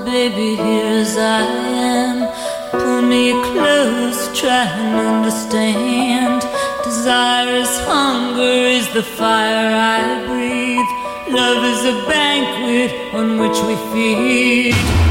Baby, 0.08 0.56
here 0.56 1.02
as 1.04 1.18
I 1.18 1.42
am. 1.42 2.18
Pull 2.72 3.02
me 3.02 3.34
close, 3.52 4.20
try 4.40 4.64
and 4.64 4.96
understand. 5.14 6.42
Desire 6.86 7.56
is 7.64 7.74
hunger, 7.92 8.58
is 8.78 8.88
the 8.94 9.04
fire 9.04 9.70
I 10.00 10.26
breathe. 10.28 10.92
Love 11.40 11.62
is 11.74 11.82
a 11.94 11.96
banquet 12.08 12.92
on 13.14 13.38
which 13.42 13.60
we 13.68 13.76
feed. 13.92 15.07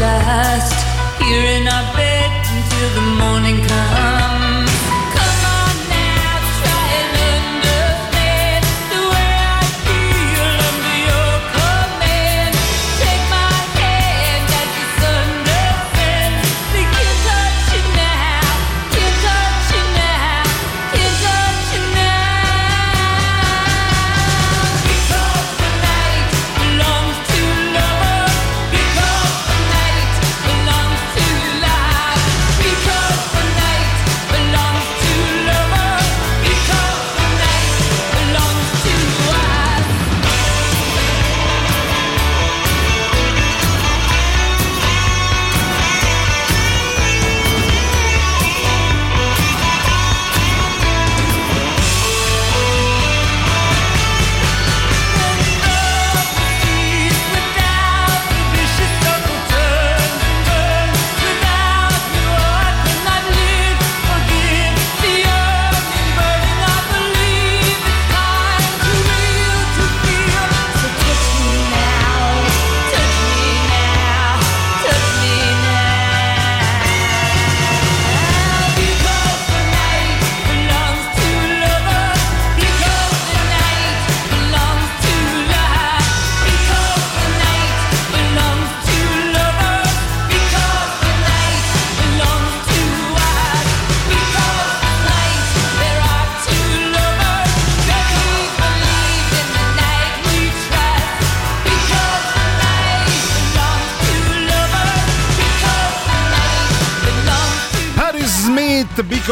Lust. 0.00 0.74
Here 1.20 1.46
in 1.56 1.68
our 1.68 1.86
bed 1.94 2.32
until 2.56 2.88
the 2.98 3.06
morning 3.22 3.58
comes. 3.68 3.99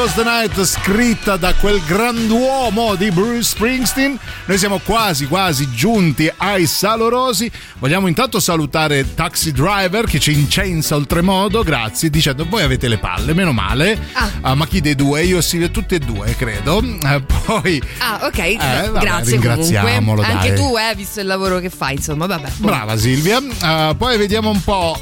Because 0.09 0.15
the 0.15 0.25
Night, 0.25 0.65
scritta 0.65 1.37
da 1.37 1.53
quel 1.55 1.83
grand'uomo 1.85 2.95
di 2.95 3.11
Bruce 3.11 3.43
Springsteen. 3.43 4.19
Noi 4.47 4.57
siamo 4.57 4.79
quasi, 4.79 5.27
quasi 5.27 5.71
giunti 5.71 6.31
ai 6.35 6.67
salorosi. 6.67 7.51
Vogliamo 7.79 8.07
intanto 8.07 8.41
salutare 8.41 9.15
Taxi 9.15 9.53
Driver 9.53 10.07
che 10.07 10.19
ci 10.19 10.33
incensa 10.33 10.95
oltremodo, 10.95 11.63
grazie, 11.63 12.09
dicendo 12.09 12.47
voi 12.49 12.63
avete 12.63 12.89
le 12.89 12.97
palle, 12.99 13.35
meno 13.35 13.53
male. 13.53 13.99
Ah, 14.41 14.55
ma 14.55 14.67
chi 14.67 14.81
dei 14.81 14.95
due? 14.95 15.25
Io 15.25 15.43
sì, 15.43 15.71
tutti 15.71 15.97
e 15.97 15.99
due, 15.99 16.35
credo. 16.37 16.83
Eh, 16.83 17.23
poi... 17.45 17.83
Ah, 17.99 18.21
ok, 18.23 18.39
Eh, 18.39 18.59
vabbè, 18.91 19.01
grazie 19.01 19.33
ringraziamolo. 19.33 20.23
Anche 20.23 20.55
tu, 20.55 20.75
eh, 20.77 20.95
visto 20.95 21.21
il 21.21 21.27
lavoro 21.27 21.59
che 21.59 21.71
fai, 21.71 21.97
insomma, 21.97 22.27
vabbè. 22.27 22.53
Brava 22.57 22.97
Silvia. 22.97 23.39
Uh, 23.39 23.97
poi 23.97 24.17
vediamo 24.17 24.49
un 24.49 24.63
po'. 24.63 24.97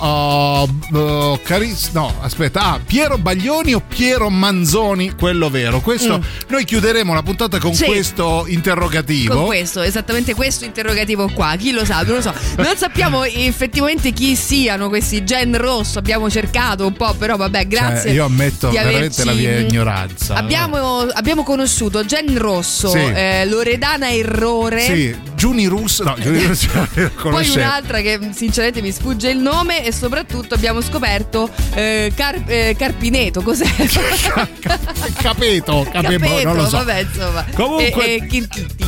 uh, 0.90 0.96
uh, 0.98 1.40
Caris- 1.44 1.90
no, 1.92 2.12
aspetta. 2.22 2.72
Ah, 2.72 2.80
Piero 2.84 3.18
Baglioni 3.18 3.74
o 3.74 3.82
Piero 3.86 4.30
Manzoni? 4.30 4.94
Manzoni, 4.96 5.12
quello 5.16 5.50
vero. 5.50 5.80
Questo, 5.80 6.22
Noi 6.48 6.64
chiuderemo 6.64 7.12
la 7.14 7.22
puntata 7.22 7.58
con 7.58 7.70
Mm. 7.70 7.74
Sì. 7.74 7.84
questo 7.84 8.44
interrogativo. 8.48 9.34
Con 9.34 9.44
questo, 9.46 9.82
esattamente 9.82 10.34
questo 10.34 10.64
interrogativo 10.64 11.28
qua, 11.32 11.54
chi 11.58 11.72
lo 11.72 11.84
sa, 11.84 12.02
non 12.02 12.16
lo 12.16 12.20
so. 12.22 12.32
Non 12.56 12.76
sappiamo 12.76 13.24
effettivamente 13.26 14.12
chi 14.12 14.34
siano 14.36 14.88
questi 14.88 15.24
gen 15.24 15.56
rosso, 15.56 15.98
abbiamo 15.98 16.30
cercato 16.30 16.86
un 16.86 16.94
po', 16.94 17.14
però 17.14 17.36
vabbè, 17.36 17.66
grazie. 17.66 18.02
Cioè, 18.08 18.12
io 18.12 18.24
ammetto 18.24 18.70
veramente 18.70 19.22
averci- 19.22 19.24
la 19.24 19.32
mia 19.32 19.58
ignoranza. 19.58 20.34
Abbiamo, 20.34 21.00
abbiamo 21.00 21.42
conosciuto 21.42 22.04
Gen 22.04 22.36
Rosso, 22.38 22.88
Sì. 22.90 22.98
eh, 22.98 23.44
Loredana 23.46 24.10
Errore. 24.12 24.80
Sì, 24.80 25.14
Giuni 25.34 25.66
Russo, 25.66 26.02
no, 26.04 26.16
Giuni 26.18 26.42
Russo 26.46 26.68
Poi 27.20 27.48
un'altra 27.50 28.00
che 28.00 28.18
sinceramente 28.34 28.80
mi 28.80 28.92
sfugge 28.92 29.28
il 29.30 29.38
nome 29.38 29.84
e 29.84 29.92
soprattutto 29.92 30.54
abbiamo 30.54 30.80
scoperto 30.80 31.50
eh, 31.74 32.12
Car- 32.14 32.42
eh, 32.46 32.74
Carpineto, 32.78 33.42
cos'è? 33.42 33.64
Capeto, 35.20 35.86
Capeto, 35.90 36.42
non 36.44 36.56
lo 36.56 36.68
so. 36.68 36.76
vabbè 36.78 37.06
insomma. 37.12 37.44
Comunque- 37.54 38.14
eh? 38.16 38.26
Chirchitti. 38.26 38.84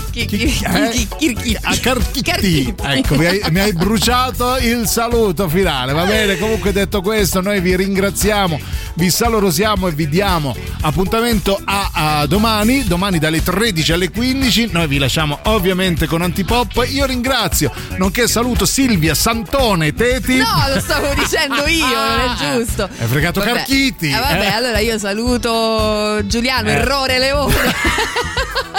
A 1.63 1.77
Carchitti. 1.81 2.75
Ecco, 2.83 3.15
mi 3.17 3.27
hai, 3.27 3.41
mi 3.51 3.61
hai 3.61 3.73
bruciato 3.73 4.57
il 4.57 4.89
saluto 4.89 5.49
finale. 5.49 5.93
Va 5.93 6.05
bene, 6.05 6.37
comunque 6.39 6.73
detto 6.73 7.01
questo, 7.03 7.41
noi 7.41 7.61
vi 7.61 7.77
ringraziamo, 7.77 8.59
vi 8.95 9.11
salorosiamo 9.11 9.87
e 9.87 9.93
vi 9.93 10.09
diamo 10.09 10.57
appuntamento 10.81 11.61
a, 11.65 11.91
a 12.21 12.27
domani, 12.27 12.85
domani 12.85 13.19
dalle 13.19 13.43
13 13.43 13.93
alle 13.93 14.11
15. 14.11 14.69
Noi 14.73 14.87
vi 14.89 14.99
lasciamo 14.99 15.39
ovviamente 15.45 16.07
con 16.07 16.23
Antipop. 16.23 16.85
Io 16.89 17.05
ringrazio, 17.07 17.71
nonché 17.97 18.27
saluto 18.27 18.67
Silvia 18.67 19.15
Santone 19.15 19.95
Teti. 19.95 20.37
No, 20.39 20.47
lo 20.75 20.81
stavo 20.81 21.13
dicendo 21.15 21.67
io, 21.67 21.87
non 21.87 22.21
è 22.21 22.35
giusto. 22.65 22.89
Hai 22.99 23.07
fregato. 23.07 23.41
Carchitti. 23.41 24.09
Eh, 24.09 24.19
vabbè, 24.19 24.47
eh. 24.47 24.53
allora 24.53 24.79
io 24.81 24.99
saluto 24.99 25.78
Giuliano, 26.27 26.69
Eh. 26.69 26.73
errore 26.73 27.19
Leone. 27.19 27.55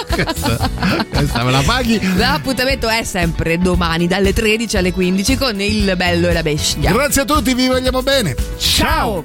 Questa, 0.09 0.69
questa 1.13 1.43
me 1.43 1.51
la 1.51 1.61
paghi. 1.65 1.99
L'appuntamento 2.17 2.89
è 2.89 3.03
sempre 3.03 3.57
domani 3.57 4.05
dalle 4.07 4.33
13 4.33 4.75
alle 4.77 4.91
15 4.91 5.37
con 5.37 5.61
il 5.61 5.95
bello 5.95 6.27
e 6.27 6.33
la 6.33 6.41
bestia. 6.41 6.91
Grazie 6.91 7.21
a 7.21 7.25
tutti, 7.25 7.53
vi 7.53 7.67
vogliamo 7.67 8.01
bene. 8.01 8.35
Ciao. 8.57 9.23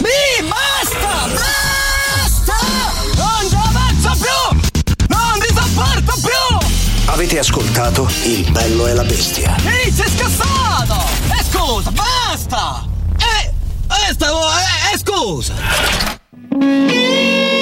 Mi 0.00 0.46
basta! 0.46 1.28
Basta! 1.32 2.56
Non 3.16 3.48
ci 3.48 3.54
avanzo 3.54 4.18
più! 4.20 4.58
Non 5.08 5.38
ti 5.38 5.54
sopporto 5.54 6.14
più! 6.20 6.68
Avete 7.06 7.38
ascoltato 7.38 8.08
Il 8.24 8.50
bello 8.52 8.86
e 8.86 8.94
la 8.94 9.04
bestia. 9.04 9.56
Ehi, 9.64 9.90
sei 9.90 10.08
scassato! 10.10 11.06
E 11.38 11.42
scusa, 11.50 11.90
basta! 11.90 12.84
Eh, 13.18 13.48
eh, 14.08 14.12
stavo... 14.12 14.40
Eh, 14.42 14.94
eh, 14.94 14.98
scusa! 14.98 15.54
Meglio 16.56 17.59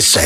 106 0.00 0.25